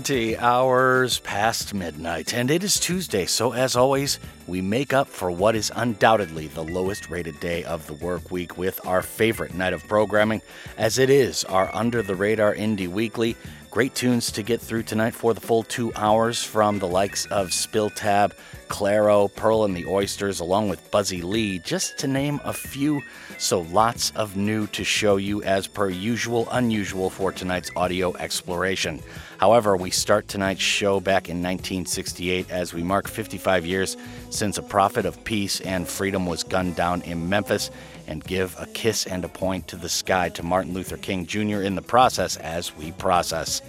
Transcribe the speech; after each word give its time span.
20 0.00 0.38
hours 0.38 1.18
past 1.18 1.74
midnight, 1.74 2.32
and 2.32 2.50
it 2.50 2.64
is 2.64 2.80
Tuesday, 2.80 3.26
so 3.26 3.52
as 3.52 3.76
always, 3.76 4.18
we 4.46 4.62
make 4.62 4.94
up 4.94 5.06
for 5.06 5.30
what 5.30 5.54
is 5.54 5.70
undoubtedly 5.76 6.46
the 6.46 6.64
lowest 6.64 7.10
rated 7.10 7.38
day 7.38 7.62
of 7.64 7.86
the 7.86 7.92
work 7.92 8.30
week 8.30 8.56
with 8.56 8.80
our 8.86 9.02
favorite 9.02 9.52
night 9.52 9.74
of 9.74 9.86
programming, 9.88 10.40
as 10.78 10.96
it 10.96 11.10
is 11.10 11.44
our 11.44 11.70
Under 11.74 12.00
the 12.00 12.14
Radar 12.14 12.54
Indie 12.54 12.88
Weekly. 12.88 13.36
Great 13.70 13.94
tunes 13.94 14.32
to 14.32 14.42
get 14.42 14.60
through 14.60 14.82
tonight 14.82 15.14
for 15.14 15.32
the 15.32 15.40
full 15.40 15.62
two 15.62 15.92
hours 15.94 16.42
from 16.42 16.80
the 16.80 16.88
likes 16.88 17.26
of 17.26 17.52
Spill 17.52 17.88
Tab, 17.88 18.34
Clairo, 18.66 19.32
Pearl 19.36 19.64
and 19.64 19.76
the 19.76 19.86
Oysters, 19.86 20.40
along 20.40 20.68
with 20.68 20.90
Buzzy 20.90 21.22
Lee, 21.22 21.60
just 21.60 21.96
to 21.98 22.08
name 22.08 22.40
a 22.42 22.52
few. 22.52 23.00
So 23.38 23.60
lots 23.60 24.10
of 24.16 24.36
new 24.36 24.66
to 24.68 24.82
show 24.82 25.18
you 25.18 25.44
as 25.44 25.68
per 25.68 25.88
usual, 25.88 26.48
unusual 26.50 27.10
for 27.10 27.30
tonight's 27.30 27.70
audio 27.76 28.12
exploration. 28.16 29.00
However, 29.38 29.76
we 29.76 29.90
start 29.90 30.26
tonight's 30.26 30.60
show 30.60 30.98
back 30.98 31.28
in 31.28 31.36
1968 31.36 32.50
as 32.50 32.74
we 32.74 32.82
mark 32.82 33.06
55 33.06 33.64
years 33.64 33.96
since 34.30 34.58
a 34.58 34.62
prophet 34.62 35.06
of 35.06 35.22
peace 35.22 35.60
and 35.60 35.86
freedom 35.86 36.26
was 36.26 36.42
gunned 36.42 36.74
down 36.74 37.02
in 37.02 37.28
Memphis 37.28 37.70
and 38.10 38.24
give 38.24 38.54
a 38.58 38.66
kiss 38.66 39.06
and 39.06 39.24
a 39.24 39.28
point 39.28 39.68
to 39.68 39.76
the 39.76 39.88
sky 39.88 40.28
to 40.30 40.42
Martin 40.42 40.74
Luther 40.74 40.96
King 40.96 41.24
Jr. 41.24 41.62
in 41.62 41.76
the 41.76 41.82
process 41.82 42.36
as 42.36 42.76
we 42.76 42.90
process. 42.92 43.62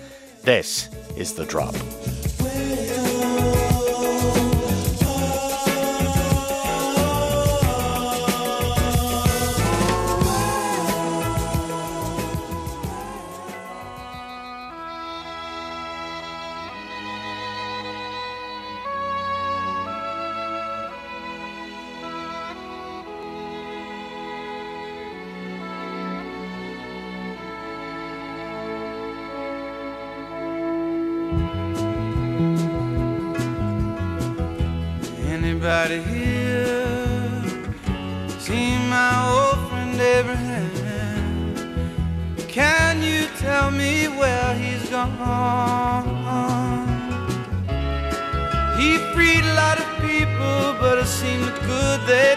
This 0.44 0.90
is 1.16 1.34
The 1.34 1.46
Drop. 1.46 1.76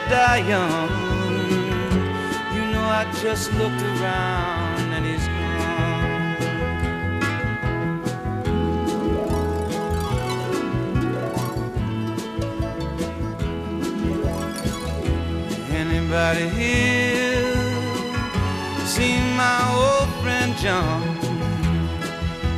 Die 0.09 0.49
young. 0.49 0.91
You 2.55 2.65
know, 2.73 2.83
I 2.83 3.05
just 3.23 3.53
looked 3.55 3.83
around 3.83 4.93
and 4.93 5.05
he's 5.07 5.27
gone. 5.27 5.45
Anybody 15.71 16.49
here 16.49 17.55
seen 18.87 19.37
my 19.37 19.61
old 19.81 20.09
friend 20.23 20.57
John? 20.57 21.03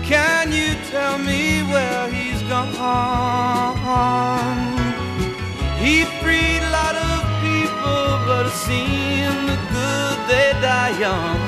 Can 0.05 0.53
you 0.53 0.75
tell 0.91 1.19
me 1.19 1.63
where 1.63 2.09
he's 2.11 2.43
gone? 2.45 2.67
But 8.37 8.45
it 8.45 8.59
seemed 8.69 9.59
good 9.73 10.19
they 10.29 10.53
die 10.61 10.95
young. 11.01 11.41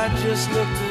I 0.00 0.04
just 0.22 0.50
looked 0.52 0.81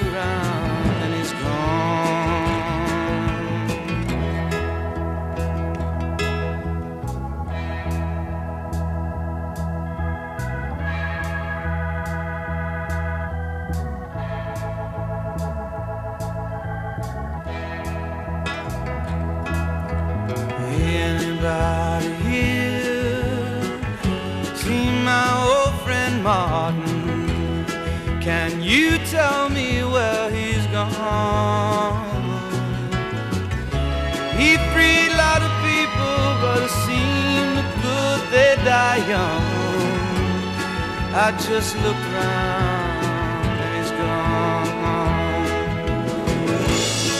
I 41.24 41.32
just 41.34 41.76
looked 41.84 42.06
around 42.14 43.46
and 43.62 43.72
he's 43.78 43.92
gone. 43.92 45.46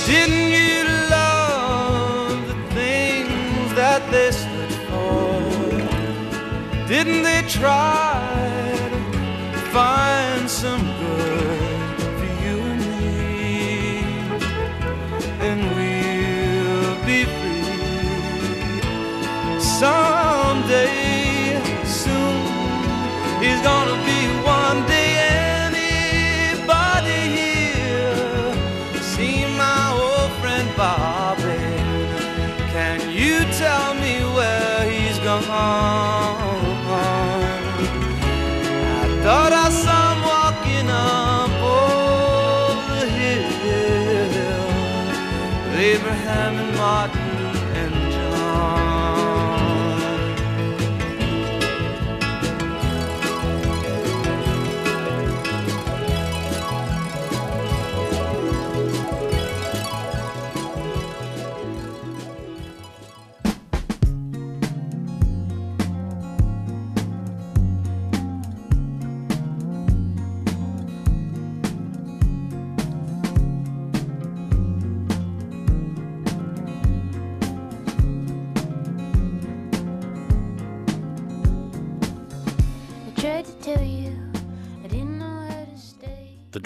Didn't 0.08 0.50
you 0.50 0.82
love 1.18 2.48
the 2.48 2.58
things 2.74 3.74
that 3.76 4.02
they 4.10 4.32
stood 4.32 4.74
for? 4.90 5.28
Didn't 6.88 7.22
they 7.22 7.44
try 7.48 8.11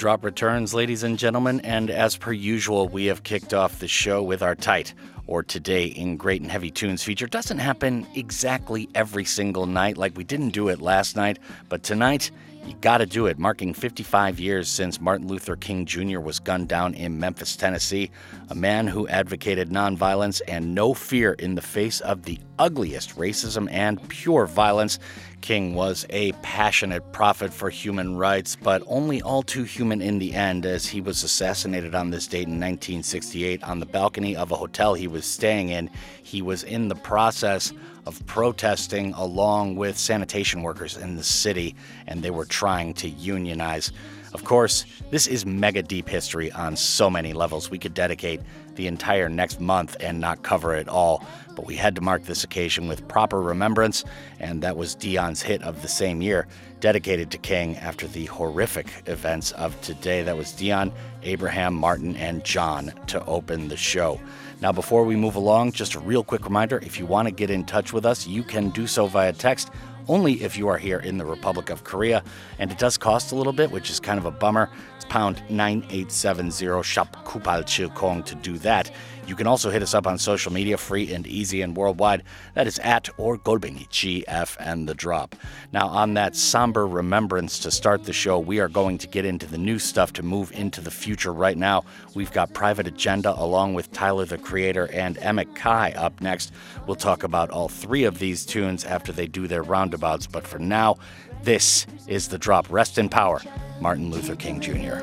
drop 0.05 0.23
returns, 0.23 0.71
ladies 0.71 1.01
and 1.01 1.17
gentlemen, 1.17 1.59
and 1.61 1.89
as 1.89 2.15
per 2.15 2.31
usual, 2.31 2.87
we 2.87 3.07
have 3.07 3.23
kicked 3.23 3.55
off 3.55 3.79
the 3.79 3.87
show 3.87 4.21
with 4.21 4.43
our 4.43 4.53
tight 4.53 4.93
or 5.25 5.41
today 5.41 5.85
in 5.85 6.15
Great 6.15 6.43
and 6.43 6.51
Heavy 6.51 6.69
Tunes 6.69 7.01
feature. 7.01 7.25
Doesn't 7.25 7.57
happen 7.57 8.05
exactly 8.13 8.87
every 8.93 9.25
single 9.25 9.65
night 9.65 9.97
like 9.97 10.15
we 10.15 10.23
didn't 10.23 10.51
do 10.51 10.67
it 10.67 10.79
last 10.79 11.15
night, 11.15 11.39
but 11.69 11.81
tonight 11.81 12.29
You 12.65 12.73
gotta 12.81 13.05
do 13.05 13.27
it, 13.27 13.37
marking 13.37 13.75
55 13.75 14.39
years 14.39 14.67
since 14.67 14.99
Martin 14.99 15.27
Luther 15.27 15.55
King 15.55 15.85
Jr. 15.85 16.19
was 16.19 16.39
gunned 16.39 16.67
down 16.67 16.95
in 16.95 17.19
Memphis, 17.19 17.55
Tennessee. 17.55 18.09
A 18.49 18.55
man 18.55 18.87
who 18.87 19.07
advocated 19.07 19.69
nonviolence 19.69 20.41
and 20.47 20.73
no 20.73 20.95
fear 20.95 21.33
in 21.33 21.53
the 21.53 21.61
face 21.61 21.99
of 22.01 22.23
the 22.23 22.39
ugliest 22.57 23.17
racism 23.17 23.69
and 23.69 24.09
pure 24.09 24.47
violence. 24.47 24.97
King 25.41 25.75
was 25.75 26.05
a 26.09 26.31
passionate 26.41 27.11
prophet 27.11 27.53
for 27.53 27.69
human 27.69 28.17
rights, 28.17 28.55
but 28.55 28.81
only 28.87 29.21
all 29.21 29.43
too 29.43 29.63
human 29.63 30.01
in 30.01 30.19
the 30.19 30.33
end, 30.33 30.65
as 30.65 30.87
he 30.87 31.01
was 31.01 31.23
assassinated 31.23 31.93
on 31.93 32.09
this 32.09 32.27
date 32.27 32.47
in 32.47 32.59
1968 32.59 33.63
on 33.63 33.79
the 33.79 33.85
balcony 33.85 34.35
of 34.35 34.51
a 34.51 34.55
hotel 34.55 34.93
he 34.93 35.07
was 35.07 35.25
staying 35.25 35.69
in. 35.69 35.89
He 36.23 36.41
was 36.41 36.63
in 36.63 36.87
the 36.87 36.95
process 36.95 37.73
of 38.05 38.25
protesting 38.25 39.13
along 39.13 39.75
with 39.75 39.97
sanitation 39.97 40.61
workers 40.61 40.97
in 40.97 41.15
the 41.15 41.23
city, 41.23 41.75
and 42.07 42.23
they 42.23 42.31
were 42.31 42.45
trying 42.45 42.93
to 42.95 43.09
unionize. 43.09 43.91
Of 44.33 44.43
course, 44.43 44.85
this 45.11 45.27
is 45.27 45.45
mega 45.45 45.81
deep 45.81 46.09
history 46.09 46.51
on 46.51 46.75
so 46.75 47.09
many 47.09 47.33
levels. 47.33 47.71
We 47.71 47.79
could 47.79 47.93
dedicate 47.93 48.41
the 48.75 48.87
entire 48.87 49.29
next 49.29 49.59
month 49.59 49.95
and 49.99 50.19
not 50.19 50.43
cover 50.43 50.75
it 50.75 50.87
all 50.87 51.25
but 51.55 51.65
we 51.65 51.75
had 51.75 51.95
to 51.95 52.01
mark 52.01 52.23
this 52.23 52.43
occasion 52.43 52.87
with 52.87 53.07
proper 53.07 53.41
remembrance, 53.41 54.03
and 54.39 54.61
that 54.61 54.77
was 54.77 54.93
Dion's 54.93 55.41
hit 55.41 55.63
of 55.63 55.81
the 55.81 55.87
same 55.87 56.21
year, 56.21 56.47
dedicated 56.81 57.31
to 57.31 57.37
King 57.37 57.77
after 57.77 58.07
the 58.07 58.25
horrific 58.25 58.87
events 59.07 59.51
of 59.53 59.79
today. 59.81 60.21
That 60.21 60.37
was 60.37 60.51
Dion, 60.51 60.91
Abraham, 61.23 61.73
Martin, 61.73 62.15
and 62.17 62.43
John 62.43 62.93
to 63.07 63.23
open 63.25 63.69
the 63.69 63.77
show. 63.77 64.19
Now, 64.61 64.71
before 64.71 65.03
we 65.03 65.15
move 65.15 65.35
along, 65.35 65.71
just 65.71 65.95
a 65.95 65.99
real 65.99 66.23
quick 66.23 66.45
reminder 66.45 66.79
if 66.79 66.99
you 66.99 67.05
want 67.05 67.27
to 67.27 67.33
get 67.33 67.49
in 67.49 67.65
touch 67.65 67.93
with 67.93 68.05
us, 68.05 68.27
you 68.27 68.43
can 68.43 68.69
do 68.69 68.87
so 68.87 69.07
via 69.07 69.33
text 69.33 69.71
only 70.07 70.43
if 70.43 70.57
you 70.57 70.67
are 70.67 70.77
here 70.77 70.99
in 70.99 71.17
the 71.17 71.25
Republic 71.25 71.69
of 71.69 71.83
Korea. 71.83 72.23
And 72.59 72.71
it 72.71 72.77
does 72.77 72.97
cost 72.97 73.31
a 73.31 73.35
little 73.35 73.53
bit, 73.53 73.71
which 73.71 73.89
is 73.89 73.99
kind 73.99 74.19
of 74.19 74.25
a 74.25 74.31
bummer. 74.31 74.69
It's 75.05 75.11
pound 75.11 75.43
9870 75.49 76.81
shop 76.81 77.15
kupal 77.25 77.63
chilkong 77.63 78.25
to 78.25 78.33
do 78.33 78.57
that. 78.59 78.91
You 79.27 79.35
can 79.35 79.45
also 79.47 79.69
hit 79.69 79.83
us 79.83 79.93
up 79.93 80.07
on 80.07 80.17
social 80.17 80.51
media, 80.51 80.77
free 80.77 81.13
and 81.13 81.27
easy 81.27 81.61
and 81.61 81.75
worldwide. 81.75 82.23
That 82.53 82.65
is 82.67 82.79
at 82.79 83.09
or 83.17 83.37
Golbingi, 83.37 83.87
GF 83.89 84.55
and 84.59 84.89
the 84.89 84.93
drop. 84.93 85.35
Now, 85.71 85.87
on 85.87 86.15
that 86.15 86.35
somber 86.35 86.87
remembrance 86.87 87.59
to 87.59 87.71
start 87.71 88.03
the 88.03 88.13
show, 88.13 88.39
we 88.39 88.59
are 88.59 88.67
going 88.67 88.97
to 88.99 89.07
get 89.07 89.25
into 89.25 89.45
the 89.45 89.57
new 89.57 89.79
stuff 89.79 90.13
to 90.13 90.23
move 90.23 90.51
into 90.51 90.81
the 90.81 90.91
future 90.91 91.33
right 91.33 91.57
now. 91.57 91.83
We've 92.13 92.31
got 92.31 92.53
Private 92.53 92.87
Agenda 92.87 93.33
along 93.39 93.73
with 93.73 93.91
Tyler 93.91 94.25
the 94.25 94.37
Creator 94.37 94.89
and 94.91 95.17
Emmet 95.19 95.55
Kai 95.55 95.91
up 95.91 96.19
next. 96.21 96.51
We'll 96.87 96.95
talk 96.95 97.23
about 97.23 97.51
all 97.51 97.69
three 97.69 98.05
of 98.05 98.19
these 98.19 98.45
tunes 98.45 98.85
after 98.85 99.11
they 99.11 99.27
do 99.27 99.47
their 99.47 99.63
roundabouts, 99.63 100.27
but 100.27 100.47
for 100.47 100.59
now, 100.59 100.97
this 101.43 101.85
is 102.07 102.27
the 102.27 102.37
drop. 102.37 102.67
Rest 102.71 102.97
in 102.97 103.09
power, 103.09 103.41
Martin 103.79 104.09
Luther 104.09 104.35
King 104.35 104.59
Jr. 104.59 105.01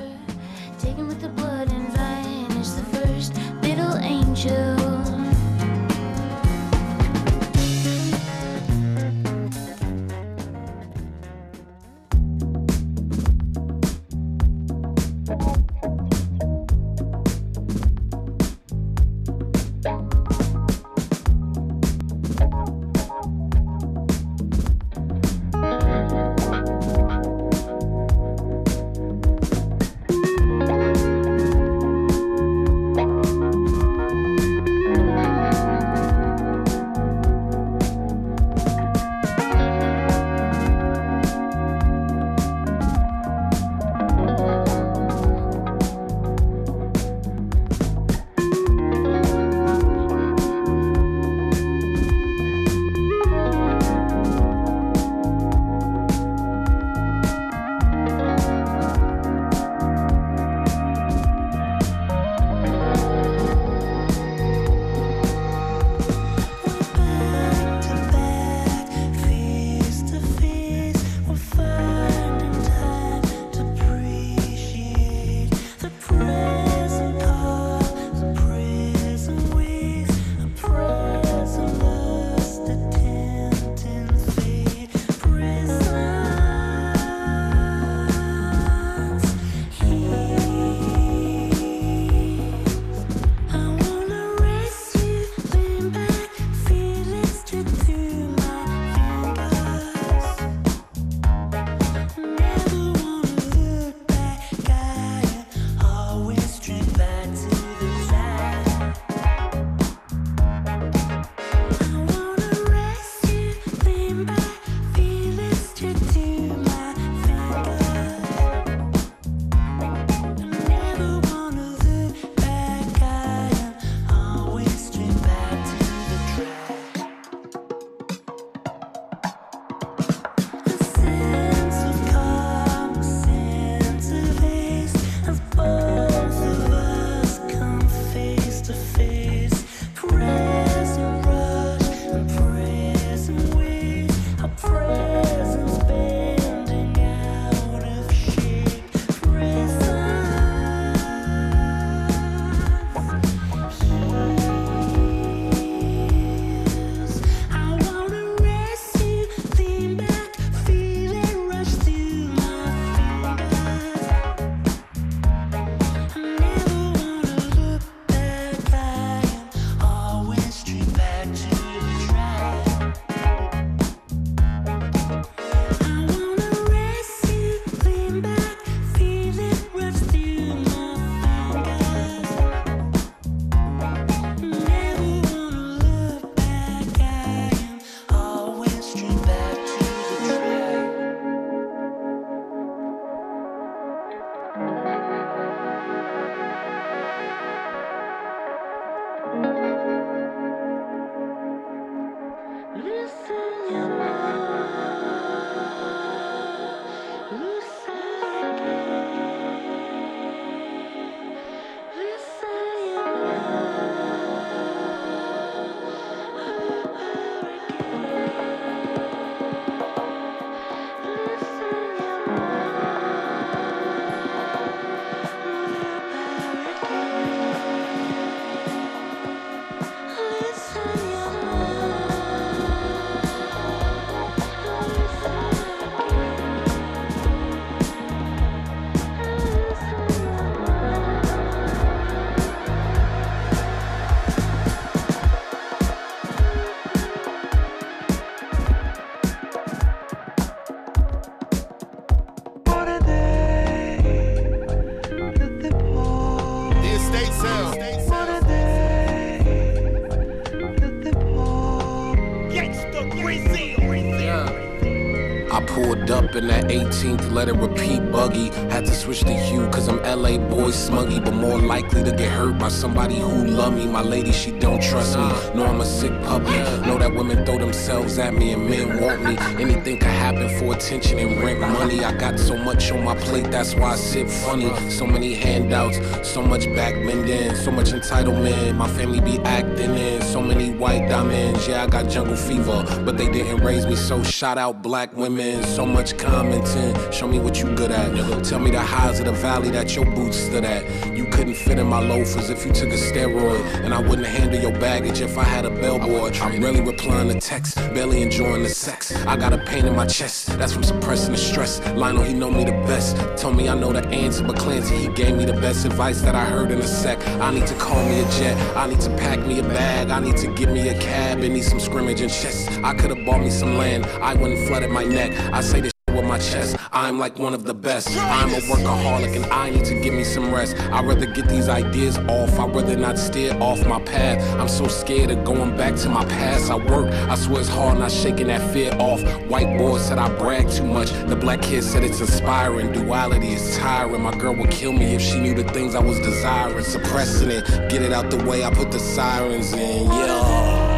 Let 267.05 267.49
it. 267.49 267.72
18th, 268.13 268.23
let 268.23 268.33
it 268.33 268.53
repeat 268.53 268.53
buggy. 268.53 268.73
Had 268.73 268.87
to 268.87 268.95
switch 268.95 269.23
the 269.23 269.33
hue, 269.33 269.69
cause 269.71 269.89
I'm 269.89 270.03
LA 270.03 270.39
boy 270.39 270.71
smuggy, 270.71 271.25
but 271.25 271.35
more 271.35 271.59
likely 271.59 272.03
to 272.05 272.11
get 272.11 272.31
hurt 272.31 272.59
by 272.59 272.69
somebody 272.69 273.19
who 273.19 273.47
love 273.47 273.75
me. 273.75 273.87
My 273.87 274.03
lady, 274.03 274.33
she 274.33 274.53
don't 274.53 274.83
trust 274.83 275.17
me. 275.17 275.25
Know 275.55 275.67
I'm 275.67 275.81
a 275.81 275.85
sick 275.85 276.13
puppy. 276.23 276.59
Know 276.87 276.99
that 276.99 277.13
women 277.15 277.45
throw 277.45 277.59
themselves 277.59 278.19
at 278.19 278.35
me 278.35 278.53
and 278.53 278.69
men 278.69 279.01
want 279.01 279.25
me. 279.25 279.37
Anything 279.61 279.99
could 279.99 280.09
happen 280.09 280.49
for 280.59 280.75
attention 280.75 281.19
and 281.19 281.43
rent 281.43 281.61
money. 281.61 282.05
I 282.05 282.13
got 282.13 282.39
so 282.39 282.57
much 282.57 282.91
on 282.93 283.05
my 283.05 283.17
plate, 283.17 283.51
that's 283.51 283.75
why 283.75 283.93
I 283.93 283.97
sit 283.97 284.31
funny. 284.31 284.71
So 284.91 285.07
many 285.07 285.35
handouts, 285.35 285.99
so 286.27 286.43
much 286.43 286.67
back 286.75 286.95
bending, 286.95 287.55
so 287.57 287.71
much 287.71 287.91
entitlement. 287.91 288.77
My 288.77 288.89
family 288.89 289.21
be 289.21 289.39
acting 289.45 289.95
in 289.97 290.23
so 290.23 290.41
many 290.41 290.71
white 290.73 291.09
diamonds. 291.09 291.67
Yeah, 291.69 291.85
I 291.85 291.87
got 291.87 292.09
jungle 292.09 292.37
fever, 292.37 292.85
but 293.05 293.17
they 293.17 293.31
didn't 293.31 293.65
raise 293.65 293.87
me, 293.87 293.97
so 293.97 294.23
shout 294.23 294.59
out 294.59 294.83
black 294.83 295.17
women 295.17 295.63
so 295.65 295.87
much 295.87 296.17
commenting. 296.19 296.95
Show 297.13 297.29
me 297.29 297.39
what 297.39 297.61
you 297.61 297.75
good 297.75 297.91
at. 297.91 298.02
Tell 298.43 298.59
me 298.59 298.71
the 298.71 298.81
highs 298.81 299.21
of 299.21 299.27
the 299.27 299.33
valley 299.33 299.71
that 299.71 299.95
your 299.95 300.05
boots 300.05 300.37
stood 300.37 300.65
at. 300.65 300.85
You 301.17 301.25
couldn't 301.27 301.55
fit 301.55 301.79
in 301.79 301.87
my 301.87 302.01
loafers 302.01 302.51
if 302.51 302.67
you 302.67 302.73
took 302.73 302.91
a 302.91 302.97
steroid. 302.97 303.65
And 303.85 303.95
I 303.95 304.01
wouldn't 304.01 304.27
handle 304.27 304.61
your 304.61 304.73
baggage 304.73 305.21
if 305.21 305.39
I 305.39 305.45
had 305.45 305.65
a 305.65 305.71
bellboy. 305.71 306.33
I'm 306.41 306.61
really 306.63 306.81
replying 306.81 307.29
to 307.29 307.41
texts, 307.41 307.77
barely 307.95 308.23
enjoying 308.23 308.63
the 308.63 308.69
sex. 308.69 309.15
I 309.27 309.37
got 309.37 309.53
a 309.53 309.59
pain 309.59 309.87
in 309.87 309.95
my 309.95 310.07
chest, 310.07 310.59
that's 310.59 310.73
from 310.73 310.83
suppressing 310.83 311.33
the 311.33 311.39
stress. 311.39 311.81
Lionel, 311.95 312.25
he 312.25 312.35
know 312.35 312.51
me 312.51 312.65
the 312.65 312.73
best. 312.73 313.17
Told 313.41 313.57
me 313.57 313.69
I 313.69 313.75
know 313.75 313.93
the 313.93 314.07
answer, 314.09 314.45
but 314.45 314.57
Clancy, 314.57 314.97
he 314.97 315.09
gave 315.09 315.37
me 315.37 315.45
the 315.45 315.55
best 315.55 315.85
advice 315.85 316.21
that 316.23 316.35
I 316.35 316.45
heard 316.45 316.71
in 316.71 316.81
a 316.81 316.87
sec. 316.87 317.27
I 317.27 317.53
need 317.53 317.67
to 317.69 317.75
call 317.75 318.03
me 318.05 318.21
a 318.21 318.25
jet, 318.33 318.77
I 318.77 318.87
need 318.87 319.01
to 319.01 319.11
pack 319.17 319.39
me 319.41 319.61
a 319.61 319.63
bag, 319.63 320.11
I 320.11 320.21
need 320.21 320.37
to 320.39 320.53
give 320.55 320.71
me 320.71 320.89
a 320.89 320.99
cab 321.01 321.39
and 321.39 321.55
need 321.55 321.65
some 321.65 321.81
scrimmage 321.81 322.21
and 322.21 322.31
chess. 322.31 322.69
I 322.79 322.95
could've 322.95 323.25
bought 323.25 323.41
me 323.41 323.51
some 323.51 323.77
land, 323.77 324.07
I 324.21 324.35
wouldn't 324.35 324.67
flooded 324.67 324.91
my 324.91 325.05
neck. 325.05 325.33
I 325.53 325.61
say 325.61 325.81
this 325.81 325.92
with 326.15 326.25
my 326.25 326.39
chest. 326.39 326.77
I'm 326.93 327.19
like 327.19 327.39
one 327.39 327.55
of 327.55 327.65
the 327.65 327.75
best. 327.75 328.09
I'm 328.17 328.51
a 328.51 328.59
workaholic 328.59 329.35
and 329.35 329.47
I 329.47 329.71
need 329.71 329.85
to 329.87 330.01
give 330.01 330.15
me 330.15 330.25
some 330.25 330.53
rest. 330.53 330.77
I'd 330.77 331.07
rather 331.07 331.27
get 331.27 331.49
these 331.49 331.69
ideas 331.69 332.19
off. 332.19 332.59
I'd 332.59 332.75
rather 332.75 332.97
not 332.97 333.19
steer 333.19 333.57
off 333.61 333.87
my 333.87 334.01
path. 334.03 334.43
I'm 334.59 334.69
so 334.69 334.89
scared 334.89 335.31
of 335.31 335.45
going 335.45 335.77
back 335.77 335.97
to 335.97 336.09
my 336.09 336.25
past. 336.25 336.71
I 336.71 336.77
work, 336.77 337.13
I 337.13 337.35
swear 337.35 337.61
it's 337.61 337.69
hard 337.69 337.99
not 337.99 338.11
shaking 338.11 338.49
that 338.49 338.63
fear 338.73 338.95
off. 338.99 339.23
White 339.49 339.79
boy 339.79 339.99
said 339.99 340.19
I 340.19 340.29
brag 340.39 340.71
too 340.71 340.87
much. 340.87 341.11
The 341.29 341.37
black 341.37 341.63
kid 341.63 341.83
said 341.83 342.05
it's 342.05 342.21
inspiring. 342.21 342.93
Duality 342.93 343.55
is 343.55 343.79
tiring. 343.79 344.23
My 344.23 344.37
girl 344.37 344.55
would 344.55 344.71
kill 344.71 344.93
me 344.93 345.15
if 345.15 345.23
she 345.23 345.41
knew 345.41 345.55
the 345.55 345.65
things 345.73 345.95
I 345.95 346.01
was 346.01 346.19
desiring. 346.21 346.85
Suppressing 346.85 347.51
it, 347.51 347.67
get 347.91 348.03
it 348.03 348.13
out 348.13 348.31
the 348.31 348.43
way. 348.45 348.65
I 348.65 348.71
put 348.71 348.91
the 348.91 348.99
sirens 348.99 349.73
in. 349.73 350.07
Yeah. 350.07 350.92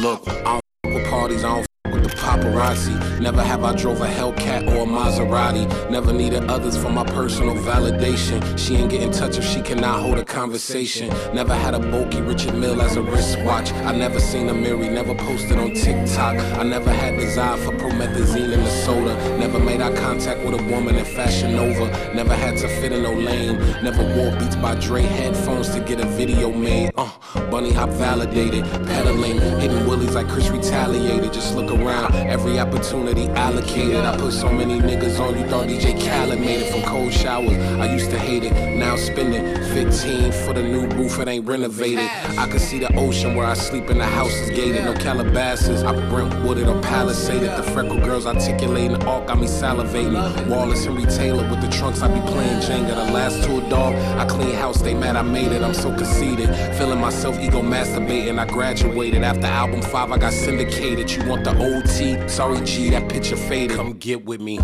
Look, 0.00 0.26
I 0.28 0.60
don't 0.84 0.94
with 0.94 1.10
parties, 1.10 1.44
I 1.44 1.56
don't 1.56 1.69
the 2.02 2.08
paparazzi. 2.10 3.20
Never 3.20 3.42
have 3.42 3.64
I 3.64 3.74
drove 3.76 4.00
a 4.00 4.06
Hellcat 4.06 4.68
or 4.74 4.82
a 4.82 4.86
Maserati. 4.86 5.90
Never 5.90 6.12
needed 6.12 6.44
others 6.44 6.76
for 6.76 6.90
my 6.90 7.04
personal 7.04 7.54
validation. 7.54 8.40
She 8.58 8.76
ain't 8.76 8.90
get 8.90 9.02
in 9.02 9.12
touch 9.12 9.38
if 9.38 9.44
she 9.44 9.60
cannot 9.62 10.00
hold 10.00 10.18
a 10.18 10.24
conversation. 10.24 11.08
Never 11.32 11.54
had 11.54 11.74
a 11.74 11.78
bulky 11.78 12.20
Richard 12.20 12.54
Mille 12.54 12.82
as 12.82 12.96
a 12.96 13.02
wristwatch. 13.02 13.72
I 13.72 13.92
never 13.96 14.20
seen 14.20 14.48
a 14.48 14.54
Mary, 14.54 14.88
never 14.88 15.14
posted 15.14 15.58
on 15.58 15.74
TikTok. 15.74 16.36
I 16.58 16.62
never 16.62 16.90
had 16.90 17.10
desire 17.30 17.56
for 17.58 17.72
promethazine 17.72 18.52
in 18.52 18.60
the 18.64 18.70
soda. 18.84 19.14
Never 19.38 19.58
made 19.58 19.80
eye 19.80 19.94
contact 19.94 20.44
with 20.44 20.60
a 20.60 20.62
woman 20.70 20.96
in 20.96 21.04
Fashion 21.04 21.52
Nova. 21.54 21.86
Never 22.12 22.34
had 22.34 22.56
to 22.58 22.68
fit 22.80 22.92
in 22.92 23.02
no 23.02 23.12
lane. 23.12 23.56
Never 23.84 24.02
wore 24.16 24.36
Beats 24.38 24.56
by 24.56 24.74
Dre 24.74 25.02
headphones 25.02 25.68
to 25.74 25.80
get 25.80 26.00
a 26.00 26.06
video 26.06 26.50
made. 26.50 26.90
Uh, 26.96 27.10
bunny 27.50 27.72
hop 27.72 27.90
validated. 27.90 28.64
Pedaling, 28.64 29.38
hitting 29.60 29.86
willies 29.86 30.14
like 30.14 30.28
Chris 30.28 30.48
retaliated. 30.48 31.32
Just 31.32 31.54
look 31.54 31.70
around, 31.70 31.89
every 31.90 32.58
opportunity 32.58 33.28
allocated. 33.30 34.04
I 34.04 34.16
put 34.16 34.32
so 34.32 34.50
many 34.50 34.80
niggas 34.80 35.18
on, 35.20 35.38
you 35.38 35.46
thought 35.46 35.66
DJ 35.68 35.98
Khaled 36.00 36.40
made 36.40 36.60
it 36.60 36.72
from 36.72 36.82
cold 36.82 37.12
showers. 37.12 37.56
I 37.80 37.92
used 37.92 38.10
to 38.10 38.18
hate 38.18 38.44
it, 38.44 38.52
now 38.76 38.96
spending 38.96 39.44
15 39.72 40.32
for 40.32 40.52
the 40.52 40.62
new 40.62 40.86
roof, 40.88 41.18
it 41.18 41.28
ain't 41.28 41.46
renovated. 41.46 42.08
I 42.38 42.46
can 42.48 42.58
see 42.58 42.78
the 42.78 42.94
ocean 42.96 43.34
where 43.34 43.46
I 43.46 43.54
sleep 43.54 43.88
and 43.88 44.00
the 44.00 44.06
house 44.06 44.32
is 44.32 44.50
gated. 44.50 44.84
No 44.84 44.94
Calabasas, 44.94 45.82
I 45.82 45.94
Brentwooded 46.10 46.66
or 46.66 46.80
Palisaded. 46.82 47.56
The 47.56 47.62
freckle 47.62 47.98
girls 47.98 48.26
articulating, 48.26 49.02
all 49.04 49.24
got 49.24 49.38
me 49.38 49.46
salivating. 49.46 50.48
Wallace 50.48 50.86
and 50.86 51.10
Taylor 51.10 51.48
with 51.48 51.60
the 51.60 51.68
trunks, 51.68 52.02
I 52.02 52.08
be 52.08 52.20
playing 52.30 52.60
Jenga. 52.60 52.94
The 53.06 53.12
last 53.12 53.42
tour 53.44 53.60
dog, 53.68 53.94
I 54.18 54.26
clean 54.26 54.54
house, 54.54 54.80
they 54.80 54.94
mad 54.94 55.16
I 55.16 55.22
made 55.22 55.52
it. 55.52 55.62
I'm 55.62 55.74
so 55.74 55.94
conceited, 55.94 56.48
feeling 56.76 57.00
myself 57.00 57.38
ego 57.38 57.62
masturbating. 57.62 58.38
I 58.38 58.46
graduated 58.46 59.22
after 59.22 59.46
album 59.46 59.82
five, 59.82 60.12
I 60.12 60.18
got 60.18 60.32
syndicated. 60.32 61.10
You 61.10 61.24
want 61.28 61.44
the 61.44 61.56
OT? 61.80 62.28
Sorry, 62.28 62.60
G, 62.64 62.90
that 62.90 63.08
picture 63.08 63.36
faded. 63.36 63.76
Come 63.76 63.94
get 63.94 64.24
with 64.24 64.40
me. 64.40 64.58
I 64.58 64.62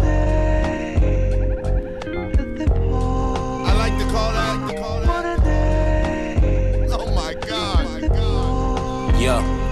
like 3.79 3.99
to 3.99 4.05
call 4.05 4.33
that. 4.33 4.71
To 4.71 4.77
call 4.81 5.01
that. 5.01 5.39
Oh 6.93 7.11
my 7.15 7.35
God. 7.35 8.03
my 8.03 8.09
God. 8.09 9.21
Yeah. 9.21 9.63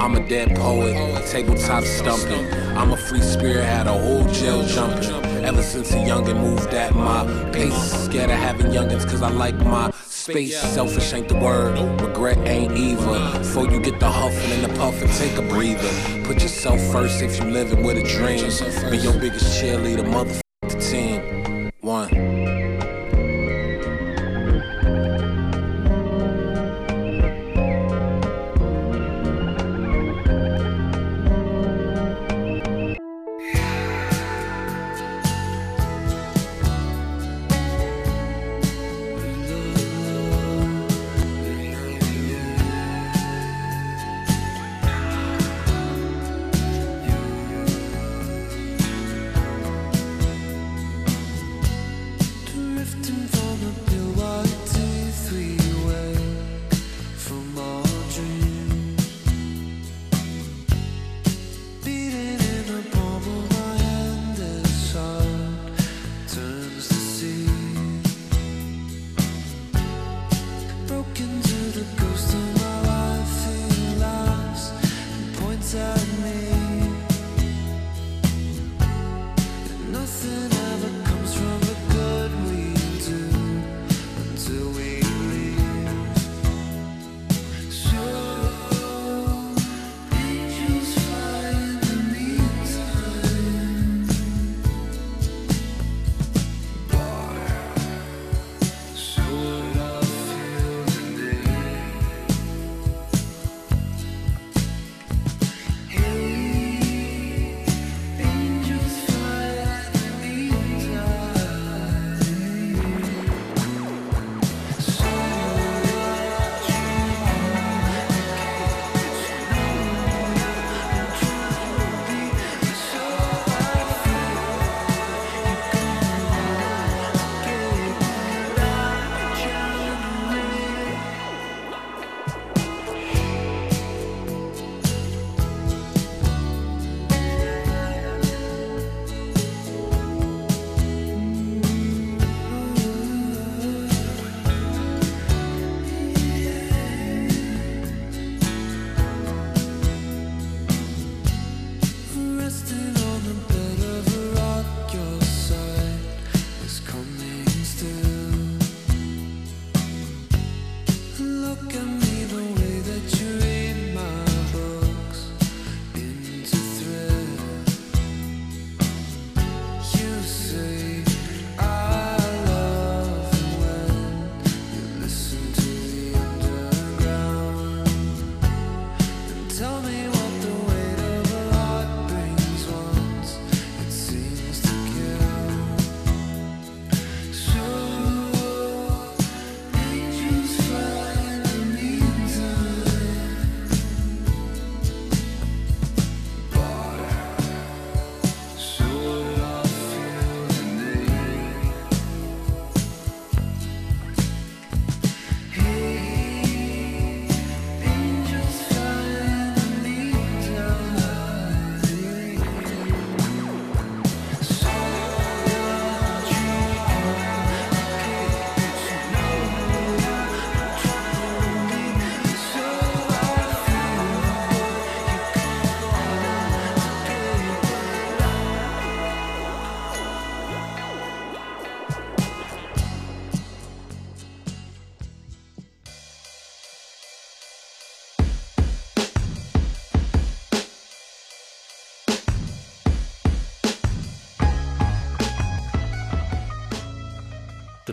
I'm 0.00 0.14
a 0.16 0.28
dead 0.28 0.56
poet, 0.56 0.94
tabletop 1.26 1.84
stumping. 1.84 2.50
I'm 2.76 2.92
a 2.92 2.96
free 2.96 3.20
spirit, 3.20 3.64
had 3.64 3.86
a 3.86 3.92
whole 3.92 4.24
jail 4.28 4.64
jumping. 4.66 5.12
Ever 5.44 5.62
since 5.62 5.92
a 5.92 5.96
youngin' 5.96 6.40
moved 6.40 6.72
at 6.72 6.94
my 6.94 7.26
pace. 7.52 8.04
Scared 8.04 8.30
of 8.30 8.38
having 8.38 8.66
youngins, 8.66 9.04
cause 9.08 9.22
I 9.22 9.30
like 9.30 9.56
my 9.56 9.90
space. 10.18 10.58
Selfish 10.58 11.12
ain't 11.12 11.28
the 11.28 11.38
word, 11.38 11.78
regret 12.00 12.38
ain't 12.46 12.76
either. 12.76 13.38
Before 13.38 13.68
you 13.70 13.80
get 13.80 14.00
the 14.00 14.10
huffing 14.10 14.52
and 14.52 14.64
the 14.64 14.78
puffing, 14.78 15.08
take 15.10 15.36
a 15.36 15.42
breather. 15.42 15.90
Put 16.24 16.42
yourself 16.42 16.80
first 16.92 17.22
if 17.22 17.38
you 17.38 17.44
living 17.44 17.82
with 17.82 17.96
a 17.98 18.02
dream. 18.02 18.42
Be 18.90 18.98
your 18.98 19.18
biggest 19.18 19.62
cheerleader, 19.62 20.04
motherfucker 20.04 20.40
the 20.62 20.80
team. 20.80 21.70
One. 21.80 22.17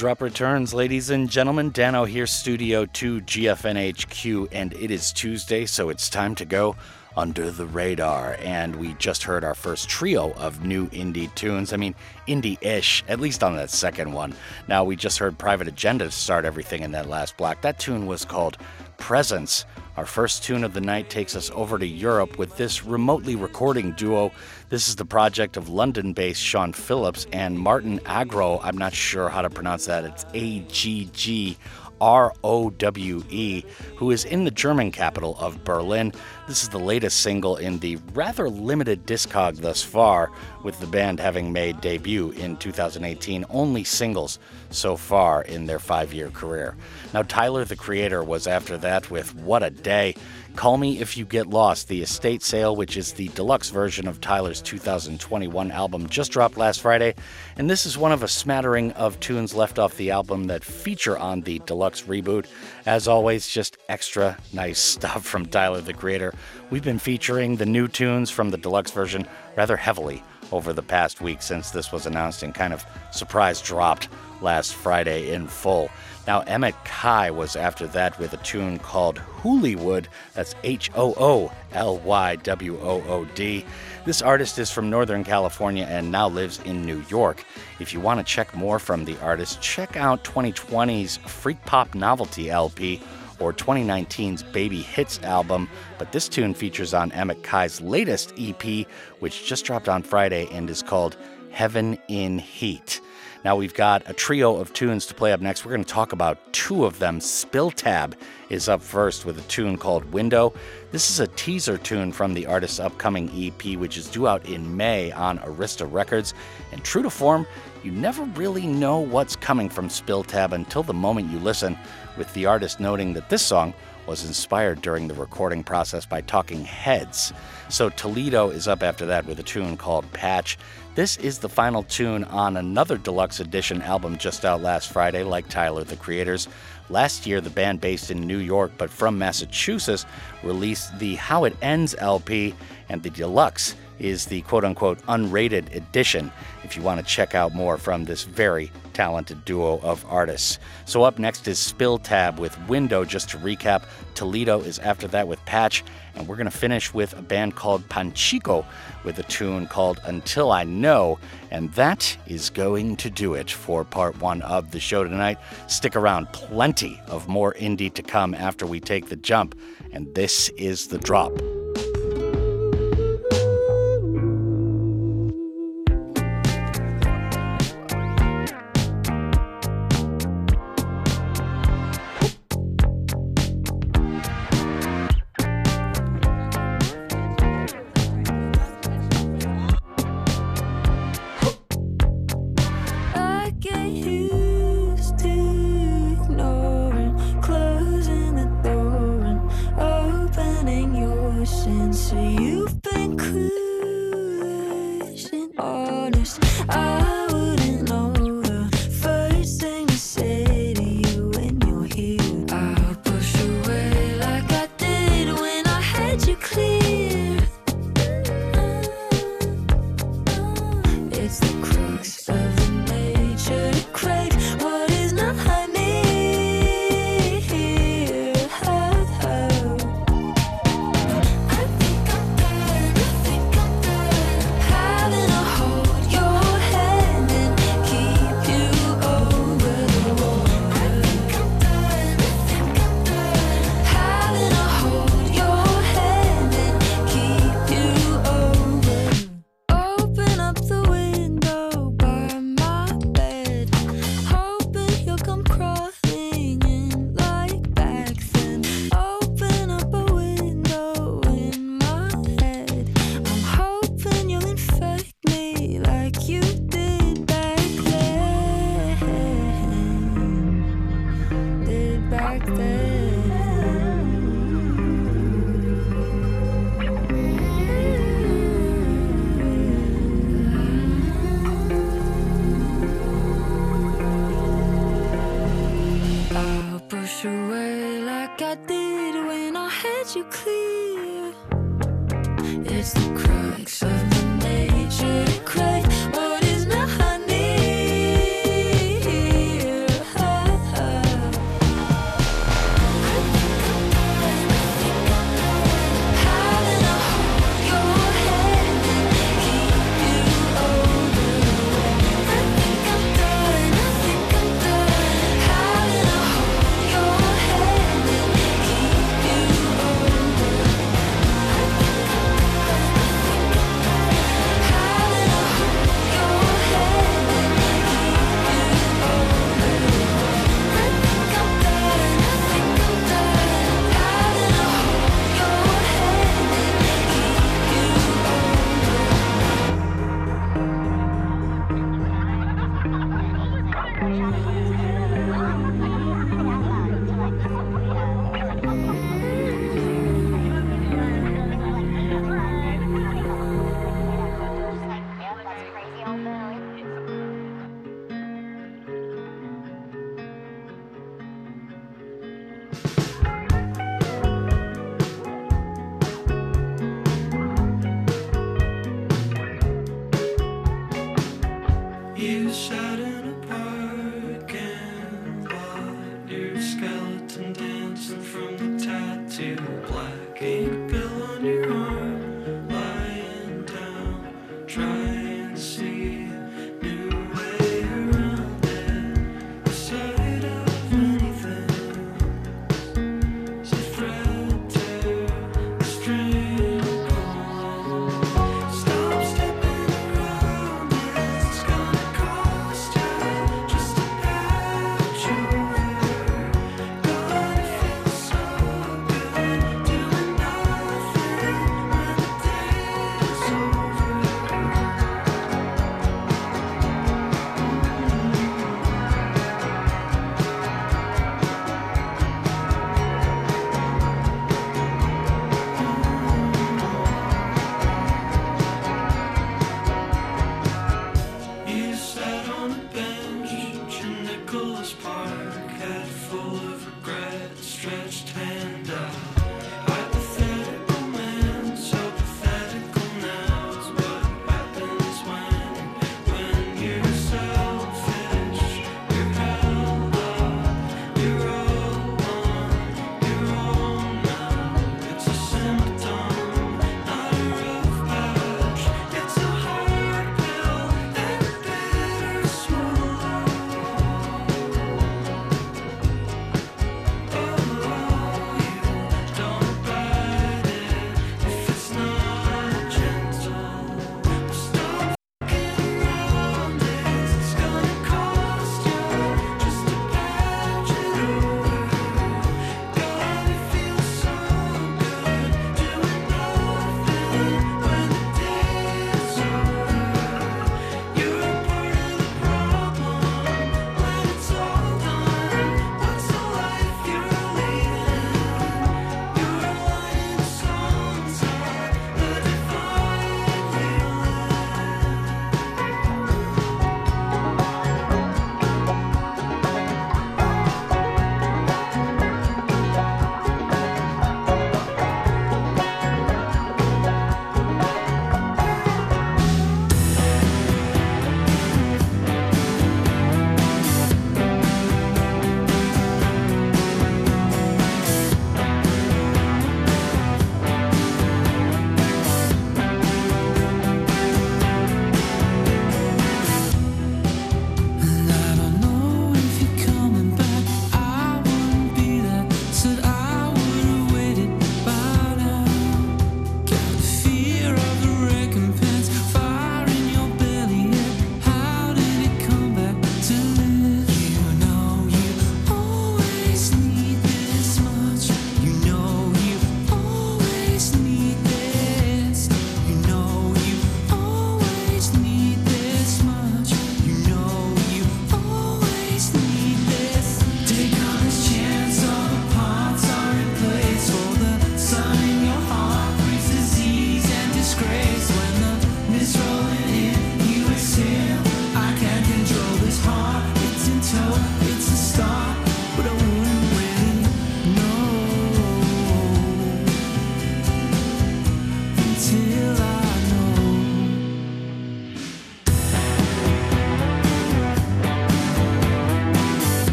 Drop 0.00 0.22
returns, 0.22 0.72
ladies 0.72 1.10
and 1.10 1.28
gentlemen. 1.28 1.68
Dano 1.68 2.06
here, 2.06 2.26
Studio 2.26 2.86
2 2.86 3.20
GFNHQ, 3.20 4.48
and 4.50 4.72
it 4.72 4.90
is 4.90 5.12
Tuesday, 5.12 5.66
so 5.66 5.90
it's 5.90 6.08
time 6.08 6.34
to 6.36 6.46
go 6.46 6.74
under 7.18 7.50
the 7.50 7.66
radar. 7.66 8.38
And 8.40 8.76
we 8.76 8.94
just 8.94 9.24
heard 9.24 9.44
our 9.44 9.54
first 9.54 9.90
trio 9.90 10.32
of 10.36 10.64
new 10.64 10.86
indie 10.86 11.32
tunes. 11.34 11.74
I 11.74 11.76
mean, 11.76 11.94
indie 12.26 12.56
ish, 12.62 13.04
at 13.08 13.20
least 13.20 13.44
on 13.44 13.56
that 13.56 13.68
second 13.68 14.10
one. 14.14 14.34
Now, 14.68 14.84
we 14.84 14.96
just 14.96 15.18
heard 15.18 15.36
Private 15.36 15.68
Agenda 15.68 16.10
start 16.10 16.46
everything 16.46 16.80
in 16.82 16.92
that 16.92 17.10
last 17.10 17.36
block. 17.36 17.60
That 17.60 17.78
tune 17.78 18.06
was 18.06 18.24
called 18.24 18.56
Presence. 18.96 19.66
Our 19.96 20.06
first 20.06 20.44
tune 20.44 20.64
of 20.64 20.72
the 20.72 20.80
night 20.80 21.10
takes 21.10 21.36
us 21.36 21.50
over 21.52 21.78
to 21.78 21.86
Europe 21.86 22.38
with 22.38 22.56
this 22.56 22.84
remotely 22.84 23.36
recording 23.36 23.92
duo. 23.92 24.32
This 24.68 24.88
is 24.88 24.96
the 24.96 25.04
project 25.04 25.56
of 25.56 25.68
London 25.68 26.12
based 26.12 26.40
Sean 26.40 26.72
Phillips 26.72 27.26
and 27.32 27.58
Martin 27.58 28.00
Agro. 28.06 28.60
I'm 28.62 28.78
not 28.78 28.94
sure 28.94 29.28
how 29.28 29.42
to 29.42 29.50
pronounce 29.50 29.86
that. 29.86 30.04
It's 30.04 30.24
A 30.32 30.60
G 30.60 31.10
G 31.12 31.58
R 32.00 32.32
O 32.42 32.70
W 32.70 33.22
E, 33.30 33.64
who 33.96 34.10
is 34.10 34.24
in 34.24 34.44
the 34.44 34.50
German 34.50 34.90
capital 34.90 35.36
of 35.38 35.64
Berlin. 35.64 36.12
This 36.48 36.62
is 36.62 36.68
the 36.68 36.78
latest 36.78 37.20
single 37.20 37.56
in 37.56 37.78
the 37.78 37.96
rather 38.14 38.48
limited 38.48 39.06
discog 39.06 39.60
thus 39.60 39.82
far, 39.82 40.30
with 40.62 40.78
the 40.80 40.86
band 40.86 41.20
having 41.20 41.52
made 41.52 41.80
debut 41.80 42.30
in 42.30 42.56
2018. 42.56 43.44
Only 43.50 43.84
singles 43.84 44.38
so 44.70 44.96
far 44.96 45.42
in 45.42 45.66
their 45.66 45.78
five 45.78 46.12
year 46.12 46.30
career. 46.30 46.76
Now, 47.12 47.22
Tyler 47.22 47.64
the 47.64 47.76
Creator 47.76 48.24
was 48.24 48.46
after 48.46 48.76
that 48.78 49.10
with 49.10 49.34
What 49.34 49.62
a 49.62 49.70
Day. 49.70 50.14
Call 50.56 50.76
Me 50.76 51.00
If 51.00 51.16
You 51.16 51.24
Get 51.24 51.48
Lost, 51.48 51.88
the 51.88 52.02
estate 52.02 52.42
sale, 52.42 52.76
which 52.76 52.96
is 52.96 53.12
the 53.12 53.28
deluxe 53.28 53.70
version 53.70 54.06
of 54.06 54.20
Tyler's 54.20 54.60
2021 54.60 55.70
album, 55.70 56.08
just 56.08 56.32
dropped 56.32 56.58
last 56.58 56.80
Friday. 56.80 57.14
And 57.56 57.70
this 57.70 57.86
is 57.86 57.96
one 57.96 58.12
of 58.12 58.22
a 58.22 58.28
smattering 58.28 58.92
of 58.92 59.18
tunes 59.20 59.54
left 59.54 59.78
off 59.78 59.96
the 59.96 60.10
album 60.10 60.48
that 60.48 60.64
feature 60.64 61.16
on 61.16 61.40
the 61.42 61.60
deluxe 61.66 62.02
reboot. 62.02 62.46
As 62.84 63.08
always, 63.08 63.48
just 63.48 63.78
extra 63.88 64.36
nice 64.52 64.78
stuff 65.00 65.24
from 65.24 65.46
Tyler 65.46 65.80
the 65.80 65.94
Creator. 65.94 66.34
We've 66.70 66.84
been 66.84 67.00
featuring 67.00 67.56
the 67.56 67.66
new 67.66 67.88
tunes 67.88 68.30
from 68.30 68.50
the 68.50 68.56
deluxe 68.56 68.92
version 68.92 69.26
rather 69.56 69.76
heavily 69.76 70.22
over 70.52 70.72
the 70.72 70.82
past 70.82 71.20
week 71.20 71.42
since 71.42 71.70
this 71.70 71.90
was 71.90 72.06
announced 72.06 72.44
and 72.44 72.54
kind 72.54 72.72
of 72.72 72.84
surprise 73.10 73.60
dropped 73.60 74.08
last 74.40 74.74
Friday 74.74 75.32
in 75.32 75.48
full. 75.48 75.90
Now, 76.28 76.40
Emmet 76.42 76.76
Kai 76.84 77.32
was 77.32 77.56
after 77.56 77.88
that 77.88 78.16
with 78.20 78.34
a 78.34 78.36
tune 78.38 78.78
called 78.78 79.16
Hoolywood. 79.42 80.06
That's 80.34 80.54
H 80.62 80.92
O 80.94 81.12
O 81.16 81.52
L 81.72 81.98
Y 81.98 82.36
W 82.36 82.78
O 82.80 83.02
O 83.02 83.24
D. 83.34 83.64
This 84.04 84.22
artist 84.22 84.58
is 84.60 84.70
from 84.70 84.90
Northern 84.90 85.24
California 85.24 85.86
and 85.90 86.12
now 86.12 86.28
lives 86.28 86.60
in 86.64 86.86
New 86.86 87.04
York. 87.08 87.44
If 87.80 87.92
you 87.92 87.98
want 87.98 88.24
to 88.24 88.32
check 88.32 88.54
more 88.54 88.78
from 88.78 89.04
the 89.04 89.18
artist, 89.20 89.60
check 89.60 89.96
out 89.96 90.22
2020's 90.22 91.16
Freak 91.16 91.60
Pop 91.64 91.96
Novelty 91.96 92.48
LP 92.48 93.02
or 93.40 93.52
2019's 93.52 94.42
Baby 94.42 94.82
Hits 94.82 95.18
album, 95.22 95.68
but 95.98 96.12
this 96.12 96.28
tune 96.28 96.54
features 96.54 96.94
on 96.94 97.10
Emmet 97.12 97.42
Kai's 97.42 97.80
latest 97.80 98.32
EP, 98.38 98.86
which 99.18 99.46
just 99.46 99.64
dropped 99.64 99.88
on 99.88 100.02
Friday 100.02 100.48
and 100.52 100.70
is 100.70 100.82
called 100.82 101.16
Heaven 101.50 101.98
in 102.08 102.38
Heat. 102.38 103.00
Now 103.42 103.56
we've 103.56 103.72
got 103.72 104.02
a 104.04 104.12
trio 104.12 104.56
of 104.56 104.74
tunes 104.74 105.06
to 105.06 105.14
play 105.14 105.32
up 105.32 105.40
next. 105.40 105.64
We're 105.64 105.72
going 105.72 105.84
to 105.84 105.90
talk 105.90 106.12
about 106.12 106.52
two 106.52 106.84
of 106.84 106.98
them. 106.98 107.20
Spill 107.20 107.70
Tab 107.70 108.14
is 108.50 108.68
up 108.68 108.82
first 108.82 109.24
with 109.24 109.38
a 109.38 109.42
tune 109.48 109.78
called 109.78 110.04
Window. 110.12 110.52
This 110.92 111.08
is 111.10 111.20
a 111.20 111.26
teaser 111.28 111.78
tune 111.78 112.12
from 112.12 112.34
the 112.34 112.44
artist's 112.44 112.78
upcoming 112.78 113.30
EP, 113.34 113.78
which 113.78 113.96
is 113.96 114.10
due 114.10 114.28
out 114.28 114.46
in 114.46 114.76
May 114.76 115.10
on 115.12 115.38
Arista 115.38 115.90
Records. 115.90 116.34
And 116.70 116.84
true 116.84 117.02
to 117.02 117.08
form, 117.08 117.46
you 117.82 117.92
never 117.92 118.24
really 118.24 118.66
know 118.66 118.98
what's 118.98 119.36
coming 119.36 119.70
from 119.70 119.88
Spill 119.88 120.22
Tab 120.22 120.52
until 120.52 120.82
the 120.82 120.92
moment 120.92 121.30
you 121.30 121.38
listen, 121.38 121.78
with 122.20 122.34
the 122.34 122.44
artist 122.44 122.80
noting 122.80 123.14
that 123.14 123.30
this 123.30 123.40
song 123.40 123.72
was 124.06 124.26
inspired 124.26 124.82
during 124.82 125.08
the 125.08 125.14
recording 125.14 125.64
process 125.64 126.04
by 126.04 126.20
Talking 126.20 126.66
Heads. 126.66 127.32
So 127.70 127.88
Toledo 127.88 128.50
is 128.50 128.68
up 128.68 128.82
after 128.82 129.06
that 129.06 129.24
with 129.24 129.40
a 129.40 129.42
tune 129.42 129.74
called 129.78 130.12
Patch. 130.12 130.58
This 130.94 131.16
is 131.16 131.38
the 131.38 131.48
final 131.48 131.82
tune 131.82 132.24
on 132.24 132.58
another 132.58 132.98
deluxe 132.98 133.40
edition 133.40 133.80
album 133.80 134.18
just 134.18 134.44
out 134.44 134.60
last 134.60 134.92
Friday, 134.92 135.22
like 135.22 135.48
Tyler 135.48 135.82
the 135.82 135.96
Creators. 135.96 136.46
Last 136.90 137.26
year, 137.26 137.40
the 137.40 137.48
band 137.48 137.80
based 137.80 138.10
in 138.10 138.26
New 138.26 138.36
York 138.36 138.72
but 138.76 138.90
from 138.90 139.16
Massachusetts 139.16 140.04
released 140.42 140.98
the 140.98 141.14
How 141.14 141.44
It 141.44 141.56
Ends 141.62 141.94
LP, 141.96 142.54
and 142.90 143.02
the 143.02 143.08
deluxe 143.08 143.76
is 143.98 144.26
the 144.26 144.42
quote 144.42 144.66
unquote 144.66 144.98
unrated 145.06 145.74
edition 145.74 146.30
if 146.64 146.76
you 146.76 146.82
want 146.82 147.00
to 147.00 147.06
check 147.06 147.34
out 147.34 147.54
more 147.54 147.78
from 147.78 148.04
this 148.04 148.24
very 148.24 148.70
talented 149.00 149.42
duo 149.46 149.80
of 149.80 150.04
artists. 150.10 150.58
So, 150.84 151.04
up 151.04 151.18
next 151.18 151.48
is 151.48 151.58
Spill 151.58 151.96
Tab 151.96 152.38
with 152.38 152.54
Window, 152.68 153.02
just 153.02 153.30
to 153.30 153.38
recap. 153.38 153.84
Toledo 154.14 154.60
is 154.60 154.78
after 154.78 155.08
that 155.08 155.26
with 155.26 155.42
Patch, 155.46 155.82
and 156.14 156.28
we're 156.28 156.36
going 156.36 156.50
to 156.50 156.58
finish 156.66 156.92
with 156.92 157.16
a 157.16 157.22
band 157.22 157.56
called 157.56 157.88
Panchiko 157.88 158.62
with 159.02 159.18
a 159.18 159.22
tune 159.22 159.66
called 159.66 160.02
Until 160.04 160.52
I 160.52 160.64
Know. 160.64 161.18
And 161.50 161.72
that 161.72 162.14
is 162.26 162.50
going 162.50 162.96
to 162.96 163.08
do 163.08 163.32
it 163.32 163.50
for 163.50 163.84
part 163.84 164.20
one 164.20 164.42
of 164.42 164.70
the 164.70 164.80
show 164.80 165.02
tonight. 165.02 165.38
Stick 165.66 165.96
around, 165.96 166.30
plenty 166.32 167.00
of 167.06 167.26
more 167.26 167.54
indie 167.54 167.94
to 167.94 168.02
come 168.02 168.34
after 168.34 168.66
we 168.66 168.80
take 168.80 169.08
the 169.08 169.16
jump. 169.16 169.58
And 169.92 170.14
this 170.14 170.50
is 170.50 170.88
the 170.88 170.98
drop. 170.98 171.32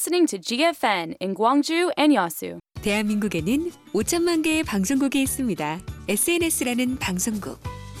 Listening 0.00 0.24
to 0.24 0.38
GFN 0.38 1.14
in 1.20 1.34
Gwangju 1.34 1.90
and 1.98 2.16
Yasu. 2.16 2.58
대한민국에는 2.80 3.70
5천만 3.92 4.42
개의 4.42 4.62
방송국이 4.62 5.20
있습니다. 5.20 5.78
SNS라는 6.08 6.96
방송국. 6.96 7.58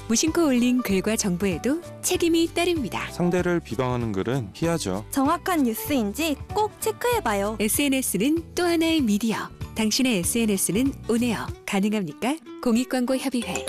무심코 0.08 0.46
올린 0.46 0.80
글과 0.80 1.16
정보에도 1.16 1.82
책임이 2.00 2.54
따릅니다. 2.54 3.06
상대를 3.10 3.60
비방하는 3.60 4.12
글은 4.12 4.50
피하죠. 4.54 5.04
정확한 5.10 5.64
뉴스인지 5.64 6.36
꼭 6.54 6.72
체크해봐요. 6.80 7.58
SNS는 7.60 8.54
또 8.54 8.64
하나의 8.64 9.02
미디어. 9.02 9.36
당신의 9.74 10.20
SNS는 10.20 10.94
오네요. 11.06 11.46
가능합니까? 11.66 12.38
공익광고협의회. 12.62 13.66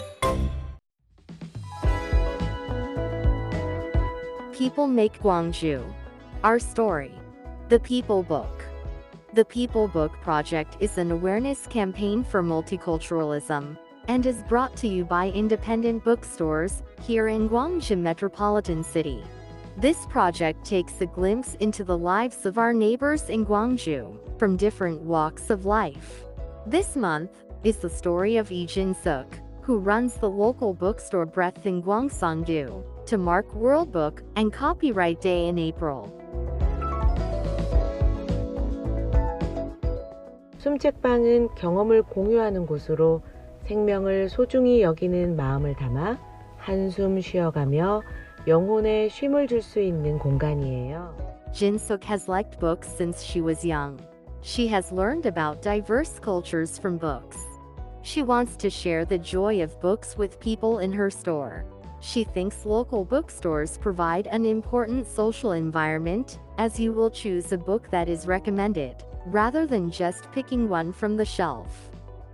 People 4.57 4.89
Make 4.89 5.19
Gwangju. 5.21 5.83
Our 6.45 6.59
Story. 6.61 7.20
The 7.71 7.79
People 7.79 8.21
Book. 8.21 8.65
The 9.34 9.45
People 9.45 9.88
Book 9.88 10.12
Project 10.19 10.75
is 10.81 10.97
an 10.97 11.10
awareness 11.10 11.67
campaign 11.67 12.21
for 12.21 12.43
multiculturalism 12.43 13.77
and 14.10 14.25
is 14.25 14.43
brought 14.49 14.75
to 14.75 14.89
you 14.89 15.05
by 15.05 15.29
independent 15.29 16.03
bookstores 16.03 16.84
here 17.01 17.29
in 17.29 17.47
Gwangju 17.47 17.97
Metropolitan 17.97 18.84
City. 18.84 19.23
This 19.77 20.05
project 20.07 20.65
takes 20.65 20.99
a 20.99 21.05
glimpse 21.05 21.55
into 21.62 21.86
the 21.86 21.97
lives 21.97 22.45
of 22.45 22.57
our 22.57 22.73
neighbors 22.73 23.29
in 23.29 23.45
Gwangju 23.45 24.38
from 24.38 24.57
different 24.57 24.99
walks 24.99 25.49
of 25.49 25.65
life. 25.65 26.25
This 26.67 26.97
month 26.97 27.31
is 27.63 27.77
the 27.77 27.89
story 27.89 28.36
of 28.36 28.51
Lee 28.51 28.65
Jin-suk, 28.65 29.39
who 29.62 29.77
runs 29.77 30.15
the 30.15 30.29
local 30.29 30.73
bookstore 30.73 31.25
Breath 31.25 31.65
in 31.65 31.81
Gwangsan-gu, 31.81 32.84
to 33.05 33.17
mark 33.17 33.55
World 33.55 33.93
Book 33.93 34.23
and 34.36 34.51
Copyright 34.51 35.21
Day 35.21 35.47
in 35.47 35.57
April. 35.57 36.17
숨책방은 40.61 41.54
경험을 41.56 42.02
공유하는 42.02 42.66
곳으로 42.66 43.22
생명을 43.66 44.28
소중히 44.28 44.82
여기는 44.82 45.37
마음을 45.37 45.74
담아 45.74 46.18
한숨 46.56 47.20
쉬어가며 47.20 48.02
영혼에 48.46 49.09
쉼을 49.09 49.46
줄 49.48 49.61
수 49.61 49.80
있는 49.80 50.18
공간이에요. 50.18 51.14
Jin-suk 51.52 52.04
has 52.04 52.28
liked 52.28 52.59
books 52.61 52.88
since 52.88 53.24
she 53.24 53.42
was 53.42 53.66
young. 53.66 53.98
She 54.42 54.68
has 54.68 54.92
learned 54.92 55.26
about 55.26 55.62
diverse 55.62 56.20
cultures 56.20 56.78
from 56.78 56.98
books. 56.98 57.38
She 58.02 58.22
wants 58.22 58.56
to 58.59 58.70
share 58.70 59.04
the 59.04 59.18
joy 59.18 59.62
of 59.62 59.80
books 59.80 60.16
with 60.16 60.38
people 60.38 60.78
in 60.78 60.92
her 60.92 61.11
store. 61.11 61.64
She 62.00 62.22
thinks 62.22 62.64
local 62.64 63.04
bookstores 63.04 63.78
provide 63.78 64.28
an 64.28 64.46
important 64.46 65.09
social 65.09 65.52
environment, 65.52 66.38
as 66.59 66.78
you 66.78 66.92
will 66.92 67.11
choose 67.11 67.50
a 67.50 67.59
book 67.59 67.90
that 67.90 68.09
is 68.09 68.28
recommended, 68.28 69.02
rather 69.25 69.65
than 69.65 69.91
just 69.91 70.31
picking 70.31 70.67
one 70.69 70.91
from 70.91 71.17
the 71.17 71.25
shelf. 71.25 71.89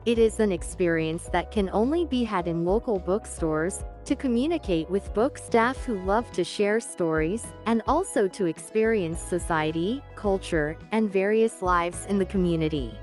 It 0.06 0.17
is 0.17 0.39
an 0.39 0.52
experience 0.54 1.30
that 1.34 1.52
can 1.52 1.69
only 1.73 2.06
be 2.06 2.23
had 2.23 2.47
in 2.47 2.63
local 2.63 2.97
bookstores, 2.97 3.84
to 4.06 4.15
communicate 4.15 4.89
with 4.89 5.13
book 5.13 5.38
staff 5.38 5.76
who 5.84 6.00
love 6.06 6.32
to 6.32 6.45
share 6.45 6.80
stories, 6.80 7.45
and 7.65 7.82
also 7.88 8.26
to 8.30 8.45
experience 8.45 9.19
society, 9.19 10.02
culture, 10.15 10.78
and 10.93 11.12
various 11.12 11.62
lives 11.62 12.06
in 12.06 12.17
the 12.17 12.26
community. 12.26 12.97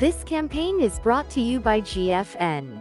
This 0.00 0.24
campaign 0.24 0.80
is 0.80 0.98
brought 1.00 1.28
to 1.28 1.42
you 1.42 1.60
by 1.60 1.82
GFN. 1.82 2.79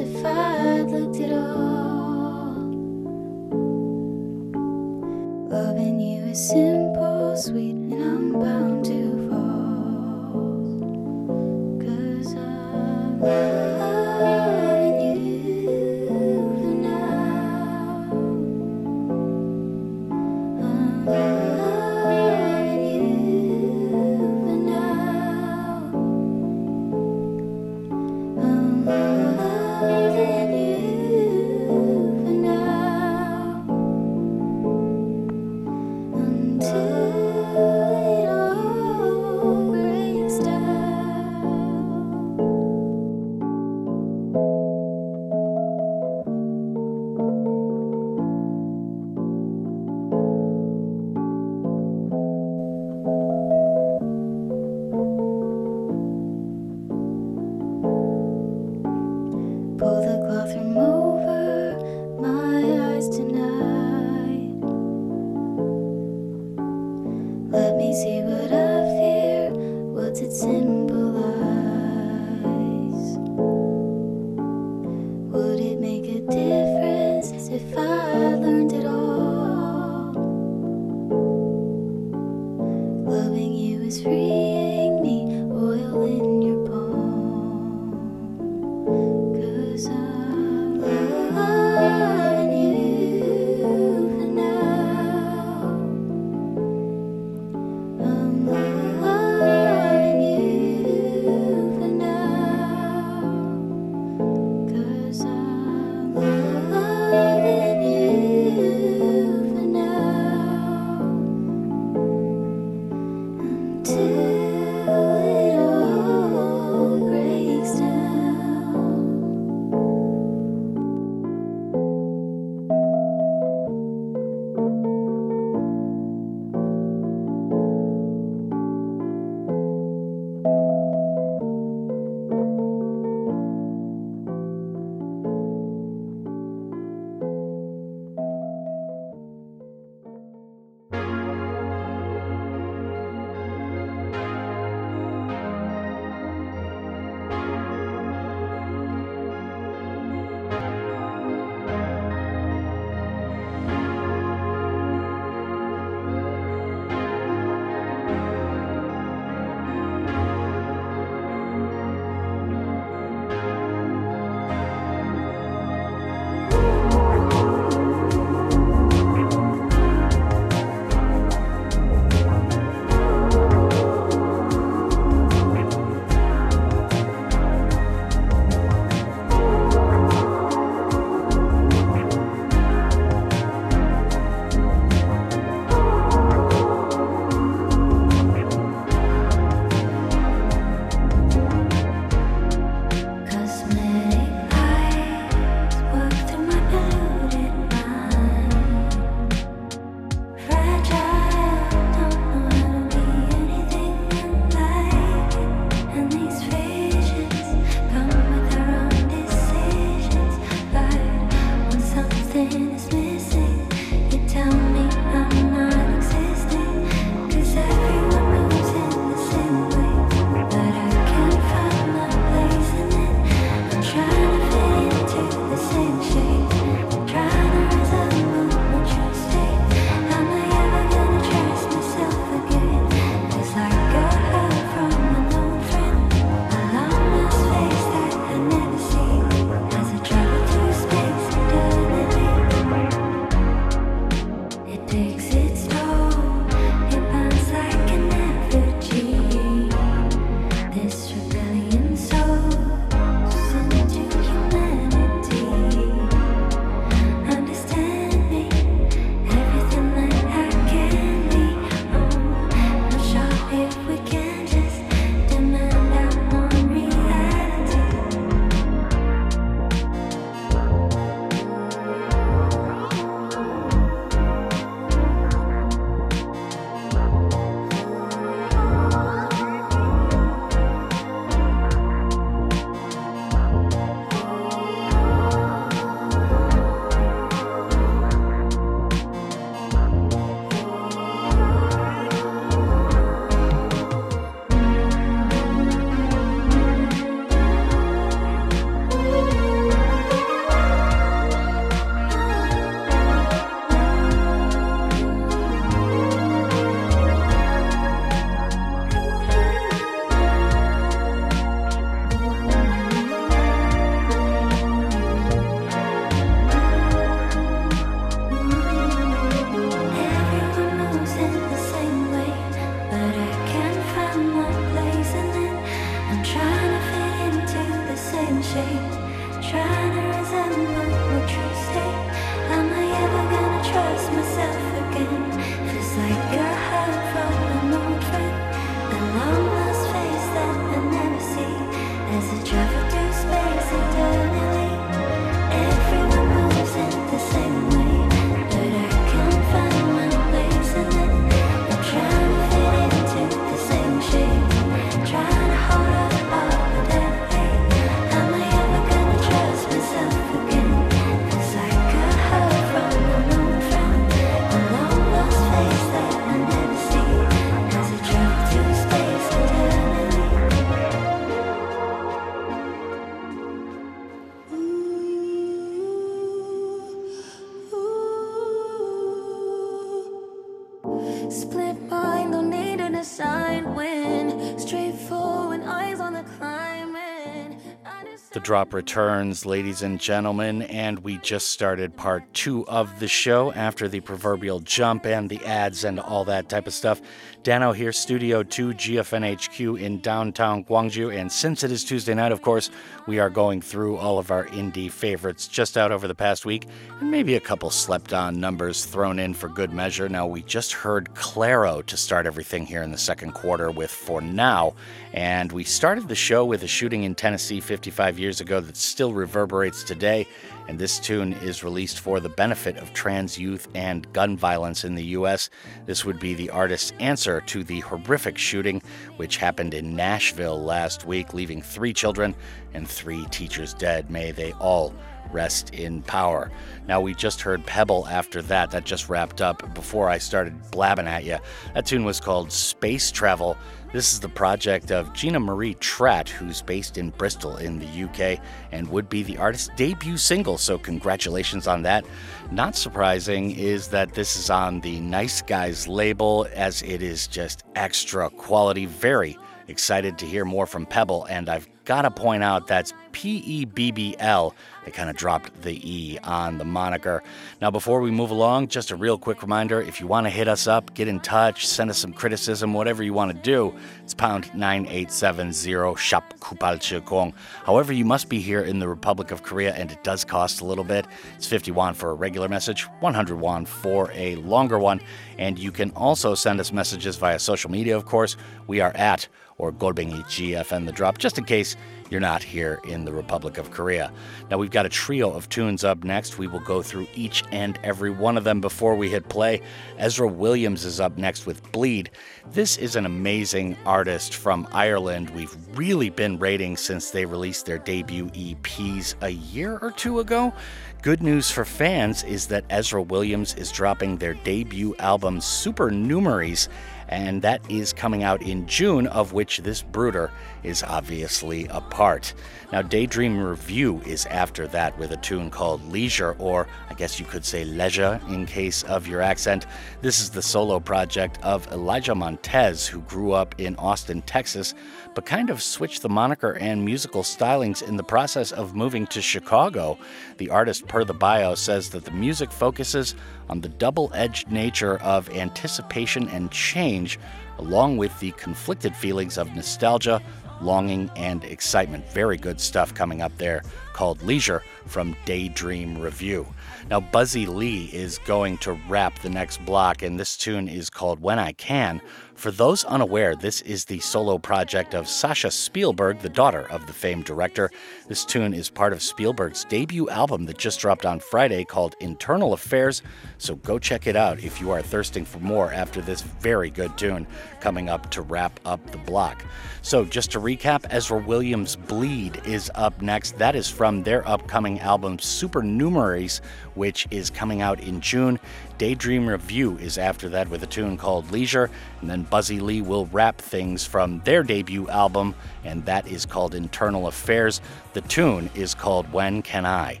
Drop 388.48 388.72
returns, 388.72 389.44
ladies 389.44 389.82
and 389.82 390.00
gentlemen, 390.00 390.62
and 390.62 391.00
we 391.00 391.18
just 391.18 391.48
started 391.48 391.94
part 391.98 392.22
two 392.32 392.66
of 392.66 392.98
the 392.98 393.06
show 393.06 393.52
after 393.52 393.88
the 393.88 394.00
proverbial 394.00 394.58
jump 394.60 395.04
and 395.04 395.28
the 395.28 395.44
ads 395.44 395.84
and 395.84 396.00
all 396.00 396.24
that 396.24 396.48
type 396.48 396.66
of 396.66 396.72
stuff. 396.72 397.02
Dano 397.44 397.72
here, 397.72 397.92
Studio 397.92 398.42
2, 398.42 398.74
GFNHQ 398.74 399.80
in 399.80 400.00
downtown 400.00 400.64
Gwangju. 400.64 401.16
And 401.16 401.30
since 401.30 401.62
it 401.62 401.70
is 401.70 401.84
Tuesday 401.84 402.12
night, 402.12 402.32
of 402.32 402.42
course, 402.42 402.68
we 403.06 403.20
are 403.20 403.30
going 403.30 403.62
through 403.62 403.96
all 403.96 404.18
of 404.18 404.32
our 404.32 404.46
indie 404.46 404.90
favorites 404.90 405.46
just 405.46 405.78
out 405.78 405.92
over 405.92 406.08
the 406.08 406.16
past 406.16 406.44
week, 406.44 406.66
and 407.00 407.10
maybe 407.10 407.36
a 407.36 407.40
couple 407.40 407.70
slept 407.70 408.12
on 408.12 408.40
numbers 408.40 408.84
thrown 408.84 409.20
in 409.20 409.34
for 409.34 409.48
good 409.48 409.72
measure. 409.72 410.08
Now, 410.08 410.26
we 410.26 410.42
just 410.42 410.72
heard 410.72 411.14
Clairo 411.14 411.86
to 411.86 411.96
start 411.96 412.26
everything 412.26 412.66
here 412.66 412.82
in 412.82 412.90
the 412.90 412.98
second 412.98 413.32
quarter 413.32 413.70
with 413.70 413.90
For 413.90 414.20
Now, 414.20 414.74
and 415.12 415.52
we 415.52 415.62
started 415.62 416.08
the 416.08 416.16
show 416.16 416.44
with 416.44 416.64
a 416.64 416.68
shooting 416.68 417.04
in 417.04 417.14
Tennessee 417.14 417.60
55 417.60 418.18
years 418.18 418.40
ago 418.40 418.60
that 418.60 418.76
still 418.76 419.12
reverberates 419.12 419.84
today. 419.84 420.26
And 420.68 420.78
this 420.78 420.98
tune 420.98 421.32
is 421.32 421.64
released 421.64 421.98
for 422.00 422.20
the 422.20 422.28
benefit 422.28 422.76
of 422.76 422.92
trans 422.92 423.38
youth 423.38 423.66
and 423.74 424.10
gun 424.12 424.36
violence 424.36 424.84
in 424.84 424.94
the 424.94 425.04
U.S. 425.06 425.48
This 425.86 426.04
would 426.04 426.20
be 426.20 426.34
the 426.34 426.50
artist's 426.50 426.92
answer 427.00 427.40
to 427.46 427.64
the 427.64 427.80
horrific 427.80 428.36
shooting 428.36 428.82
which 429.16 429.38
happened 429.38 429.72
in 429.72 429.96
Nashville 429.96 430.62
last 430.62 431.06
week, 431.06 431.32
leaving 431.32 431.62
three 431.62 431.94
children 431.94 432.34
and 432.74 432.86
three 432.86 433.24
teachers 433.30 433.72
dead. 433.74 434.10
May 434.10 434.30
they 434.30 434.52
all 434.52 434.94
rest 435.32 435.74
in 435.74 436.02
power. 436.02 436.50
Now, 436.86 437.00
we 437.00 437.14
just 437.14 437.40
heard 437.40 437.64
Pebbl 437.66 438.10
after 438.10 438.42
that. 438.42 438.70
That 438.70 438.84
just 438.84 439.08
wrapped 439.08 439.40
up 439.40 439.74
before 439.74 440.08
I 440.08 440.18
started 440.18 440.70
blabbing 440.70 441.06
at 441.06 441.24
you. 441.24 441.38
That 441.74 441.86
tune 441.86 442.04
was 442.04 442.20
called 442.20 442.52
Space 442.52 443.10
Travel. 443.10 443.56
This 443.90 444.12
is 444.12 444.20
the 444.20 444.28
project 444.28 444.92
of 444.92 445.14
Gina 445.14 445.40
Marie 445.40 445.74
Tratt, 445.76 446.28
who's 446.28 446.60
based 446.60 446.98
in 446.98 447.08
Bristol 447.08 447.56
in 447.56 447.78
the 447.78 448.04
UK 448.04 448.38
and 448.70 448.86
would 448.88 449.08
be 449.08 449.22
the 449.22 449.38
artist's 449.38 449.70
debut 449.76 450.18
single, 450.18 450.58
so 450.58 450.76
congratulations 450.76 451.66
on 451.66 451.82
that. 451.84 452.04
Not 452.50 452.76
surprising 452.76 453.52
is 453.52 453.88
that 453.88 454.12
this 454.12 454.36
is 454.36 454.50
on 454.50 454.82
the 454.82 455.00
Nice 455.00 455.40
Guys 455.40 455.88
label, 455.88 456.46
as 456.54 456.82
it 456.82 457.02
is 457.02 457.26
just 457.26 457.64
extra 457.76 458.28
quality. 458.28 458.84
Very 458.84 459.38
excited 459.68 460.18
to 460.18 460.26
hear 460.26 460.44
more 460.44 460.66
from 460.66 460.84
Pebbl, 460.84 461.26
and 461.30 461.48
I've 461.48 461.66
got 461.86 462.02
to 462.02 462.10
point 462.10 462.42
out 462.42 462.66
that's 462.66 462.92
P 463.12 463.38
E 463.38 463.64
B 463.64 463.90
B 463.90 464.14
L. 464.18 464.54
They 464.88 464.92
kind 464.92 465.10
of 465.10 465.16
dropped 465.16 465.60
the 465.60 465.78
E 465.86 466.18
on 466.24 466.56
the 466.56 466.64
moniker. 466.64 467.22
Now, 467.60 467.70
before 467.70 468.00
we 468.00 468.10
move 468.10 468.30
along, 468.30 468.68
just 468.68 468.90
a 468.90 468.96
real 468.96 469.18
quick 469.18 469.42
reminder 469.42 469.82
if 469.82 470.00
you 470.00 470.06
want 470.06 470.24
to 470.24 470.30
hit 470.30 470.48
us 470.48 470.66
up, 470.66 470.94
get 470.94 471.08
in 471.08 471.20
touch, 471.20 471.66
send 471.66 471.90
us 471.90 471.98
some 471.98 472.14
criticism, 472.14 472.72
whatever 472.72 473.02
you 473.02 473.12
want 473.12 473.30
to 473.36 473.42
do, 473.42 473.74
it's 474.02 474.14
pound 474.14 474.50
9870 474.54 475.94
Shop 475.96 476.32
Kupalchikong. 476.40 477.34
However, 477.66 477.92
you 477.92 478.06
must 478.06 478.30
be 478.30 478.40
here 478.40 478.62
in 478.62 478.78
the 478.78 478.88
Republic 478.88 479.30
of 479.30 479.42
Korea, 479.42 479.74
and 479.74 479.92
it 479.92 480.02
does 480.02 480.24
cost 480.24 480.62
a 480.62 480.64
little 480.64 480.84
bit. 480.84 481.06
It's 481.36 481.46
50 481.46 481.70
won 481.72 481.92
for 481.92 482.08
a 482.08 482.14
regular 482.14 482.48
message, 482.48 482.84
100 483.00 483.36
won 483.36 483.66
for 483.66 484.10
a 484.14 484.36
longer 484.36 484.78
one. 484.78 485.02
And 485.36 485.58
you 485.58 485.70
can 485.70 485.90
also 485.90 486.34
send 486.34 486.60
us 486.60 486.72
messages 486.72 487.16
via 487.16 487.38
social 487.38 487.70
media, 487.70 487.94
of 487.94 488.06
course. 488.06 488.38
We 488.66 488.80
are 488.80 488.96
at 488.96 489.28
or 489.58 489.72
Golbengi 489.72 490.22
GFN 490.24 490.86
The 490.86 490.92
Drop, 490.92 491.18
just 491.18 491.36
in 491.36 491.44
case 491.44 491.76
you're 492.10 492.20
not 492.20 492.42
here 492.42 492.80
in 492.84 493.04
the 493.04 493.12
Republic 493.12 493.58
of 493.58 493.70
Korea. 493.70 494.12
Now, 494.50 494.56
we've 494.56 494.70
got 494.70 494.86
a 494.86 494.88
trio 494.88 495.30
of 495.30 495.48
tunes 495.48 495.84
up 495.84 496.04
next. 496.04 496.38
We 496.38 496.46
will 496.46 496.60
go 496.60 496.80
through 496.80 497.06
each 497.14 497.44
and 497.50 497.78
every 497.82 498.10
one 498.10 498.38
of 498.38 498.44
them 498.44 498.60
before 498.60 498.94
we 498.94 499.10
hit 499.10 499.28
play. 499.28 499.60
Ezra 499.98 500.28
Williams 500.28 500.84
is 500.84 501.00
up 501.00 501.18
next 501.18 501.44
with 501.44 501.70
Bleed. 501.72 502.10
This 502.52 502.78
is 502.78 502.96
an 502.96 503.04
amazing 503.04 503.76
artist 503.84 504.34
from 504.34 504.66
Ireland. 504.72 505.30
We've 505.30 505.54
really 505.76 506.08
been 506.08 506.38
rating 506.38 506.76
since 506.76 507.10
they 507.10 507.26
released 507.26 507.66
their 507.66 507.78
debut 507.78 508.26
EPs 508.30 509.16
a 509.20 509.30
year 509.30 509.78
or 509.82 509.90
two 509.90 510.20
ago. 510.20 510.54
Good 511.02 511.22
news 511.22 511.50
for 511.50 511.64
fans 511.64 512.24
is 512.24 512.46
that 512.48 512.64
Ezra 512.70 513.02
Williams 513.02 513.54
is 513.54 513.70
dropping 513.70 514.16
their 514.16 514.34
debut 514.34 514.96
album 514.98 515.38
Supernumeraries 515.38 516.68
and 517.08 517.42
that 517.42 517.60
is 517.70 517.92
coming 517.92 518.22
out 518.22 518.42
in 518.42 518.66
June, 518.66 519.06
of 519.06 519.32
which 519.32 519.58
this 519.58 519.82
brooder 519.82 520.30
is 520.62 520.82
obviously 520.82 521.66
a 521.68 521.80
part. 521.80 522.34
Now, 522.72 522.82
Daydream 522.82 523.38
Review 523.38 524.02
is 524.04 524.26
after 524.26 524.66
that 524.68 524.98
with 524.98 525.12
a 525.12 525.16
tune 525.16 525.50
called 525.50 525.82
Leisure, 525.90 526.36
or 526.38 526.66
I 526.90 526.94
guess 526.94 527.18
you 527.18 527.24
could 527.24 527.44
say 527.44 527.64
Leisure 527.64 528.20
in 528.28 528.44
case 528.44 528.82
of 528.82 529.06
your 529.06 529.22
accent. 529.22 529.66
This 530.02 530.20
is 530.20 530.30
the 530.30 530.42
solo 530.42 530.78
project 530.80 531.38
of 531.42 531.66
Elijah 531.72 532.14
Montez, 532.14 532.86
who 532.86 533.00
grew 533.02 533.32
up 533.32 533.54
in 533.58 533.74
Austin, 533.76 534.22
Texas, 534.22 534.74
but 535.18 535.26
kind 535.26 535.50
of 535.50 535.60
switched 535.60 536.02
the 536.02 536.08
moniker 536.08 536.52
and 536.58 536.84
musical 536.84 537.24
stylings 537.24 537.82
in 537.82 537.96
the 537.96 538.04
process 538.04 538.52
of 538.52 538.76
moving 538.76 539.04
to 539.04 539.20
Chicago. 539.20 539.98
The 540.36 540.48
artist, 540.48 540.86
per 540.86 541.02
the 541.02 541.12
bio, 541.12 541.56
says 541.56 541.90
that 541.90 542.04
the 542.04 542.12
music 542.12 542.52
focuses 542.52 543.16
on 543.48 543.60
the 543.60 543.68
double 543.68 544.12
edged 544.14 544.52
nature 544.52 544.96
of 544.98 545.28
anticipation 545.30 546.28
and 546.28 546.52
change, 546.52 547.18
along 547.58 547.96
with 547.96 548.16
the 548.20 548.30
conflicted 548.30 548.94
feelings 548.94 549.38
of 549.38 549.52
nostalgia, 549.56 550.22
longing, 550.60 551.10
and 551.16 551.42
excitement. 551.42 552.08
Very 552.12 552.36
good 552.36 552.60
stuff 552.60 552.94
coming 552.94 553.20
up 553.20 553.36
there 553.38 553.64
called 553.94 554.22
Leisure 554.22 554.62
from 554.86 555.16
Daydream 555.24 555.98
Review. 555.98 556.46
Now, 556.90 557.00
Buzzy 557.00 557.44
Lee 557.44 557.90
is 557.92 558.16
going 558.24 558.56
to 558.58 558.72
wrap 558.88 559.18
the 559.18 559.28
next 559.28 559.62
block, 559.66 560.00
and 560.00 560.18
this 560.18 560.38
tune 560.38 560.68
is 560.68 560.88
called 560.88 561.20
When 561.20 561.38
I 561.38 561.52
Can. 561.52 562.00
For 562.34 562.50
those 562.52 562.84
unaware, 562.84 563.34
this 563.34 563.62
is 563.62 563.84
the 563.84 563.98
solo 563.98 564.38
project 564.38 564.94
of 564.94 565.08
Sasha 565.08 565.50
Spielberg, 565.50 566.20
the 566.20 566.28
daughter 566.28 566.66
of 566.70 566.86
the 566.86 566.92
famed 566.92 567.24
director. 567.24 567.68
This 568.06 568.24
tune 568.24 568.54
is 568.54 568.70
part 568.70 568.92
of 568.92 569.02
Spielberg's 569.02 569.64
debut 569.64 570.08
album 570.08 570.46
that 570.46 570.56
just 570.56 570.78
dropped 570.78 571.04
on 571.04 571.18
Friday 571.18 571.64
called 571.64 571.96
Internal 571.98 572.52
Affairs, 572.52 573.02
so 573.38 573.56
go 573.56 573.78
check 573.80 574.06
it 574.06 574.14
out 574.14 574.38
if 574.38 574.60
you 574.60 574.70
are 574.70 574.80
thirsting 574.80 575.24
for 575.24 575.40
more 575.40 575.72
after 575.72 576.00
this 576.00 576.22
very 576.22 576.70
good 576.70 576.96
tune 576.96 577.26
coming 577.60 577.88
up 577.88 578.08
to 578.12 578.22
wrap 578.22 578.60
up 578.64 578.88
the 578.92 578.98
block. 578.98 579.44
So, 579.82 580.04
just 580.04 580.30
to 580.32 580.40
recap, 580.40 580.86
Ezra 580.90 581.18
Williams' 581.18 581.74
Bleed 581.74 582.40
is 582.44 582.70
up 582.76 583.02
next. 583.02 583.36
That 583.38 583.56
is 583.56 583.68
from 583.68 584.04
their 584.04 584.26
upcoming 584.28 584.78
album 584.80 585.18
Supernumeraries, 585.18 586.40
which 586.78 587.06
is 587.10 587.28
coming 587.28 587.60
out 587.60 587.80
in 587.80 588.00
June. 588.00 588.38
Daydream 588.78 589.26
Review 589.26 589.76
is 589.78 589.98
after 589.98 590.30
that 590.30 590.48
with 590.48 590.62
a 590.62 590.66
tune 590.66 590.96
called 590.96 591.30
Leisure, 591.30 591.68
and 592.00 592.08
then 592.08 592.22
Buzzy 592.22 592.60
Lee 592.60 592.80
will 592.80 593.06
wrap 593.06 593.38
things 593.38 593.84
from 593.84 594.22
their 594.24 594.42
debut 594.42 594.88
album, 594.88 595.34
and 595.64 595.84
that 595.84 596.06
is 596.06 596.24
called 596.24 596.54
Internal 596.54 597.08
Affairs. 597.08 597.60
The 597.92 598.00
tune 598.02 598.48
is 598.54 598.74
called 598.74 599.12
When 599.12 599.42
Can 599.42 599.66
I? 599.66 600.00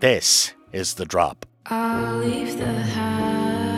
This 0.00 0.54
is 0.72 0.94
the 0.94 1.04
drop. 1.04 1.46
I'll 1.66 2.16
leave 2.18 2.58
the 2.58 2.66
house 2.66 3.73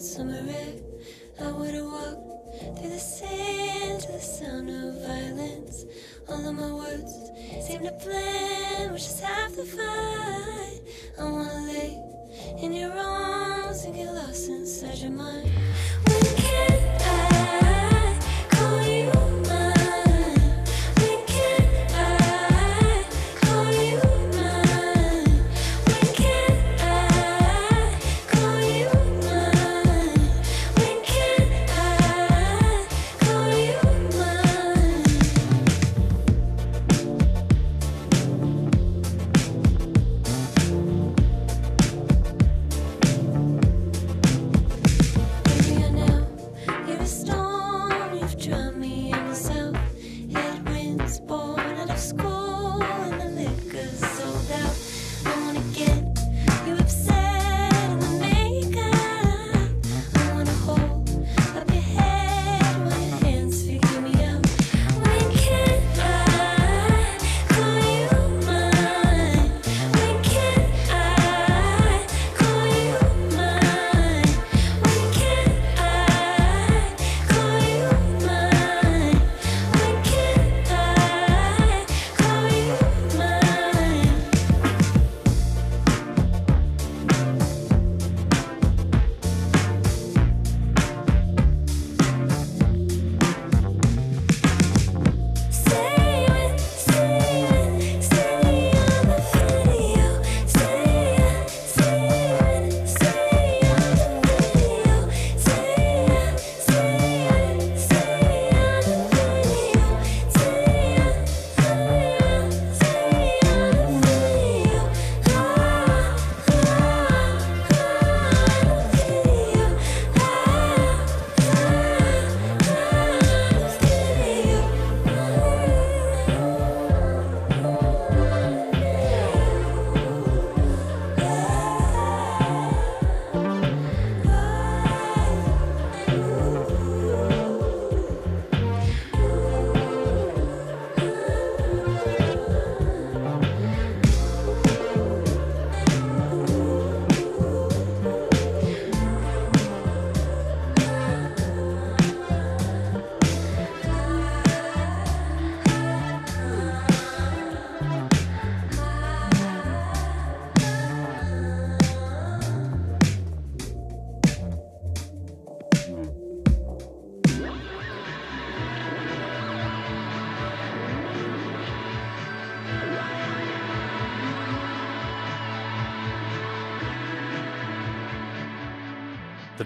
midsummer 0.00 0.40
eve, 0.48 0.82
I 1.42 1.52
would 1.52 1.74
have 1.74 1.84
walked 1.84 2.78
through 2.78 2.88
the 2.88 2.98
sand 2.98 4.00
to 4.00 4.12
the 4.12 4.18
sound 4.18 4.70
of 4.70 4.94
violence. 5.06 5.84
All 6.26 6.48
of 6.48 6.54
my 6.54 6.72
words 6.72 7.12
seem 7.66 7.82
to 7.82 7.92
plan, 7.92 8.94
which 8.94 9.02
is 9.02 9.20
half 9.20 9.54
the 9.54 9.66
fight. 9.66 10.80
I 11.18 11.24
wanna 11.24 11.66
lay 11.66 12.02
in 12.62 12.72
your 12.72 12.92
arms 12.92 13.84
and 13.84 13.94
get 13.94 14.10
lost 14.10 14.48
inside 14.48 14.96
your 15.00 15.10
mind. 15.10 15.50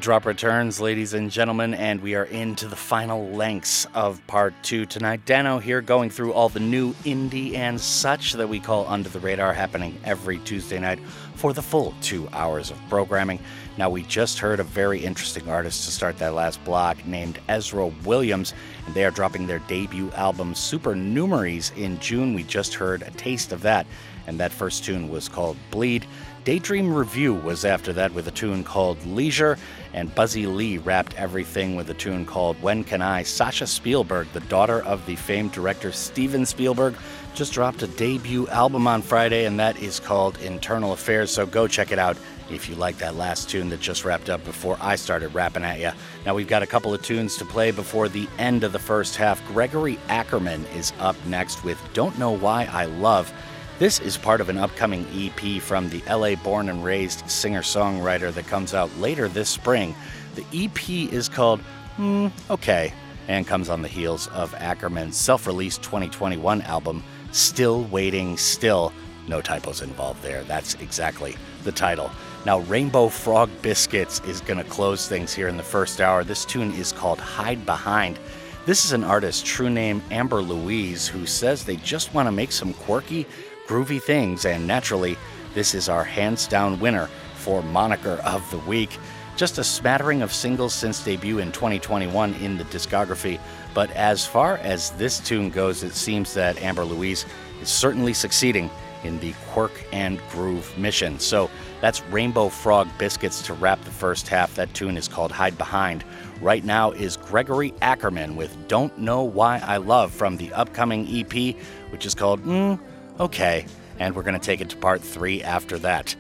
Drop 0.04 0.26
returns, 0.26 0.82
ladies 0.82 1.14
and 1.14 1.30
gentlemen, 1.30 1.72
and 1.72 1.98
we 2.02 2.14
are 2.14 2.24
into 2.24 2.68
the 2.68 2.76
final 2.76 3.26
lengths 3.30 3.86
of 3.94 4.20
part 4.26 4.52
two 4.62 4.84
tonight. 4.84 5.24
Dano 5.24 5.58
here 5.58 5.80
going 5.80 6.10
through 6.10 6.34
all 6.34 6.50
the 6.50 6.60
new 6.60 6.92
indie 7.04 7.54
and 7.54 7.80
such 7.80 8.34
that 8.34 8.46
we 8.46 8.60
call 8.60 8.86
Under 8.86 9.08
the 9.08 9.18
Radar 9.18 9.54
happening 9.54 9.98
every 10.04 10.40
Tuesday 10.40 10.78
night 10.78 10.98
for 11.36 11.54
the 11.54 11.62
full 11.62 11.94
two 12.02 12.28
hours 12.34 12.70
of 12.70 12.78
programming. 12.90 13.38
Now, 13.78 13.88
we 13.88 14.02
just 14.02 14.38
heard 14.38 14.60
a 14.60 14.64
very 14.64 15.02
interesting 15.02 15.48
artist 15.48 15.86
to 15.86 15.90
start 15.90 16.18
that 16.18 16.34
last 16.34 16.62
block 16.66 17.06
named 17.06 17.38
Ezra 17.48 17.86
Williams, 18.04 18.52
and 18.84 18.94
they 18.94 19.06
are 19.06 19.10
dropping 19.10 19.46
their 19.46 19.60
debut 19.60 20.10
album 20.10 20.52
Supernumeraries 20.52 21.74
in 21.78 21.98
June. 21.98 22.34
We 22.34 22.42
just 22.42 22.74
heard 22.74 23.00
a 23.00 23.10
taste 23.12 23.52
of 23.52 23.62
that, 23.62 23.86
and 24.26 24.38
that 24.38 24.52
first 24.52 24.84
tune 24.84 25.08
was 25.08 25.30
called 25.30 25.56
Bleed. 25.70 26.06
Daydream 26.44 26.92
Review 26.92 27.32
was 27.32 27.64
after 27.64 27.90
that 27.94 28.12
with 28.12 28.28
a 28.28 28.30
tune 28.30 28.64
called 28.64 29.02
Leisure, 29.06 29.56
and 29.94 30.14
Buzzy 30.14 30.46
Lee 30.46 30.76
wrapped 30.76 31.14
everything 31.14 31.74
with 31.74 31.88
a 31.88 31.94
tune 31.94 32.26
called 32.26 32.60
When 32.60 32.84
Can 32.84 33.00
I? 33.00 33.22
Sasha 33.22 33.66
Spielberg, 33.66 34.30
the 34.34 34.40
daughter 34.40 34.82
of 34.82 35.06
the 35.06 35.16
famed 35.16 35.52
director 35.52 35.90
Steven 35.90 36.44
Spielberg, 36.44 36.96
just 37.34 37.54
dropped 37.54 37.82
a 37.82 37.86
debut 37.86 38.46
album 38.48 38.86
on 38.86 39.00
Friday, 39.00 39.46
and 39.46 39.58
that 39.58 39.80
is 39.80 39.98
called 39.98 40.36
Internal 40.42 40.92
Affairs, 40.92 41.30
so 41.30 41.46
go 41.46 41.66
check 41.66 41.92
it 41.92 41.98
out 41.98 42.18
if 42.50 42.68
you 42.68 42.74
like 42.74 42.98
that 42.98 43.16
last 43.16 43.48
tune 43.48 43.70
that 43.70 43.80
just 43.80 44.04
wrapped 44.04 44.28
up 44.28 44.44
before 44.44 44.76
I 44.82 44.96
started 44.96 45.32
rapping 45.32 45.64
at 45.64 45.80
you. 45.80 45.92
Now 46.26 46.34
we've 46.34 46.46
got 46.46 46.62
a 46.62 46.66
couple 46.66 46.92
of 46.92 47.00
tunes 47.00 47.38
to 47.38 47.46
play 47.46 47.70
before 47.70 48.10
the 48.10 48.28
end 48.36 48.64
of 48.64 48.72
the 48.72 48.78
first 48.78 49.16
half. 49.16 49.42
Gregory 49.48 49.98
Ackerman 50.08 50.66
is 50.76 50.92
up 50.98 51.16
next 51.24 51.64
with 51.64 51.80
Don't 51.94 52.18
Know 52.18 52.32
Why 52.32 52.68
I 52.70 52.84
Love. 52.84 53.32
This 53.78 53.98
is 53.98 54.16
part 54.16 54.40
of 54.40 54.48
an 54.48 54.58
upcoming 54.58 55.04
EP 55.12 55.60
from 55.60 55.90
the 55.90 56.00
LA 56.08 56.36
born 56.36 56.68
and 56.68 56.84
raised 56.84 57.28
singer 57.28 57.62
songwriter 57.62 58.32
that 58.32 58.46
comes 58.46 58.72
out 58.72 58.96
later 58.98 59.26
this 59.26 59.48
spring. 59.48 59.96
The 60.36 60.44
EP 60.52 61.12
is 61.12 61.28
called 61.28 61.60
Hmm, 61.96 62.28
Okay 62.50 62.92
and 63.28 63.46
comes 63.46 63.68
on 63.68 63.82
the 63.82 63.88
heels 63.88 64.28
of 64.28 64.54
Ackerman's 64.54 65.16
self 65.16 65.46
released 65.46 65.82
2021 65.82 66.62
album, 66.62 67.02
Still 67.32 67.84
Waiting 67.84 68.36
Still. 68.36 68.92
No 69.26 69.40
typos 69.40 69.80
involved 69.80 70.22
there. 70.22 70.44
That's 70.44 70.74
exactly 70.74 71.36
the 71.64 71.72
title. 71.72 72.10
Now, 72.44 72.60
Rainbow 72.60 73.08
Frog 73.08 73.50
Biscuits 73.62 74.20
is 74.26 74.42
going 74.42 74.58
to 74.58 74.70
close 74.70 75.08
things 75.08 75.32
here 75.32 75.48
in 75.48 75.56
the 75.56 75.62
first 75.62 76.00
hour. 76.00 76.22
This 76.22 76.44
tune 76.44 76.72
is 76.74 76.92
called 76.92 77.18
Hide 77.18 77.64
Behind. 77.64 78.18
This 78.66 78.84
is 78.84 78.92
an 78.92 79.02
artist, 79.02 79.46
true 79.46 79.70
name 79.70 80.02
Amber 80.10 80.42
Louise, 80.42 81.08
who 81.08 81.26
says 81.26 81.64
they 81.64 81.76
just 81.76 82.12
want 82.12 82.26
to 82.28 82.32
make 82.32 82.52
some 82.52 82.74
quirky, 82.74 83.26
groovy 83.66 84.02
things, 84.02 84.44
and 84.44 84.66
naturally, 84.66 85.16
this 85.54 85.74
is 85.74 85.88
our 85.88 86.04
hands 86.04 86.46
down 86.46 86.78
winner 86.80 87.08
for 87.36 87.62
Moniker 87.62 88.20
of 88.24 88.48
the 88.50 88.58
Week. 88.58 88.98
Just 89.36 89.58
a 89.58 89.64
smattering 89.64 90.22
of 90.22 90.32
singles 90.32 90.74
since 90.74 91.02
debut 91.02 91.38
in 91.38 91.50
2021 91.50 92.34
in 92.34 92.56
the 92.56 92.64
discography, 92.64 93.40
but 93.72 93.90
as 93.92 94.26
far 94.26 94.58
as 94.58 94.90
this 94.92 95.18
tune 95.18 95.50
goes, 95.50 95.82
it 95.82 95.94
seems 95.94 96.34
that 96.34 96.60
Amber 96.62 96.84
Louise 96.84 97.26
is 97.60 97.68
certainly 97.68 98.14
succeeding 98.14 98.70
in 99.02 99.18
the 99.20 99.34
quirk 99.50 99.72
and 99.92 100.20
groove 100.30 100.76
mission. 100.78 101.18
So 101.18 101.50
that's 101.80 102.02
Rainbow 102.04 102.48
Frog 102.48 102.88
Biscuits 102.98 103.42
to 103.42 103.54
wrap 103.54 103.82
the 103.84 103.90
first 103.90 104.28
half. 104.28 104.54
That 104.54 104.72
tune 104.72 104.96
is 104.96 105.08
called 105.08 105.30
Hide 105.30 105.58
Behind. 105.58 106.04
Right 106.40 106.64
now 106.64 106.92
is 106.92 107.16
Gregory 107.16 107.74
Ackerman 107.82 108.36
with 108.36 108.56
Don't 108.68 108.96
Know 108.98 109.22
Why 109.22 109.58
I 109.58 109.76
Love 109.76 110.12
from 110.12 110.36
the 110.36 110.52
upcoming 110.52 111.06
EP, 111.08 111.56
which 111.90 112.06
is 112.06 112.14
called 112.14 112.42
Mm, 112.44 112.78
Okay. 113.20 113.66
And 113.98 114.16
we're 114.16 114.22
going 114.22 114.38
to 114.38 114.44
take 114.44 114.60
it 114.60 114.70
to 114.70 114.76
part 114.76 115.00
three 115.00 115.42
after 115.42 115.78
that. 115.78 116.16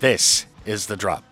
This 0.00 0.46
is 0.64 0.86
The 0.86 0.96
Drop. 0.96 1.24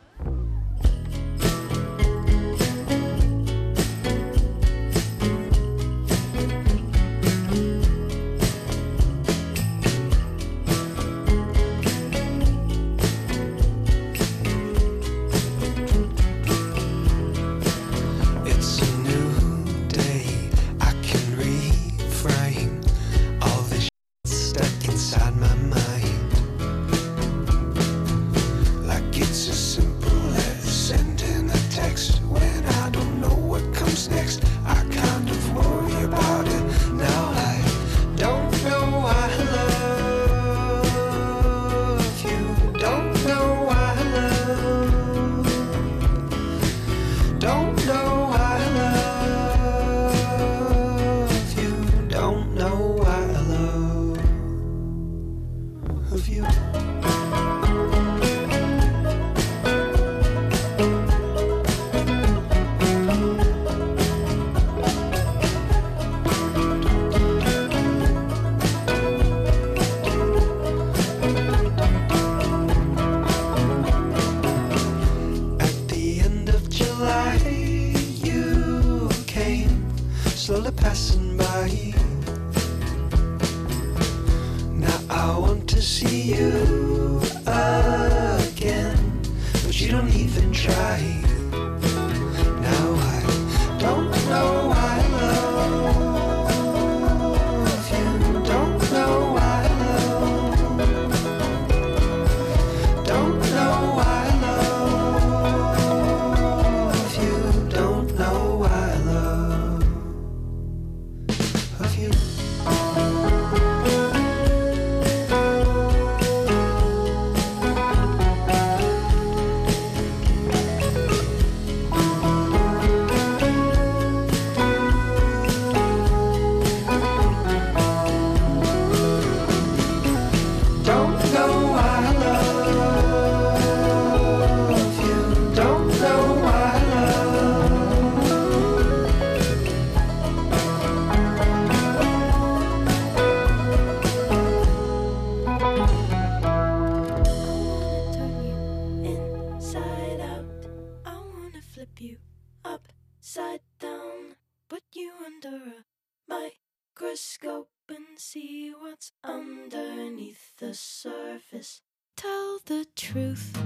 surface. 161.50 161.82
Tell 162.16 162.58
the 162.66 162.86
truth, 162.96 163.58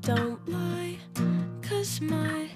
don't 0.00 0.46
lie, 0.48 0.98
cause 1.62 2.00
my 2.00 2.48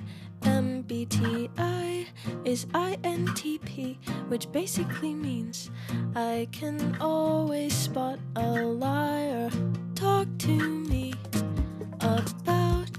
MBTI 0.43 2.07
is 2.45 2.67
INTP, 2.67 3.97
which 4.29 4.51
basically 4.53 5.15
means 5.15 5.71
I 6.15 6.49
can 6.53 6.97
always 7.01 7.75
spot 7.75 8.19
a 8.37 8.63
liar. 8.63 9.51
Talk 9.95 10.27
to 10.39 10.59
me 10.59 11.15
about 12.01 12.91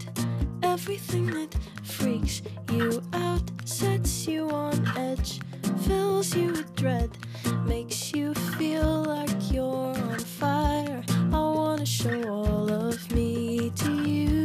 everything 0.63 1.28
that 1.28 1.55
freaks 1.84 2.41
you 2.72 3.01
out, 3.13 3.43
sets 3.65 4.28
you 4.28 4.49
on 4.49 4.88
edge, 4.97 5.39
fills 5.86 6.36
you 6.36 6.51
with 6.51 6.74
dread, 6.76 7.11
makes 7.65 8.13
you 8.13 8.34
feel 8.34 9.03
like 9.03 9.51
you're 9.51 9.65
on 9.65 10.20
fire 10.20 11.03
show 11.90 12.30
all 12.30 12.72
of 12.72 13.12
me 13.12 13.72
to 13.76 14.08
you. 14.08 14.39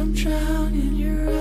I'm 0.00 0.14
drowning 0.14 0.80
in 0.80 0.96
your 0.96 1.28
eyes. 1.28 1.39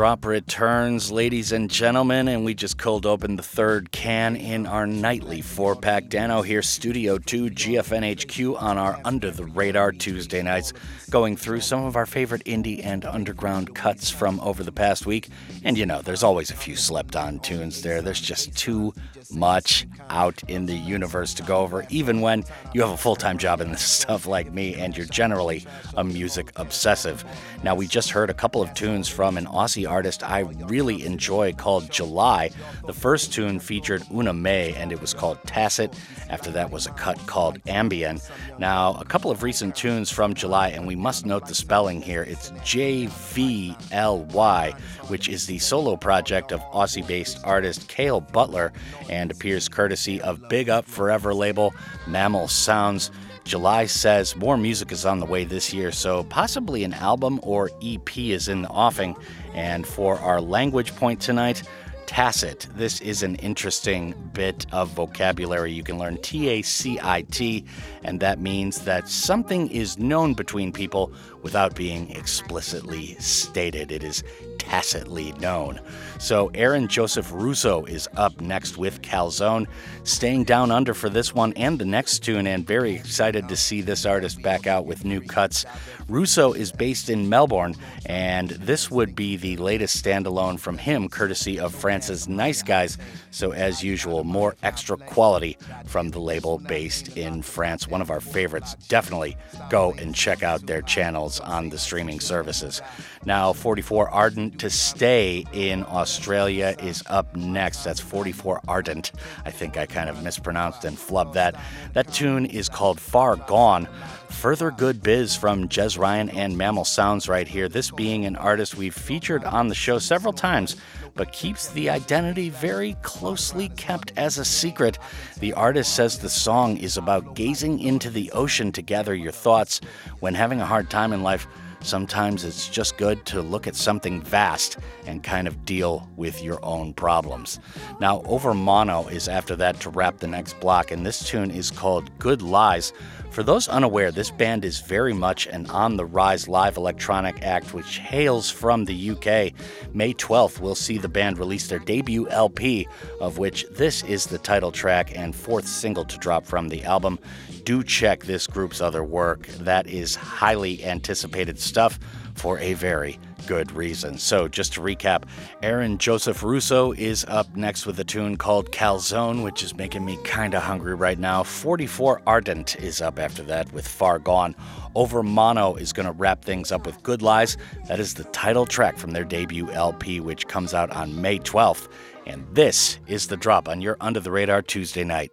Drop 0.00 0.24
returns, 0.24 1.12
ladies 1.12 1.52
and 1.52 1.68
gentlemen, 1.68 2.26
and 2.26 2.42
we 2.42 2.54
just 2.54 2.78
cold 2.78 3.04
open 3.04 3.36
the 3.36 3.42
third 3.42 3.92
can 3.92 4.34
in 4.34 4.66
our 4.66 4.86
nightly 4.86 5.42
four 5.42 5.76
pack. 5.76 6.08
Dano 6.08 6.40
here, 6.40 6.62
Studio 6.62 7.18
2, 7.18 7.50
GFNHQ 7.50 8.62
on 8.62 8.78
our 8.78 8.98
Under 9.04 9.30
the 9.30 9.44
Radar 9.44 9.92
Tuesday 9.92 10.40
nights, 10.40 10.72
going 11.10 11.36
through 11.36 11.60
some 11.60 11.84
of 11.84 11.96
our 11.96 12.06
favorite 12.06 12.42
indie 12.46 12.82
and 12.82 13.04
underground 13.04 13.74
cuts 13.74 14.08
from 14.08 14.40
over 14.40 14.64
the 14.64 14.72
past 14.72 15.04
week. 15.04 15.28
And 15.64 15.76
you 15.76 15.84
know, 15.84 16.00
there's 16.00 16.22
always 16.22 16.50
a 16.50 16.56
few 16.56 16.76
slept 16.76 17.14
on 17.14 17.38
tunes 17.38 17.82
there. 17.82 18.00
There's 18.00 18.22
just 18.22 18.56
too 18.56 18.94
much 19.30 19.86
out 20.08 20.42
in 20.48 20.64
the 20.64 20.76
universe 20.76 21.34
to 21.34 21.42
go 21.42 21.58
over, 21.58 21.86
even 21.90 22.22
when 22.22 22.44
you 22.72 22.80
have 22.80 22.90
a 22.90 22.96
full 22.96 23.16
time 23.16 23.36
job 23.36 23.60
in 23.60 23.70
this 23.70 23.82
stuff 24.00 24.26
like 24.26 24.50
me 24.50 24.76
and 24.76 24.96
you're 24.96 25.04
generally 25.04 25.66
a 26.00 26.04
music 26.04 26.50
obsessive. 26.56 27.24
Now, 27.62 27.74
we 27.74 27.86
just 27.86 28.10
heard 28.10 28.30
a 28.30 28.34
couple 28.34 28.62
of 28.62 28.72
tunes 28.74 29.06
from 29.06 29.36
an 29.36 29.44
Aussie 29.46 29.88
artist 29.88 30.22
I 30.22 30.40
really 30.40 31.04
enjoy 31.04 31.52
called 31.52 31.84
JVLY. 31.90 32.52
The 32.86 32.92
first 32.92 33.32
tune 33.32 33.60
featured 33.60 34.02
Una 34.12 34.32
Mey 34.32 34.74
and 34.74 34.92
it 34.92 35.00
was 35.00 35.12
called 35.12 35.38
Tacit. 35.44 35.94
After 36.30 36.50
that 36.52 36.70
was 36.70 36.86
a 36.86 36.90
cut 36.92 37.18
called 37.26 37.62
Ambien. 37.64 38.20
Now, 38.58 38.94
a 38.94 39.04
couple 39.04 39.30
of 39.30 39.42
recent 39.42 39.76
tunes 39.76 40.10
from 40.10 40.34
JVLY, 40.34 40.74
and 40.74 40.86
we 40.86 40.96
must 40.96 41.26
note 41.26 41.46
the 41.46 41.54
spelling 41.54 42.00
here. 42.00 42.22
It's 42.22 42.52
J 42.64 43.06
V 43.06 43.76
L 43.92 44.24
Y, 44.24 44.72
which 45.08 45.28
is 45.28 45.46
the 45.46 45.58
solo 45.58 45.96
project 45.96 46.52
of 46.52 46.60
Aussie 46.72 47.06
based 47.06 47.40
artist 47.44 47.88
Kale 47.88 48.20
Butler 48.20 48.72
and 49.08 49.30
appears 49.30 49.68
courtesy 49.68 50.20
of 50.22 50.48
Big 50.48 50.70
Up 50.70 50.86
Forever 50.86 51.34
label 51.34 51.74
Mammal 52.06 52.48
Sounds. 52.48 53.10
JVLY 53.44 53.88
says 53.88 54.36
more 54.36 54.56
music 54.56 54.92
is 54.92 55.04
on 55.04 55.18
the 55.18 55.26
way 55.26 55.44
this 55.44 55.72
year, 55.72 55.90
so 55.92 56.24
possibly 56.24 56.84
an 56.84 56.94
album 56.94 57.40
or 57.42 57.70
EP 57.82 58.18
is 58.18 58.48
in 58.48 58.62
the 58.62 58.68
offing. 58.68 59.16
And 59.54 59.86
for 59.86 60.18
our 60.18 60.40
language 60.40 60.94
point 60.94 61.20
tonight, 61.20 61.62
tacit. 62.10 62.66
This 62.74 63.00
is 63.00 63.22
an 63.22 63.36
interesting 63.36 64.14
bit 64.32 64.66
of 64.72 64.88
vocabulary. 64.88 65.72
You 65.72 65.84
can 65.84 65.96
learn 65.96 66.16
T 66.18 66.48
A 66.48 66.62
C 66.62 66.98
I 67.00 67.22
T, 67.22 67.64
and 68.02 68.18
that 68.18 68.40
means 68.40 68.80
that 68.80 69.08
something 69.08 69.70
is 69.70 69.96
known 69.96 70.34
between 70.34 70.72
people 70.72 71.12
without 71.42 71.76
being 71.76 72.10
explicitly 72.10 73.14
stated. 73.20 73.92
It 73.92 74.02
is 74.02 74.24
tacitly 74.58 75.30
known. 75.38 75.80
So, 76.20 76.50
Aaron 76.52 76.86
Joseph 76.86 77.32
Russo 77.32 77.86
is 77.86 78.06
up 78.14 78.42
next 78.42 78.76
with 78.76 79.00
Calzone, 79.00 79.66
staying 80.04 80.44
down 80.44 80.70
under 80.70 80.92
for 80.92 81.08
this 81.08 81.34
one 81.34 81.54
and 81.54 81.78
the 81.78 81.86
next 81.86 82.18
tune, 82.18 82.46
and 82.46 82.66
very 82.66 82.94
excited 82.94 83.48
to 83.48 83.56
see 83.56 83.80
this 83.80 84.04
artist 84.04 84.42
back 84.42 84.66
out 84.66 84.84
with 84.84 85.06
new 85.06 85.22
cuts. 85.22 85.64
Russo 86.08 86.52
is 86.52 86.72
based 86.72 87.08
in 87.08 87.30
Melbourne, 87.30 87.74
and 88.04 88.50
this 88.50 88.90
would 88.90 89.16
be 89.16 89.36
the 89.36 89.56
latest 89.56 90.04
standalone 90.04 90.60
from 90.60 90.76
him, 90.76 91.08
courtesy 91.08 91.58
of 91.58 91.74
France's 91.74 92.28
Nice 92.28 92.62
Guys. 92.62 92.98
So, 93.30 93.52
as 93.52 93.82
usual, 93.82 94.22
more 94.22 94.56
extra 94.62 94.98
quality 94.98 95.56
from 95.86 96.10
the 96.10 96.20
label 96.20 96.58
based 96.58 97.16
in 97.16 97.40
France. 97.40 97.88
One 97.88 98.02
of 98.02 98.10
our 98.10 98.20
favorites. 98.20 98.74
Definitely 98.88 99.38
go 99.70 99.92
and 99.92 100.14
check 100.14 100.42
out 100.42 100.66
their 100.66 100.82
channels 100.82 101.40
on 101.40 101.70
the 101.70 101.78
streaming 101.78 102.20
services. 102.20 102.82
Now, 103.24 103.54
44 103.54 104.10
Ardent 104.10 104.60
to 104.60 104.68
Stay 104.68 105.46
in 105.54 105.82
Australia 105.84 106.09
is 106.18 107.02
up 107.06 107.34
next. 107.36 107.84
That's 107.84 108.00
44 108.00 108.60
Ardent. 108.68 109.12
I 109.44 109.50
think 109.50 109.76
I 109.76 109.86
kind 109.86 110.10
of 110.10 110.22
mispronounced 110.22 110.84
and 110.84 110.96
flubbed 110.96 111.34
that. 111.34 111.60
That 111.92 112.12
tune 112.12 112.46
is 112.46 112.68
called 112.68 113.00
Far 113.00 113.36
Gone. 113.36 113.88
Further 114.28 114.70
good 114.70 115.02
biz 115.02 115.36
from 115.36 115.68
Jez 115.68 115.98
Ryan 115.98 116.30
and 116.30 116.56
Mammal 116.56 116.84
Sounds 116.84 117.28
right 117.28 117.46
here. 117.46 117.68
This 117.68 117.90
being 117.90 118.24
an 118.24 118.36
artist 118.36 118.76
we've 118.76 118.94
featured 118.94 119.44
on 119.44 119.68
the 119.68 119.74
show 119.74 119.98
several 119.98 120.32
times, 120.32 120.76
but 121.14 121.32
keeps 121.32 121.68
the 121.68 121.90
identity 121.90 122.48
very 122.48 122.96
closely 123.02 123.68
kept 123.70 124.12
as 124.16 124.38
a 124.38 124.44
secret. 124.44 124.98
The 125.40 125.52
artist 125.52 125.94
says 125.94 126.18
the 126.18 126.30
song 126.30 126.76
is 126.76 126.96
about 126.96 127.34
gazing 127.34 127.80
into 127.80 128.08
the 128.08 128.30
ocean 128.32 128.72
to 128.72 128.82
gather 128.82 129.14
your 129.14 129.32
thoughts 129.32 129.80
when 130.20 130.34
having 130.34 130.60
a 130.60 130.66
hard 130.66 130.88
time 130.88 131.12
in 131.12 131.22
life. 131.22 131.46
Sometimes 131.82 132.44
it's 132.44 132.68
just 132.68 132.98
good 132.98 133.24
to 133.26 133.40
look 133.40 133.66
at 133.66 133.74
something 133.74 134.20
vast 134.20 134.78
and 135.06 135.22
kind 135.22 135.48
of 135.48 135.64
deal 135.64 136.08
with 136.16 136.42
your 136.42 136.62
own 136.64 136.92
problems. 136.92 137.58
Now, 138.00 138.20
Overmono 138.22 139.10
is 139.10 139.28
after 139.28 139.56
that 139.56 139.80
to 139.80 139.90
wrap 139.90 140.18
the 140.18 140.26
next 140.26 140.60
block, 140.60 140.90
and 140.90 141.06
this 141.06 141.26
tune 141.26 141.50
is 141.50 141.70
called 141.70 142.16
Good 142.18 142.42
Lies. 142.42 142.92
For 143.30 143.44
those 143.44 143.68
unaware, 143.68 144.10
this 144.10 144.30
band 144.32 144.64
is 144.64 144.80
very 144.80 145.12
much 145.12 145.46
an 145.46 145.70
on 145.70 145.96
the 145.96 146.04
rise 146.04 146.48
live 146.48 146.76
electronic 146.76 147.42
act 147.42 147.72
which 147.72 147.98
hails 147.98 148.50
from 148.50 148.84
the 148.84 149.10
UK. 149.10 149.52
May 149.94 150.14
12th, 150.14 150.58
we'll 150.58 150.74
see 150.74 150.98
the 150.98 151.08
band 151.08 151.38
release 151.38 151.68
their 151.68 151.78
debut 151.78 152.28
LP, 152.28 152.88
of 153.20 153.38
which 153.38 153.66
this 153.70 154.02
is 154.02 154.26
the 154.26 154.38
title 154.38 154.72
track 154.72 155.16
and 155.16 155.34
fourth 155.34 155.68
single 155.68 156.04
to 156.06 156.18
drop 156.18 156.44
from 156.44 156.68
the 156.68 156.82
album. 156.82 157.20
Do 157.62 157.84
check 157.84 158.24
this 158.24 158.48
group's 158.48 158.80
other 158.80 159.04
work. 159.04 159.46
That 159.46 159.86
is 159.86 160.16
highly 160.16 160.84
anticipated 160.84 161.60
stuff 161.60 162.00
for 162.34 162.58
a 162.58 162.72
very 162.72 163.20
good 163.46 163.72
reason. 163.72 164.18
So, 164.18 164.48
just 164.48 164.72
to 164.74 164.80
recap, 164.80 165.24
Aaron 165.62 165.98
Joseph 165.98 166.42
Russo 166.42 166.92
is 166.92 167.24
up 167.26 167.54
next 167.56 167.86
with 167.86 167.98
a 168.00 168.04
tune 168.04 168.36
called 168.36 168.72
Calzone, 168.72 169.42
which 169.42 169.62
is 169.62 169.76
making 169.76 170.04
me 170.04 170.18
kind 170.24 170.54
of 170.54 170.62
hungry 170.62 170.94
right 170.94 171.18
now. 171.18 171.42
44 171.42 172.22
Ardent 172.26 172.76
is 172.76 173.00
up 173.00 173.18
after 173.18 173.42
that 173.44 173.72
with 173.72 173.86
Far 173.86 174.18
Gone. 174.18 174.54
Overmono 174.94 175.78
is 175.80 175.92
going 175.92 176.06
to 176.06 176.12
wrap 176.12 176.44
things 176.44 176.72
up 176.72 176.86
with 176.86 177.02
Good 177.02 177.22
Lies. 177.22 177.56
That 177.88 178.00
is 178.00 178.14
the 178.14 178.24
title 178.24 178.66
track 178.66 178.98
from 178.98 179.12
their 179.12 179.24
debut 179.24 179.70
LP, 179.70 180.20
which 180.20 180.46
comes 180.46 180.74
out 180.74 180.90
on 180.90 181.20
May 181.20 181.38
12th. 181.38 181.88
And 182.26 182.46
this 182.54 182.98
is 183.06 183.26
the 183.26 183.36
drop 183.36 183.68
on 183.68 183.80
your 183.80 183.96
Under 184.00 184.20
the 184.20 184.30
Radar 184.30 184.62
Tuesday 184.62 185.04
night. 185.04 185.32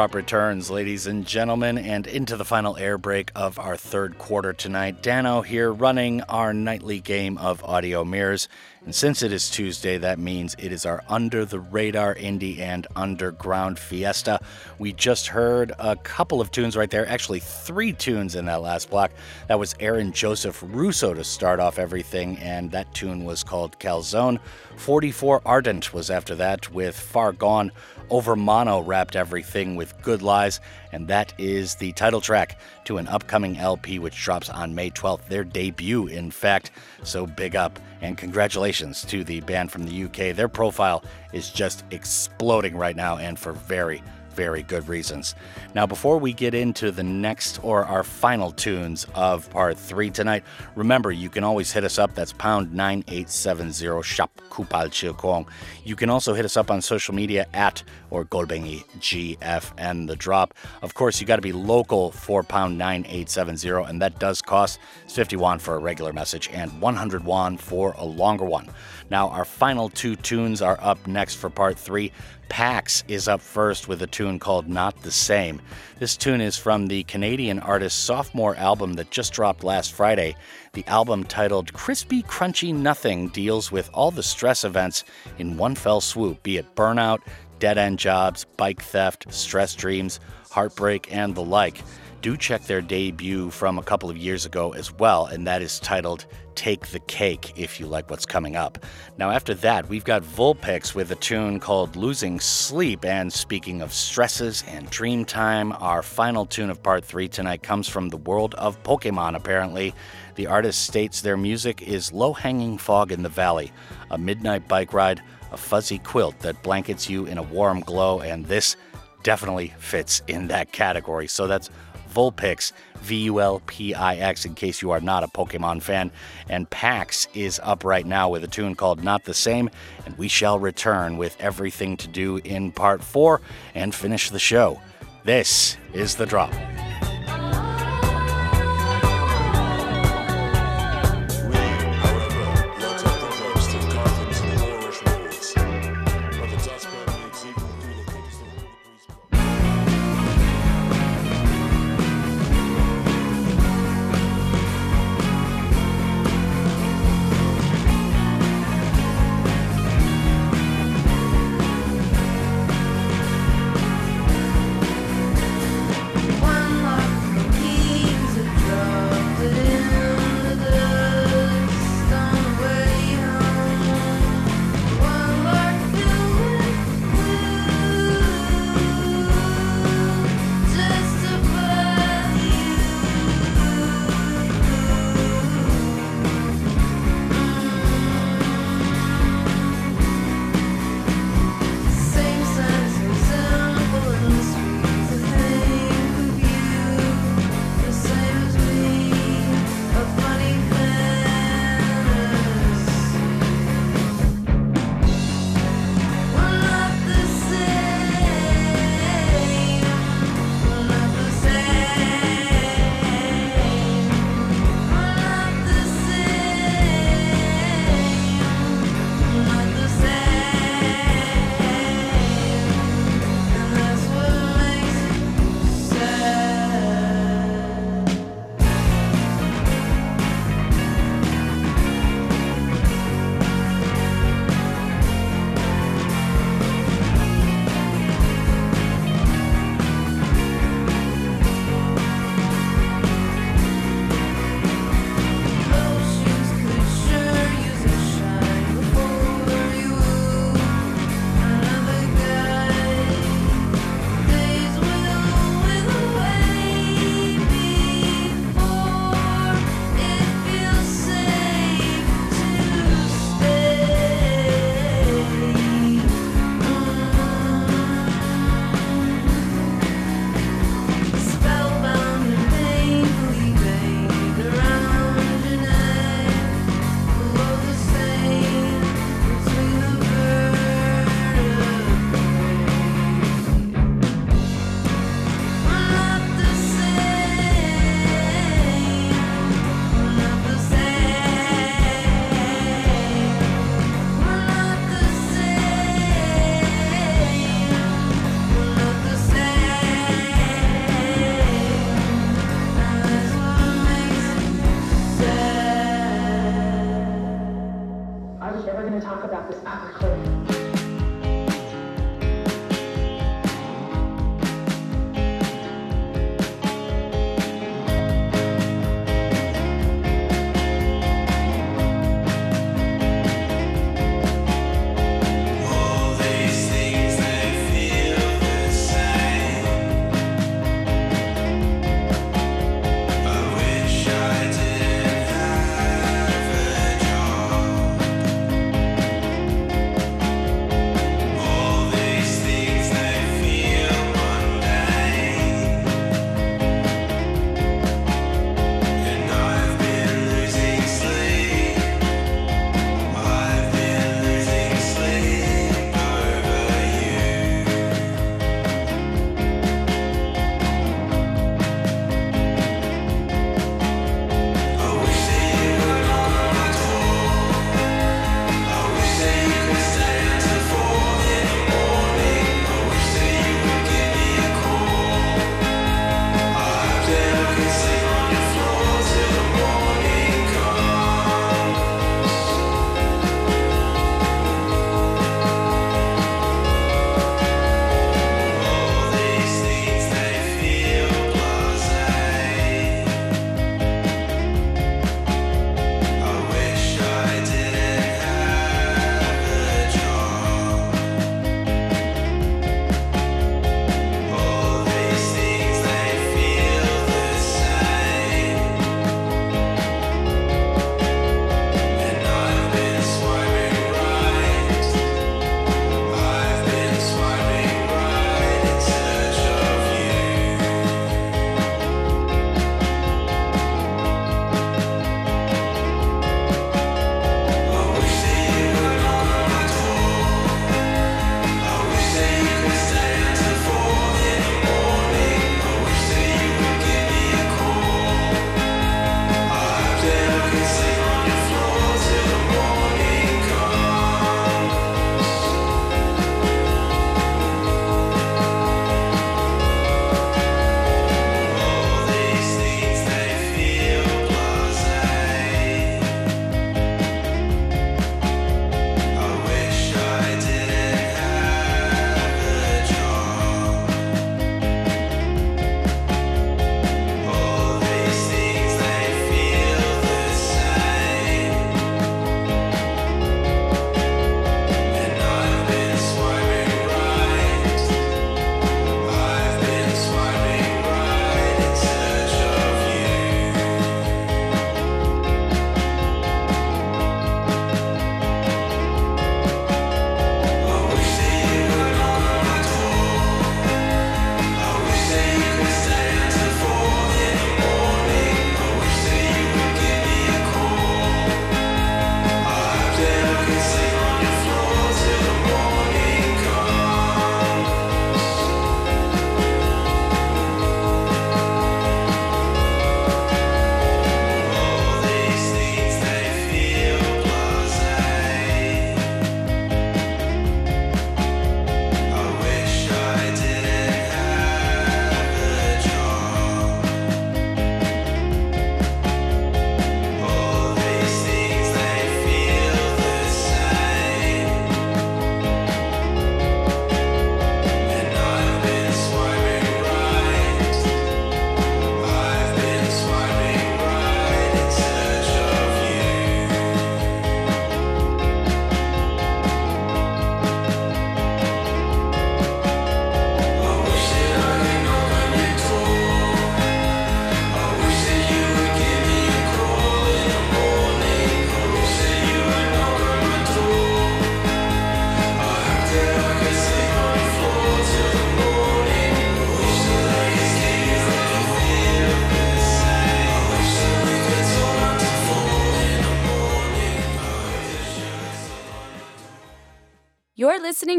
Drop 0.00 0.14
returns, 0.14 0.70
ladies 0.70 1.06
and 1.06 1.26
gentlemen, 1.26 1.76
and 1.76 2.06
into 2.06 2.34
the 2.34 2.44
final 2.46 2.74
air 2.78 2.96
break 2.96 3.30
of 3.34 3.58
our 3.58 3.76
third 3.76 4.16
quarter 4.16 4.50
tonight. 4.50 5.02
Dano 5.02 5.42
here 5.42 5.70
running 5.70 6.22
our 6.22 6.54
nightly 6.54 7.00
game 7.00 7.36
of 7.36 7.62
audio 7.64 8.02
mirrors. 8.02 8.48
And 8.82 8.94
since 8.94 9.22
it 9.22 9.30
is 9.30 9.50
Tuesday, 9.50 9.98
that 9.98 10.18
means 10.18 10.56
it 10.58 10.72
is 10.72 10.86
our 10.86 11.04
under 11.06 11.44
the 11.44 11.60
radar 11.60 12.14
indie 12.14 12.60
and 12.60 12.86
underground 12.96 13.78
fiesta. 13.78 14.40
We 14.78 14.94
just 14.94 15.26
heard 15.26 15.72
a 15.78 15.96
couple 15.96 16.40
of 16.40 16.50
tunes 16.50 16.78
right 16.78 16.90
there, 16.90 17.06
actually, 17.06 17.40
three 17.40 17.92
tunes 17.92 18.36
in 18.36 18.46
that 18.46 18.62
last 18.62 18.88
block. 18.88 19.10
That 19.48 19.58
was 19.58 19.74
Aaron 19.80 20.12
Joseph 20.12 20.64
Russo 20.66 21.12
to 21.12 21.24
start 21.24 21.60
off 21.60 21.78
everything, 21.78 22.38
and 22.38 22.70
that 22.70 22.94
tune 22.94 23.24
was 23.24 23.44
called 23.44 23.78
Calzone. 23.78 24.40
44 24.76 25.42
Ardent 25.44 25.92
was 25.92 26.10
after 26.10 26.34
that 26.36 26.72
with 26.72 26.98
Far 26.98 27.32
Gone. 27.32 27.72
Overmono 28.10 28.86
wrapped 28.86 29.16
everything 29.16 29.76
with 29.76 30.00
Good 30.02 30.20
Lies, 30.20 30.60
and 30.92 31.08
that 31.08 31.32
is 31.38 31.76
the 31.76 31.92
title 31.92 32.20
track 32.20 32.58
to 32.84 32.98
an 32.98 33.08
upcoming 33.08 33.56
LP 33.56 33.98
which 33.98 34.22
drops 34.22 34.50
on 34.50 34.74
May 34.74 34.90
12th, 34.90 35.26
their 35.28 35.44
debut, 35.44 36.06
in 36.06 36.30
fact. 36.30 36.72
So 37.04 37.26
big 37.26 37.56
up 37.56 37.78
and 38.00 38.18
congratulations 38.18 39.02
to 39.06 39.24
the 39.24 39.40
band 39.40 39.70
from 39.70 39.84
the 39.86 40.04
UK. 40.04 40.34
Their 40.34 40.48
profile 40.48 41.04
is 41.32 41.50
just 41.50 41.84
exploding 41.90 42.76
right 42.76 42.96
now, 42.96 43.16
and 43.18 43.38
for 43.38 43.52
very, 43.52 44.02
very 44.34 44.62
good 44.62 44.88
reasons. 44.88 45.34
Now, 45.74 45.86
before 45.86 46.18
we 46.18 46.32
get 46.32 46.54
into 46.54 46.90
the 46.90 47.02
next 47.02 47.60
or 47.62 47.84
our 47.84 48.02
final 48.02 48.52
tunes 48.52 49.06
of 49.14 49.48
part 49.50 49.78
three 49.78 50.10
tonight, 50.10 50.44
remember 50.74 51.12
you 51.12 51.28
can 51.28 51.44
always 51.44 51.72
hit 51.72 51.84
us 51.84 51.98
up. 51.98 52.14
That's 52.14 52.32
pound 52.32 52.72
9870 52.72 54.02
shop 54.02 54.40
Kupal 54.50 54.88
Chilkong. 54.88 55.46
You 55.84 55.96
can 55.96 56.10
also 56.10 56.34
hit 56.34 56.44
us 56.44 56.56
up 56.56 56.70
on 56.70 56.80
social 56.80 57.14
media 57.14 57.46
at 57.54 57.82
or 58.10 58.24
Golbengi 58.24 58.84
GFN 58.98 60.06
the 60.06 60.16
drop. 60.16 60.54
Of 60.82 60.94
course, 60.94 61.20
you 61.20 61.26
got 61.26 61.36
to 61.36 61.42
be 61.42 61.52
local 61.52 62.10
for 62.10 62.42
pound 62.42 62.78
9870, 62.78 63.88
and 63.88 64.02
that 64.02 64.18
does 64.18 64.42
cost 64.42 64.78
it's 65.04 65.14
50 65.14 65.36
won 65.36 65.58
for 65.58 65.74
a 65.74 65.78
regular 65.78 66.12
message 66.12 66.48
and 66.52 66.80
100 66.80 67.24
won 67.24 67.56
for 67.56 67.94
a 67.98 68.04
longer 68.04 68.44
one. 68.44 68.68
Now, 69.10 69.28
our 69.28 69.44
final 69.44 69.88
two 69.88 70.16
tunes 70.16 70.62
are 70.62 70.78
up 70.80 71.04
next 71.06 71.34
for 71.34 71.50
part 71.50 71.78
three. 71.78 72.12
PACKS 72.50 73.04
is 73.06 73.28
up 73.28 73.40
first 73.40 73.86
with 73.86 74.02
a 74.02 74.06
tune 74.08 74.40
called 74.40 74.68
Not 74.68 75.02
the 75.02 75.12
Same. 75.12 75.62
This 76.00 76.16
tune 76.16 76.40
is 76.40 76.58
from 76.58 76.88
the 76.88 77.04
Canadian 77.04 77.60
artist's 77.60 77.98
sophomore 77.98 78.56
album 78.56 78.94
that 78.94 79.12
just 79.12 79.32
dropped 79.32 79.62
last 79.62 79.92
Friday. 79.92 80.36
The 80.72 80.84
album, 80.86 81.24
titled 81.24 81.72
Crispy 81.72 82.22
Crunchy 82.24 82.74
Nothing, 82.74 83.28
deals 83.28 83.70
with 83.70 83.88
all 83.94 84.10
the 84.10 84.24
stress 84.24 84.64
events 84.64 85.04
in 85.38 85.56
one 85.56 85.76
fell 85.76 86.00
swoop, 86.00 86.42
be 86.42 86.56
it 86.56 86.74
burnout, 86.74 87.20
dead 87.60 87.78
end 87.78 88.00
jobs, 88.00 88.44
bike 88.56 88.82
theft, 88.82 89.32
stress 89.32 89.74
dreams, 89.76 90.18
heartbreak, 90.50 91.14
and 91.14 91.36
the 91.36 91.44
like. 91.44 91.80
Do 92.20 92.36
check 92.36 92.64
their 92.64 92.82
debut 92.82 93.48
from 93.50 93.78
a 93.78 93.82
couple 93.82 94.10
of 94.10 94.16
years 94.18 94.44
ago 94.44 94.74
as 94.74 94.92
well, 94.92 95.24
and 95.24 95.46
that 95.46 95.62
is 95.62 95.80
titled 95.80 96.26
Take 96.54 96.88
the 96.88 97.00
Cake 97.00 97.54
if 97.56 97.80
you 97.80 97.86
like 97.86 98.10
what's 98.10 98.26
coming 98.26 98.56
up. 98.56 98.84
Now, 99.16 99.30
after 99.30 99.54
that, 99.54 99.88
we've 99.88 100.04
got 100.04 100.22
Vulpix 100.22 100.94
with 100.94 101.10
a 101.12 101.14
tune 101.14 101.60
called 101.60 101.96
Losing 101.96 102.38
Sleep. 102.38 103.06
And 103.06 103.32
speaking 103.32 103.80
of 103.80 103.94
stresses 103.94 104.62
and 104.68 104.90
dream 104.90 105.24
time, 105.24 105.72
our 105.72 106.02
final 106.02 106.44
tune 106.44 106.68
of 106.68 106.82
part 106.82 107.06
three 107.06 107.26
tonight 107.26 107.62
comes 107.62 107.88
from 107.88 108.10
the 108.10 108.18
world 108.18 108.54
of 108.56 108.82
Pokemon, 108.82 109.34
apparently. 109.34 109.94
The 110.34 110.46
artist 110.46 110.82
states 110.82 111.22
their 111.22 111.38
music 111.38 111.80
is 111.80 112.12
low 112.12 112.34
hanging 112.34 112.76
fog 112.76 113.12
in 113.12 113.22
the 113.22 113.30
valley, 113.30 113.72
a 114.10 114.18
midnight 114.18 114.68
bike 114.68 114.92
ride, 114.92 115.22
a 115.52 115.56
fuzzy 115.56 115.98
quilt 115.98 116.38
that 116.40 116.62
blankets 116.62 117.08
you 117.08 117.24
in 117.24 117.38
a 117.38 117.42
warm 117.42 117.80
glow, 117.80 118.20
and 118.20 118.44
this 118.44 118.76
definitely 119.22 119.72
fits 119.78 120.22
in 120.28 120.48
that 120.48 120.72
category. 120.72 121.26
So 121.26 121.46
that's 121.46 121.70
Vulpix, 122.12 122.72
V 122.96 123.24
U 123.24 123.40
L 123.40 123.62
P 123.66 123.94
I 123.94 124.16
X, 124.16 124.44
in 124.44 124.54
case 124.54 124.82
you 124.82 124.90
are 124.90 125.00
not 125.00 125.24
a 125.24 125.28
Pokemon 125.28 125.82
fan. 125.82 126.10
And 126.48 126.68
PACKS 126.68 127.28
is 127.34 127.60
up 127.62 127.84
right 127.84 128.06
now 128.06 128.28
with 128.28 128.44
a 128.44 128.48
tune 128.48 128.74
called 128.74 129.02
Not 129.02 129.24
the 129.24 129.34
Same, 129.34 129.70
and 130.04 130.16
we 130.18 130.28
shall 130.28 130.58
return 130.58 131.16
with 131.16 131.36
everything 131.40 131.96
to 131.98 132.08
do 132.08 132.38
in 132.38 132.72
part 132.72 133.02
four 133.02 133.40
and 133.74 133.94
finish 133.94 134.30
the 134.30 134.38
show. 134.38 134.80
This 135.24 135.76
is 135.92 136.16
The 136.16 136.26
Drop. 136.26 136.52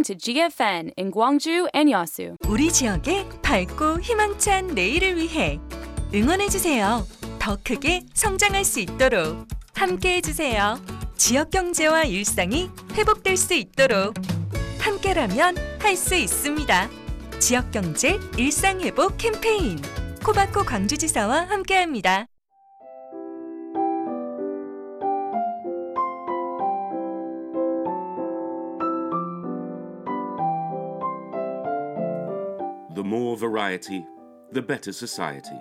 listening 0.01 0.03
to 0.03 0.15
GFN 0.15 0.91
in 0.97 1.11
Gwangju 1.11 1.67
and 1.73 1.91
Yasu. 1.91 2.35
우리 2.47 2.71
지역의 2.71 3.27
밝고 3.41 3.99
희망찬 4.01 4.67
내일을 4.67 5.15
위해 5.17 5.59
응원해 6.13 6.49
주세요. 6.49 7.05
더 7.39 7.57
크게 7.63 8.03
성장할 8.13 8.63
수 8.63 8.79
있도록 8.79 9.47
함께 9.73 10.17
해 10.17 10.21
주세요. 10.21 10.79
지역 11.15 11.51
경제와 11.51 12.03
일상이 12.03 12.69
회복될 12.93 13.37
수 13.37 13.53
있도록 13.53 14.15
함께라면 14.79 15.55
할 15.79 15.95
수 15.95 16.15
있습니다. 16.15 16.89
지역 17.39 17.71
경제 17.71 18.19
일상 18.37 18.79
회복 18.81 19.17
캠페인 19.17 19.79
코바코 20.23 20.63
광주지사와 20.63 21.47
함께합니다. 21.49 22.30
More 33.11 33.35
variety, 33.35 34.05
the 34.53 34.61
better 34.61 34.93
society. 34.93 35.59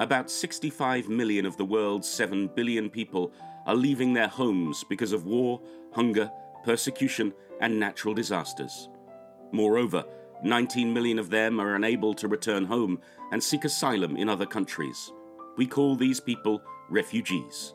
About 0.00 0.30
65 0.30 1.10
million 1.10 1.44
of 1.44 1.58
the 1.58 1.66
world's 1.66 2.08
7 2.08 2.48
billion 2.54 2.88
people 2.88 3.30
are 3.66 3.74
leaving 3.74 4.14
their 4.14 4.26
homes 4.26 4.84
because 4.88 5.12
of 5.12 5.26
war, 5.26 5.60
hunger, 5.92 6.30
persecution, 6.64 7.34
and 7.60 7.78
natural 7.78 8.14
disasters. 8.14 8.88
Moreover, 9.52 10.02
19 10.44 10.94
million 10.94 11.18
of 11.18 11.28
them 11.28 11.60
are 11.60 11.74
unable 11.74 12.14
to 12.14 12.26
return 12.26 12.64
home 12.64 13.02
and 13.32 13.44
seek 13.44 13.66
asylum 13.66 14.16
in 14.16 14.30
other 14.30 14.46
countries. 14.46 15.12
We 15.58 15.66
call 15.66 15.94
these 15.94 16.20
people 16.20 16.62
refugees. 16.88 17.74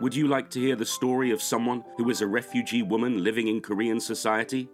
Would 0.00 0.14
you 0.14 0.28
like 0.28 0.48
to 0.50 0.60
hear 0.60 0.76
the 0.76 0.86
story 0.86 1.32
of 1.32 1.42
someone 1.42 1.82
who 1.96 2.08
is 2.08 2.20
a 2.20 2.26
refugee 2.28 2.82
woman 2.82 3.24
living 3.24 3.48
in 3.48 3.60
Korean 3.60 3.98
society? 3.98 4.68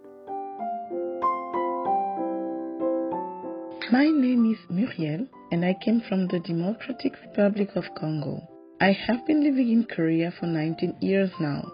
My 3.91 4.05
name 4.05 4.51
is 4.53 4.59
Muriel 4.69 5.25
and 5.51 5.65
I 5.65 5.73
came 5.83 6.01
from 6.07 6.27
the 6.27 6.39
Democratic 6.41 7.13
Republic 7.25 7.69
of 7.75 7.85
Congo. 7.97 8.39
I 8.79 8.91
have 8.91 9.25
been 9.25 9.43
living 9.43 9.71
in 9.71 9.85
Korea 9.85 10.31
for 10.39 10.45
19 10.45 10.97
years 11.01 11.31
now. 11.39 11.71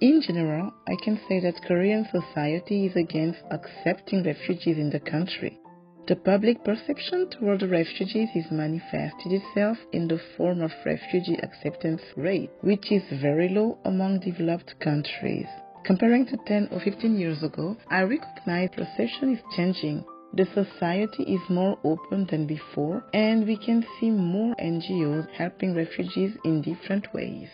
In 0.00 0.22
general, 0.24 0.72
I 0.86 0.94
can 1.02 1.20
say 1.28 1.40
that 1.40 1.64
Korean 1.66 2.06
society 2.12 2.86
is 2.86 2.94
against 2.94 3.40
accepting 3.50 4.22
refugees 4.22 4.78
in 4.78 4.90
the 4.90 5.00
country. 5.00 5.58
The 6.08 6.16
public 6.16 6.64
perception 6.64 7.30
toward 7.30 7.60
the 7.60 7.68
refugees 7.68 8.28
is 8.34 8.50
manifested 8.50 9.32
itself 9.32 9.78
in 9.92 10.08
the 10.08 10.18
form 10.36 10.60
of 10.60 10.72
refugee 10.84 11.38
acceptance 11.40 12.02
rate, 12.16 12.50
which 12.60 12.90
is 12.90 13.04
very 13.20 13.48
low 13.48 13.78
among 13.84 14.18
developed 14.18 14.74
countries. 14.80 15.46
Comparing 15.84 16.26
to 16.26 16.36
10 16.44 16.70
or 16.72 16.80
15 16.80 17.16
years 17.16 17.44
ago, 17.44 17.76
I 17.88 18.02
recognize 18.02 18.70
perception 18.70 19.32
is 19.34 19.42
changing. 19.54 20.04
The 20.34 20.46
society 20.46 21.22
is 21.22 21.48
more 21.48 21.78
open 21.84 22.26
than 22.28 22.46
before, 22.48 23.04
and 23.14 23.46
we 23.46 23.56
can 23.56 23.86
see 24.00 24.10
more 24.10 24.56
NGOs 24.56 25.30
helping 25.30 25.76
refugees 25.76 26.36
in 26.44 26.62
different 26.62 27.14
ways. 27.14 27.48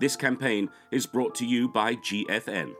This 0.00 0.16
campaign 0.16 0.68
is 0.90 1.06
brought 1.06 1.34
to 1.36 1.46
you 1.46 1.68
by 1.68 1.94
GFN. 1.94 2.74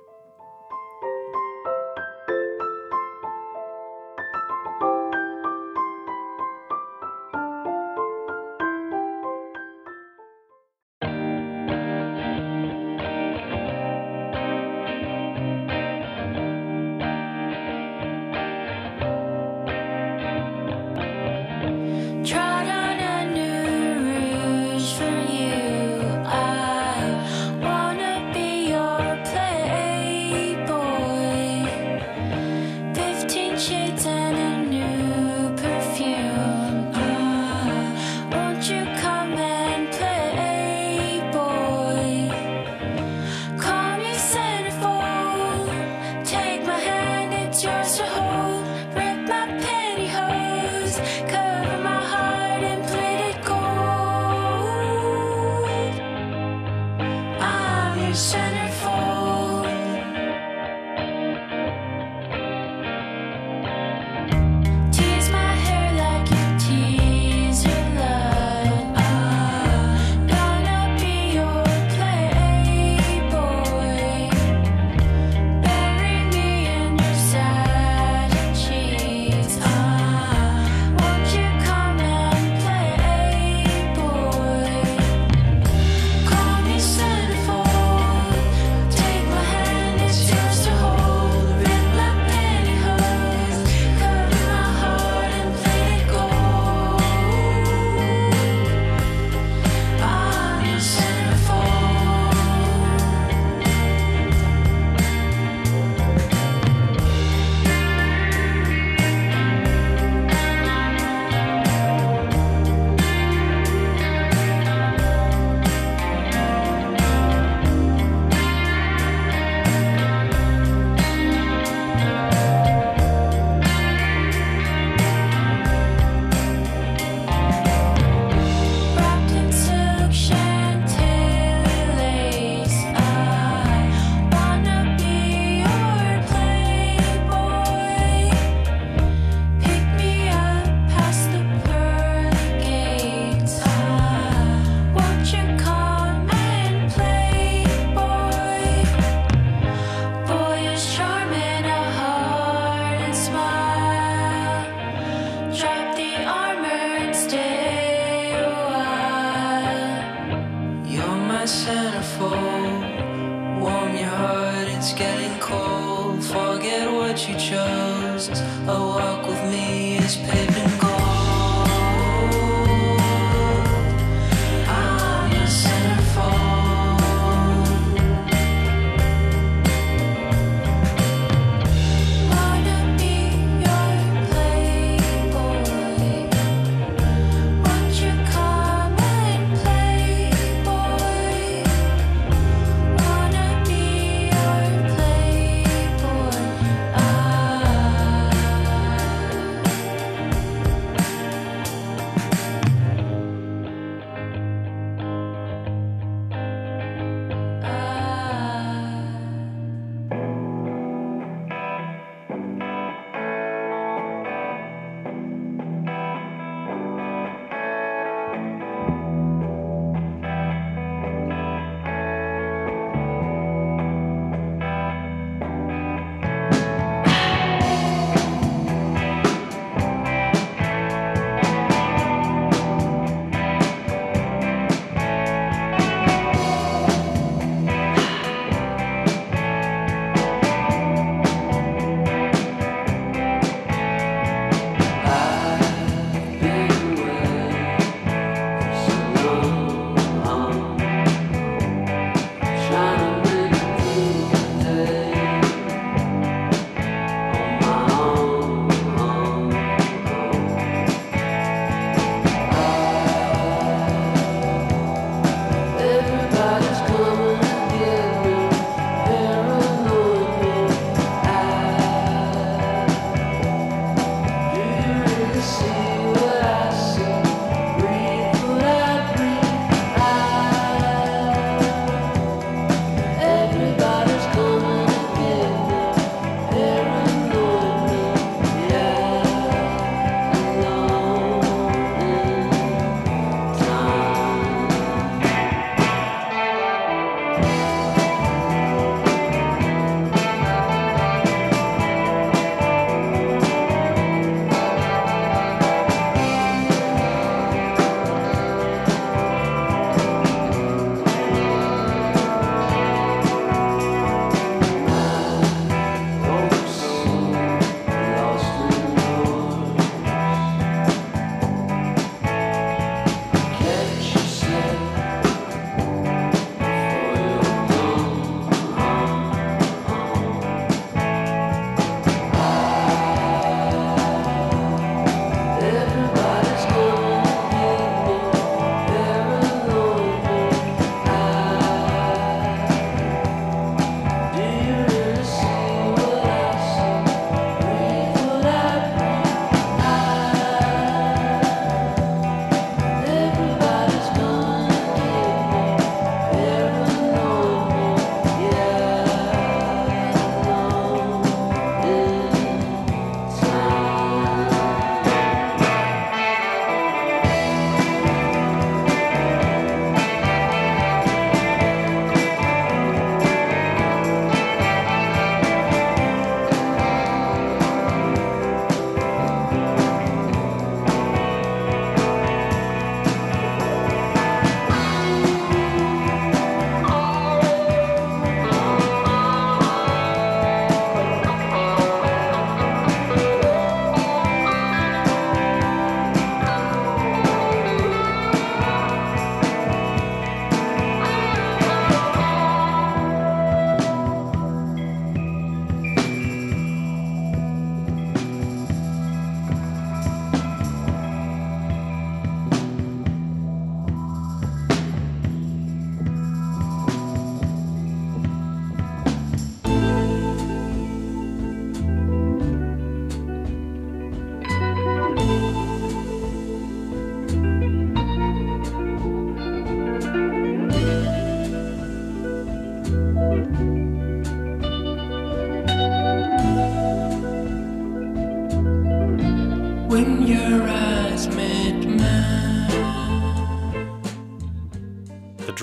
I'm 58.15 58.44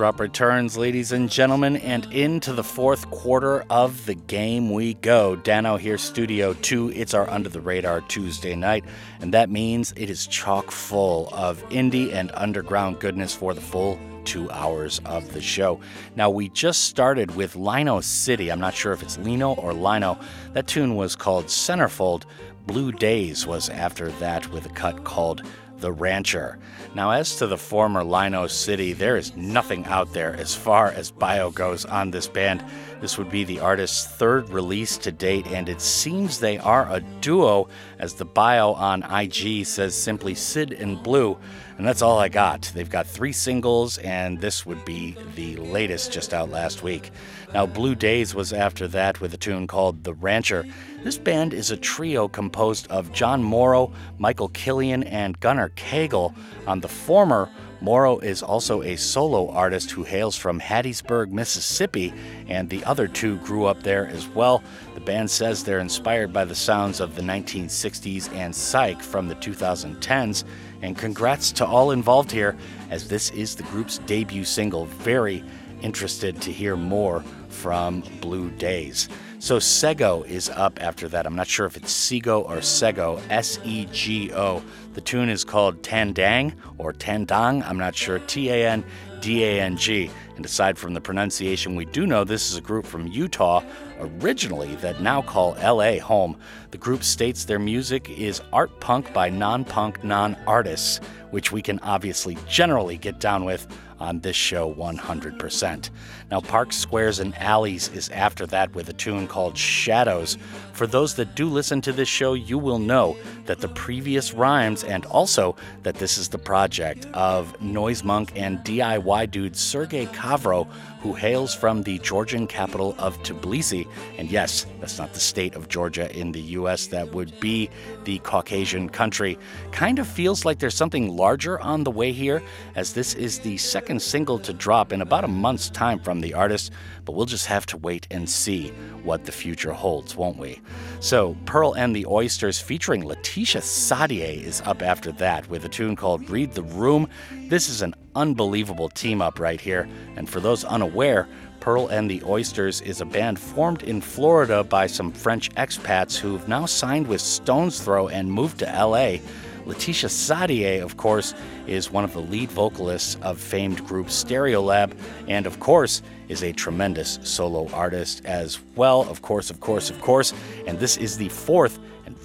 Drop 0.01 0.19
returns, 0.19 0.79
ladies 0.79 1.11
and 1.11 1.29
gentlemen, 1.29 1.77
and 1.77 2.11
into 2.11 2.53
the 2.53 2.63
fourth 2.63 3.11
quarter 3.11 3.63
of 3.69 4.07
the 4.07 4.15
game 4.15 4.71
we 4.71 4.95
go. 4.95 5.35
Dano 5.35 5.77
here, 5.77 5.99
Studio 5.99 6.53
2. 6.53 6.89
It's 6.95 7.13
our 7.13 7.29
Under 7.29 7.49
the 7.49 7.61
Radar 7.61 8.01
Tuesday 8.01 8.55
night, 8.55 8.83
and 9.19 9.31
that 9.35 9.51
means 9.51 9.93
it 9.95 10.09
is 10.09 10.25
chock 10.25 10.71
full 10.71 11.29
of 11.31 11.63
indie 11.69 12.11
and 12.11 12.31
underground 12.33 12.99
goodness 12.99 13.35
for 13.35 13.53
the 13.53 13.61
full 13.61 13.99
two 14.25 14.49
hours 14.49 15.01
of 15.05 15.33
the 15.33 15.41
show. 15.41 15.79
Now, 16.15 16.31
we 16.31 16.49
just 16.49 16.85
started 16.85 17.35
with 17.35 17.55
Lino 17.55 18.01
City. 18.01 18.51
I'm 18.51 18.59
not 18.59 18.73
sure 18.73 18.93
if 18.93 19.03
it's 19.03 19.19
Lino 19.19 19.53
or 19.53 19.71
Lino. 19.71 20.17
That 20.53 20.65
tune 20.65 20.95
was 20.95 21.15
called 21.15 21.45
Centerfold. 21.45 22.23
Blue 22.65 22.91
Daze 22.91 23.45
was 23.45 23.69
after 23.69 24.09
that 24.13 24.49
with 24.51 24.65
a 24.65 24.69
cut 24.69 25.03
called 25.03 25.43
the 25.81 25.91
Rancher. 25.91 26.57
Now, 26.93 27.11
as 27.11 27.35
to 27.37 27.47
the 27.47 27.57
former 27.57 28.03
Lino 28.03 28.47
City, 28.47 28.93
there 28.93 29.17
is 29.17 29.35
nothing 29.35 29.85
out 29.85 30.13
there 30.13 30.33
as 30.35 30.55
far 30.55 30.87
as 30.89 31.11
bio 31.11 31.49
goes 31.49 31.85
on 31.85 32.11
this 32.11 32.27
band. 32.27 32.63
This 33.01 33.17
would 33.17 33.31
be 33.31 33.43
the 33.43 33.59
artist's 33.59 34.05
third 34.05 34.49
release 34.49 34.97
to 34.99 35.11
date, 35.11 35.47
and 35.47 35.67
it 35.67 35.81
seems 35.81 36.39
they 36.39 36.59
are 36.59 36.87
a 36.89 36.99
duo, 36.99 37.67
as 37.97 38.13
the 38.13 38.25
bio 38.25 38.73
on 38.73 39.03
IG 39.03 39.65
says 39.65 39.95
simply 39.95 40.35
Sid 40.35 40.73
and 40.73 41.01
Blue. 41.01 41.37
And 41.77 41.87
that's 41.87 42.03
all 42.03 42.19
I 42.19 42.29
got. 42.29 42.71
They've 42.75 42.89
got 42.89 43.07
three 43.07 43.31
singles, 43.31 43.97
and 43.97 44.39
this 44.39 44.67
would 44.67 44.85
be 44.85 45.17
the 45.35 45.55
latest 45.55 46.11
just 46.11 46.31
out 46.31 46.51
last 46.51 46.83
week. 46.83 47.09
Now, 47.55 47.65
Blue 47.65 47.95
Daze 47.95 48.35
was 48.35 48.53
after 48.53 48.87
that 48.89 49.19
with 49.19 49.33
a 49.33 49.37
tune 49.37 49.65
called 49.65 50.03
The 50.03 50.13
Rancher. 50.13 50.65
This 51.03 51.17
band 51.17 51.55
is 51.55 51.71
a 51.71 51.77
trio 51.77 52.27
composed 52.27 52.85
of 52.91 53.11
John 53.11 53.41
Morrow, 53.41 53.91
Michael 54.19 54.49
Killian, 54.49 55.01
and 55.03 55.39
Gunnar 55.39 55.69
Cagle. 55.69 56.35
On 56.67 56.79
the 56.79 56.87
former, 56.87 57.49
Morrow 57.81 58.19
is 58.19 58.43
also 58.43 58.83
a 58.83 58.95
solo 58.95 59.49
artist 59.49 59.89
who 59.89 60.03
hails 60.03 60.37
from 60.37 60.59
Hattiesburg, 60.59 61.31
Mississippi, 61.31 62.13
and 62.47 62.69
the 62.69 62.85
other 62.85 63.07
two 63.07 63.37
grew 63.37 63.65
up 63.65 63.81
there 63.81 64.05
as 64.05 64.27
well. 64.27 64.63
The 64.93 64.99
band 64.99 65.31
says 65.31 65.63
they're 65.63 65.79
inspired 65.79 66.31
by 66.31 66.45
the 66.45 66.53
sounds 66.53 66.99
of 66.99 67.15
the 67.15 67.23
1960s 67.23 68.31
and 68.35 68.55
Psych 68.55 69.01
from 69.01 69.27
the 69.27 69.35
2010s. 69.35 70.43
And 70.83 70.95
congrats 70.95 71.51
to 71.53 71.65
all 71.65 71.89
involved 71.89 72.29
here, 72.29 72.55
as 72.91 73.07
this 73.07 73.31
is 73.31 73.55
the 73.55 73.63
group's 73.63 73.97
debut 73.97 74.45
single. 74.45 74.85
Very 74.85 75.43
interested 75.81 76.39
to 76.43 76.51
hear 76.51 76.75
more 76.75 77.23
from 77.49 78.01
Blue 78.21 78.51
Daze. 78.51 79.09
So 79.41 79.57
Sego 79.57 80.21
is 80.21 80.49
up 80.49 80.79
after 80.79 81.07
that. 81.07 81.25
I'm 81.25 81.35
not 81.35 81.47
sure 81.47 81.65
if 81.65 81.75
it's 81.75 81.91
Sego 81.91 82.41
or 82.41 82.61
Sego, 82.61 83.19
S 83.31 83.57
E 83.63 83.87
G 83.91 84.31
O. 84.33 84.61
The 84.93 85.01
tune 85.01 85.29
is 85.29 85.43
called 85.43 85.81
Tandang 85.81 86.53
or 86.77 86.93
Tandang. 86.93 87.67
I'm 87.67 87.79
not 87.79 87.95
sure. 87.95 88.19
T 88.19 88.51
A 88.51 88.69
N 88.69 88.85
D 89.19 89.43
A 89.43 89.61
N 89.61 89.77
G. 89.77 90.11
And 90.35 90.45
aside 90.45 90.77
from 90.77 90.93
the 90.93 91.01
pronunciation, 91.01 91.75
we 91.75 91.85
do 91.85 92.05
know 92.05 92.23
this 92.23 92.51
is 92.51 92.57
a 92.57 92.61
group 92.61 92.85
from 92.85 93.07
Utah 93.07 93.63
originally 93.99 94.75
that 94.75 95.01
now 95.01 95.23
call 95.23 95.55
LA 95.55 95.97
home. 95.97 96.37
The 96.69 96.77
group 96.77 97.03
states 97.03 97.43
their 97.43 97.57
music 97.57 98.11
is 98.11 98.43
art 98.53 98.79
punk 98.79 99.11
by 99.11 99.31
non 99.31 99.65
punk 99.65 100.03
non 100.03 100.37
artists, 100.45 100.99
which 101.31 101.51
we 101.51 101.63
can 101.63 101.79
obviously 101.79 102.37
generally 102.47 102.95
get 102.95 103.19
down 103.19 103.43
with 103.45 103.65
on 103.99 104.19
this 104.19 104.35
show 104.35 104.73
100%. 104.73 105.89
Now, 106.31 106.39
Parks, 106.39 106.77
Squares, 106.77 107.19
and 107.19 107.37
Alleys 107.37 107.89
is 107.89 108.07
after 108.09 108.47
that 108.47 108.73
with 108.73 108.87
a 108.87 108.93
tune 108.93 109.27
called 109.27 109.57
Shadows. 109.57 110.37
For 110.71 110.87
those 110.87 111.15
that 111.15 111.35
do 111.35 111.47
listen 111.47 111.81
to 111.81 111.91
this 111.91 112.07
show, 112.07 112.33
you 112.33 112.57
will 112.57 112.79
know 112.79 113.17
that 113.45 113.59
the 113.59 113.67
previous 113.67 114.33
rhymes 114.33 114.85
and 114.85 115.05
also 115.07 115.57
that 115.83 115.95
this 115.95 116.17
is 116.17 116.29
the 116.29 116.37
project 116.37 117.05
of 117.13 117.59
Noise 117.61 118.05
Monk 118.05 118.31
and 118.35 118.59
DIY 118.59 119.29
dude 119.29 119.57
Sergei 119.57 120.05
Kavro, 120.07 120.67
who 121.01 121.13
hails 121.13 121.53
from 121.53 121.83
the 121.83 121.97
Georgian 121.99 122.47
capital 122.47 122.95
of 122.97 123.21
Tbilisi. 123.23 123.87
And 124.17 124.31
yes, 124.31 124.65
that's 124.79 124.97
not 124.97 125.13
the 125.13 125.19
state 125.19 125.55
of 125.55 125.67
Georgia 125.67 126.15
in 126.17 126.31
the 126.31 126.41
US, 126.41 126.87
that 126.87 127.11
would 127.11 127.37
be 127.39 127.69
the 128.05 128.19
Caucasian 128.19 128.87
country. 128.87 129.37
Kind 129.71 129.99
of 129.99 130.07
feels 130.07 130.45
like 130.45 130.59
there's 130.59 130.75
something 130.75 131.15
larger 131.15 131.59
on 131.59 131.83
the 131.83 131.91
way 131.91 132.11
here, 132.13 132.41
as 132.75 132.93
this 132.93 133.15
is 133.15 133.39
the 133.39 133.57
second 133.57 134.01
single 134.01 134.39
to 134.39 134.53
drop 134.53 134.93
in 134.93 135.01
about 135.01 135.25
a 135.25 135.27
month's 135.27 135.69
time 135.69 135.99
from 135.99 136.20
the 136.21 136.33
artist, 136.33 136.71
but 137.05 137.13
we'll 137.13 137.25
just 137.25 137.47
have 137.47 137.65
to 137.67 137.77
wait 137.77 138.07
and 138.11 138.29
see 138.29 138.69
what 139.03 139.25
the 139.25 139.31
future 139.31 139.73
holds, 139.73 140.15
won't 140.15 140.37
we? 140.37 140.61
So, 140.99 141.35
Pearl 141.45 141.73
and 141.73 141.95
the 141.95 142.05
Oysters 142.05 142.59
featuring 142.59 143.05
Laetitia 143.05 143.61
Sadier 143.61 144.43
is 144.43 144.61
up 144.61 144.81
after 144.81 145.11
that 145.13 145.49
with 145.49 145.65
a 145.65 145.69
tune 145.69 145.95
called 145.95 146.29
Read 146.29 146.53
the 146.53 146.63
Room. 146.63 147.07
This 147.49 147.69
is 147.69 147.81
an 147.81 147.95
unbelievable 148.15 148.89
team 148.89 149.21
up 149.21 149.39
right 149.39 149.59
here, 149.59 149.87
and 150.15 150.29
for 150.29 150.39
those 150.39 150.63
unaware, 150.63 151.27
Pearl 151.61 151.87
and 151.87 152.09
the 152.09 152.23
Oysters 152.23 152.81
is 152.81 153.01
a 153.01 153.05
band 153.05 153.39
formed 153.39 153.83
in 153.83 154.01
Florida 154.01 154.63
by 154.63 154.87
some 154.87 155.11
French 155.11 155.51
expats 155.51 156.17
who've 156.17 156.47
now 156.47 156.65
signed 156.65 157.05
with 157.05 157.21
Stones 157.21 157.79
Throw 157.79 158.07
and 158.07 158.31
moved 158.31 158.59
to 158.59 158.65
LA. 158.65 159.17
Laetitia 159.65 160.09
Sadier, 160.09 160.83
of 160.83 160.97
course, 160.97 161.33
is 161.67 161.91
one 161.91 162.03
of 162.03 162.13
the 162.13 162.21
lead 162.21 162.51
vocalists 162.51 163.17
of 163.21 163.39
famed 163.39 163.85
group 163.85 164.07
Stereolab, 164.07 164.93
and 165.27 165.45
of 165.45 165.59
course, 165.59 166.01
is 166.29 166.43
a 166.43 166.51
tremendous 166.53 167.19
solo 167.23 167.69
artist 167.69 168.25
as 168.25 168.59
well. 168.75 169.01
Of 169.09 169.21
course, 169.21 169.49
of 169.49 169.59
course, 169.59 169.89
of 169.89 169.99
course. 170.01 170.33
And 170.65 170.79
this 170.79 170.97
is 170.97 171.17
the 171.17 171.29
fourth 171.29 171.79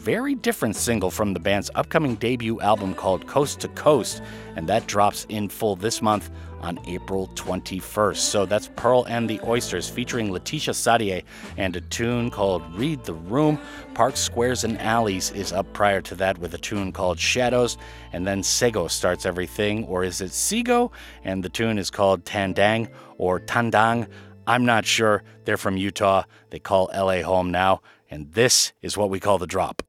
very 0.07 0.37
different 0.37 0.77
single 0.77 1.11
from 1.11 1.35
the 1.35 1.41
band's 1.41 1.69
upcoming 1.75 2.15
debut 2.15 2.61
album 2.61 2.95
called 2.95 3.27
Coast 3.27 3.59
to 3.59 3.67
Coast, 3.71 4.23
and 4.55 4.69
that 4.69 4.87
drops 4.87 5.27
in 5.31 5.49
full 5.49 5.75
this 5.75 6.01
month 6.01 6.31
on 6.61 6.79
April 6.87 7.27
21st. 7.35 8.19
So 8.19 8.47
that's 8.47 8.71
Pearl 8.77 9.05
and 9.09 9.29
the 9.29 9.41
Oysters 9.43 9.89
featuring 9.89 10.31
Laetitia 10.31 10.75
Sadier 10.75 11.25
and 11.57 11.75
a 11.75 11.81
tune 11.81 12.31
called 12.31 12.63
Read 12.77 13.03
the 13.03 13.15
Room. 13.15 13.59
Park 13.95 14.17
Squares, 14.17 14.63
and 14.63 14.81
Alleys 14.81 15.33
is 15.33 15.53
up 15.53 15.73
prior 15.73 16.01
to 16.03 16.15
that 16.15 16.39
with 16.39 16.55
a 16.55 16.59
tune 16.59 16.93
called 16.93 17.19
Shadows. 17.19 17.77
And 18.13 18.25
then 18.25 18.45
Sego 18.45 18.87
starts 18.87 19.27
everything, 19.27 19.87
or 19.87 20.05
is 20.05 20.21
it 20.21 20.31
Sego? 20.31 20.93
And 21.25 21.43
the 21.43 21.49
tune 21.49 21.79
is 21.79 21.91
called 21.91 22.25
Tandang 22.25 22.93
or 23.19 23.41
Tandang. 23.41 24.07
I'm 24.47 24.65
not 24.65 24.87
sure. 24.87 25.25
They're 25.47 25.57
from 25.57 25.77
Utah. 25.77 26.23
They 26.51 26.61
call 26.61 26.93
LA 26.95 27.23
home 27.23 27.51
now. 27.51 27.81
And 28.09 28.33
this 28.35 28.73
is 28.83 28.97
what 28.97 29.11
we 29.11 29.19
call 29.19 29.39
the 29.39 29.49
drop. 29.49 29.83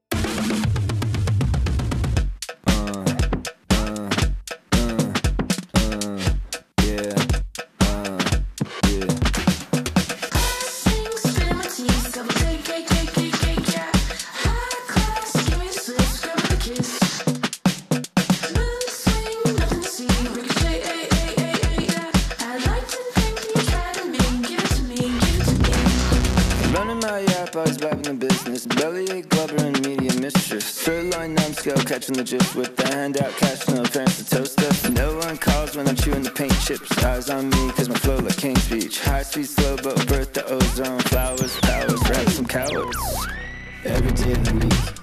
Catching 31.97 32.15
the 32.15 32.23
gist 32.23 32.55
with 32.55 32.75
the 32.75 32.87
handout, 32.89 33.31
cash, 33.37 33.67
no 33.69 33.81
parents 33.81 34.17
to 34.23 34.29
toast 34.29 34.61
us. 34.61 34.87
No 34.89 35.17
one 35.17 35.35
calls 35.35 35.75
when 35.75 35.87
I'm 35.87 35.95
chewing 35.95 36.21
the 36.21 36.29
paint 36.29 36.53
chips. 36.61 36.95
Eyes 37.03 37.27
on 37.31 37.49
me, 37.49 37.71
cause 37.71 37.89
my 37.89 37.95
flow 37.95 38.17
like 38.17 38.37
King's 38.37 38.61
Speech. 38.61 38.99
High 39.01 39.23
speed, 39.23 39.47
slow 39.47 39.75
but 39.77 40.05
birth 40.05 40.31
the 40.31 40.45
ozone. 40.45 40.99
Flowers, 40.99 41.59
powers, 41.61 42.09
rap 42.09 42.29
some 42.29 42.45
cowards. 42.45 42.97
Every 43.83 44.11
day 44.11 44.31
of 44.33 44.45
the 44.45 44.67
week. 44.67 44.96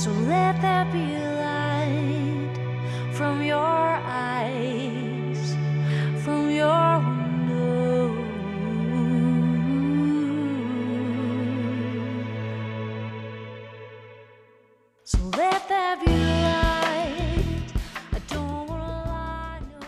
So 0.00 0.10
let 0.12 0.58
there 0.62 0.86
be 0.86 1.18
light 1.18 2.56
from 3.12 3.42
your 3.42 3.58
eyes, 3.58 5.54
from 6.24 6.50
your 6.50 7.00
window. 7.00 8.08
So 15.04 15.18
let 15.36 15.68
there 15.68 15.98
be 15.98 16.06
light. 16.06 16.40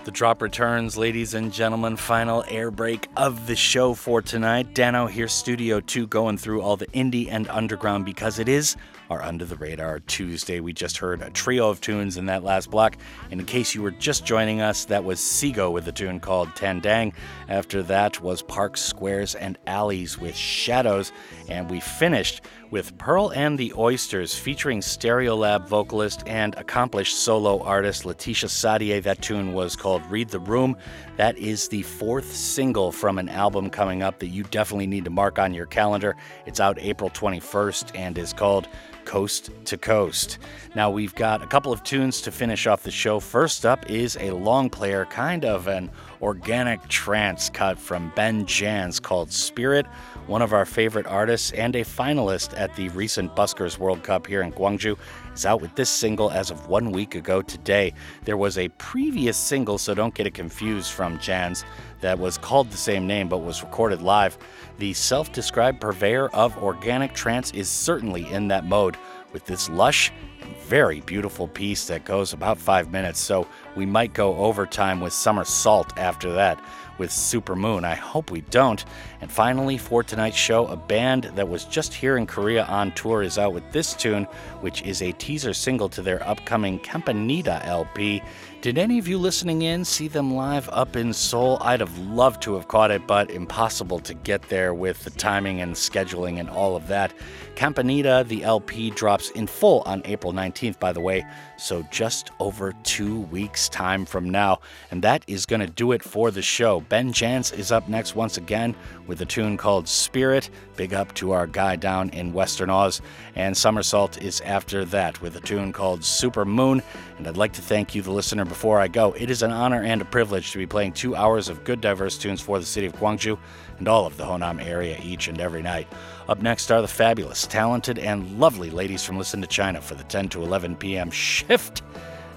The 0.04 0.10
drop 0.10 0.42
returns, 0.42 0.98
ladies 0.98 1.32
and 1.32 1.50
gentlemen. 1.50 1.96
Final 1.96 2.44
air 2.48 2.70
break 2.70 3.08
of 3.16 3.46
the 3.46 3.56
show 3.56 3.94
for 3.94 4.20
tonight. 4.20 4.74
Dano 4.74 5.06
here, 5.06 5.28
Studio 5.28 5.80
2, 5.80 6.06
going 6.08 6.36
through 6.36 6.60
all 6.60 6.76
the 6.76 6.88
indie 6.88 7.28
and 7.30 7.48
underground 7.48 8.04
because 8.04 8.38
it 8.38 8.48
is 8.48 8.76
our 9.12 9.22
Under 9.22 9.44
the 9.44 9.56
Radar 9.56 10.00
Tuesday. 10.00 10.60
We 10.60 10.72
just 10.72 10.96
heard 10.96 11.20
a 11.20 11.28
trio 11.28 11.68
of 11.68 11.82
tunes 11.82 12.16
in 12.16 12.26
that 12.26 12.42
last 12.42 12.70
block. 12.70 12.96
And 13.30 13.40
in 13.40 13.46
case 13.46 13.74
you 13.74 13.82
were 13.82 13.90
just 13.90 14.24
joining 14.24 14.62
us, 14.62 14.86
that 14.86 15.04
was 15.04 15.20
Sego 15.20 15.70
with 15.70 15.86
a 15.86 15.92
tune 15.92 16.18
called 16.18 16.48
Tandang. 16.50 17.12
After 17.48 17.82
that 17.84 18.22
was 18.22 18.40
Parks, 18.40 18.80
Squares, 18.80 19.34
and 19.34 19.58
Alleys 19.66 20.18
with 20.18 20.34
Shadows. 20.34 21.12
And 21.48 21.70
we 21.70 21.80
finished 21.80 22.40
with 22.72 22.96
Pearl 22.96 23.30
and 23.32 23.58
the 23.58 23.74
Oysters 23.76 24.34
featuring 24.34 24.80
Stereolab 24.80 25.68
vocalist 25.68 26.22
and 26.26 26.54
accomplished 26.54 27.18
solo 27.18 27.62
artist 27.62 28.06
Laetitia 28.06 28.48
Sadier. 28.48 29.02
That 29.02 29.20
tune 29.20 29.52
was 29.52 29.76
called 29.76 30.02
Read 30.10 30.30
the 30.30 30.40
Room. 30.40 30.78
That 31.18 31.36
is 31.36 31.68
the 31.68 31.82
fourth 31.82 32.34
single 32.34 32.90
from 32.90 33.18
an 33.18 33.28
album 33.28 33.68
coming 33.68 34.02
up 34.02 34.20
that 34.20 34.28
you 34.28 34.44
definitely 34.44 34.86
need 34.86 35.04
to 35.04 35.10
mark 35.10 35.38
on 35.38 35.52
your 35.52 35.66
calendar. 35.66 36.16
It's 36.46 36.60
out 36.60 36.78
April 36.80 37.10
21st 37.10 37.94
and 37.94 38.16
is 38.16 38.32
called 38.32 38.68
Coast 39.12 39.50
to 39.66 39.76
Coast. 39.76 40.38
Now 40.74 40.90
we've 40.90 41.14
got 41.14 41.42
a 41.42 41.46
couple 41.46 41.70
of 41.70 41.84
tunes 41.84 42.22
to 42.22 42.32
finish 42.32 42.66
off 42.66 42.82
the 42.82 42.90
show. 42.90 43.20
First 43.20 43.66
up 43.66 43.90
is 43.90 44.16
a 44.18 44.30
long 44.30 44.70
player, 44.70 45.04
kind 45.04 45.44
of 45.44 45.68
an 45.68 45.90
organic 46.22 46.88
trance 46.88 47.50
cut 47.50 47.78
from 47.78 48.10
Ben 48.16 48.46
Jansz 48.46 49.02
called 49.02 49.30
Spirit, 49.30 49.84
one 50.26 50.42
of 50.42 50.52
our 50.52 50.64
favorite 50.64 51.06
artists 51.06 51.52
and 51.52 51.74
a 51.76 51.82
finalist 51.82 52.58
at 52.58 52.74
the 52.76 52.88
recent 52.90 53.34
Buskers 53.34 53.78
World 53.78 54.02
Cup 54.02 54.26
here 54.26 54.42
in 54.42 54.52
Gwangju. 54.52 54.96
Is 55.34 55.46
out 55.46 55.62
with 55.62 55.74
this 55.74 55.88
single 55.88 56.30
as 56.30 56.50
of 56.50 56.68
one 56.68 56.92
week 56.92 57.14
ago 57.14 57.40
today. 57.40 57.94
There 58.24 58.36
was 58.36 58.58
a 58.58 58.68
previous 58.70 59.36
single, 59.36 59.78
so 59.78 59.94
don't 59.94 60.14
get 60.14 60.26
it 60.26 60.34
confused, 60.34 60.92
from 60.92 61.18
Jansz 61.18 61.64
that 62.00 62.18
was 62.18 62.36
called 62.36 62.70
the 62.70 62.76
same 62.76 63.06
name 63.06 63.28
but 63.28 63.38
was 63.38 63.62
recorded 63.62 64.02
live. 64.02 64.36
The 64.78 64.92
self 64.92 65.32
described 65.32 65.80
purveyor 65.80 66.28
of 66.28 66.56
organic 66.62 67.14
trance 67.14 67.50
is 67.52 67.68
certainly 67.68 68.26
in 68.30 68.48
that 68.48 68.64
mode 68.64 68.96
with 69.32 69.46
this 69.46 69.70
lush 69.70 70.12
and 70.42 70.56
very 70.56 71.00
beautiful 71.00 71.48
piece 71.48 71.86
that 71.86 72.04
goes 72.04 72.32
about 72.32 72.58
five 72.58 72.90
minutes. 72.92 73.20
So 73.20 73.46
we 73.76 73.86
might 73.86 74.12
go 74.12 74.36
overtime 74.36 75.00
with 75.00 75.12
Summer 75.12 75.44
Salt 75.44 75.96
after 75.98 76.32
that 76.32 76.62
with 76.98 77.10
Super 77.10 77.56
Moon. 77.56 77.84
I 77.84 77.94
hope 77.94 78.30
we 78.30 78.42
don't. 78.42 78.84
And 79.20 79.30
finally, 79.30 79.78
for 79.78 80.02
tonight's 80.02 80.36
show, 80.36 80.66
a 80.66 80.76
band 80.76 81.24
that 81.34 81.48
was 81.48 81.64
just 81.64 81.94
here 81.94 82.16
in 82.16 82.26
Korea 82.26 82.64
on 82.64 82.92
tour 82.92 83.22
is 83.22 83.38
out 83.38 83.52
with 83.52 83.70
this 83.72 83.94
tune, 83.94 84.24
which 84.60 84.82
is 84.82 85.02
a 85.02 85.12
teaser 85.12 85.54
single 85.54 85.88
to 85.90 86.02
their 86.02 86.26
upcoming 86.26 86.78
Campanita 86.78 87.64
LP. 87.64 88.22
Did 88.62 88.78
any 88.78 88.98
of 88.98 89.08
you 89.08 89.18
listening 89.18 89.62
in 89.62 89.84
see 89.84 90.06
them 90.06 90.34
live 90.34 90.68
up 90.68 90.94
in 90.94 91.12
Seoul? 91.12 91.58
I'd 91.60 91.80
have 91.80 91.98
loved 91.98 92.42
to 92.42 92.54
have 92.54 92.68
caught 92.68 92.92
it, 92.92 93.06
but 93.08 93.30
impossible 93.30 93.98
to 93.98 94.14
get 94.14 94.42
there 94.42 94.72
with 94.72 95.02
the 95.02 95.10
timing 95.10 95.60
and 95.60 95.74
scheduling 95.74 96.38
and 96.38 96.48
all 96.48 96.76
of 96.76 96.86
that. 96.86 97.12
Campanita, 97.56 98.26
the 98.28 98.44
LP, 98.44 98.90
drops 98.90 99.30
in 99.30 99.48
full 99.48 99.82
on 99.84 100.00
April 100.04 100.32
19th, 100.32 100.78
by 100.78 100.92
the 100.92 101.00
way, 101.00 101.26
so 101.62 101.82
just 101.90 102.30
over 102.40 102.72
two 102.82 103.20
weeks' 103.20 103.68
time 103.68 104.04
from 104.04 104.28
now. 104.28 104.60
And 104.90 105.02
that 105.02 105.24
is 105.26 105.46
going 105.46 105.60
to 105.60 105.66
do 105.66 105.92
it 105.92 106.02
for 106.02 106.30
the 106.30 106.42
show. 106.42 106.80
Ben 106.80 107.12
Jansz 107.12 107.56
is 107.56 107.70
up 107.70 107.88
next 107.88 108.16
once 108.16 108.36
again 108.36 108.74
with 109.06 109.20
a 109.20 109.24
tune 109.24 109.56
called 109.56 109.88
Spirit. 109.88 110.50
Big 110.76 110.92
up 110.92 111.14
to 111.14 111.32
our 111.32 111.46
guy 111.46 111.76
down 111.76 112.10
in 112.10 112.32
Western 112.32 112.70
Oz. 112.70 113.00
And 113.34 113.56
Summer 113.56 113.82
Salt 113.82 114.20
is 114.20 114.40
after 114.42 114.84
that 114.86 115.20
with 115.22 115.36
a 115.36 115.40
tune 115.40 115.72
called 115.72 116.04
Super 116.04 116.44
Moon. 116.44 116.82
And 117.18 117.28
I'd 117.28 117.36
like 117.36 117.52
to 117.54 117.62
thank 117.62 117.94
you, 117.94 118.02
the 118.02 118.10
listener, 118.10 118.44
before 118.44 118.80
I 118.80 118.88
go. 118.88 119.12
It 119.12 119.30
is 119.30 119.42
an 119.42 119.52
honor 119.52 119.82
and 119.82 120.02
a 120.02 120.06
privilege 120.06 120.50
to 120.52 120.58
be 120.58 120.66
playing 120.66 120.92
two 120.92 121.14
hours 121.14 121.48
of 121.48 121.64
good, 121.64 121.80
diverse 121.80 122.18
tunes 122.18 122.40
for 122.40 122.58
the 122.58 122.66
city 122.66 122.86
of 122.86 122.94
Gwangju 122.94 123.38
and 123.78 123.88
all 123.88 124.06
of 124.06 124.16
the 124.16 124.24
Honam 124.24 124.64
area 124.64 124.98
each 125.02 125.28
and 125.28 125.40
every 125.40 125.62
night. 125.62 125.86
Up 126.32 126.40
next 126.40 126.70
are 126.70 126.80
the 126.80 126.88
fabulous, 126.88 127.46
talented, 127.46 127.98
and 127.98 128.40
lovely 128.40 128.70
ladies 128.70 129.04
from 129.04 129.18
Listen 129.18 129.42
to 129.42 129.46
China 129.46 129.82
for 129.82 129.94
the 129.94 130.04
10 130.04 130.30
to 130.30 130.42
11 130.42 130.76
p.m. 130.76 131.10
shift. 131.10 131.82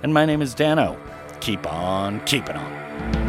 And 0.04 0.14
my 0.14 0.26
name 0.26 0.42
is 0.42 0.54
Dano. 0.54 1.00
Keep 1.40 1.66
on 1.72 2.20
keeping 2.26 2.58
on. 2.58 3.25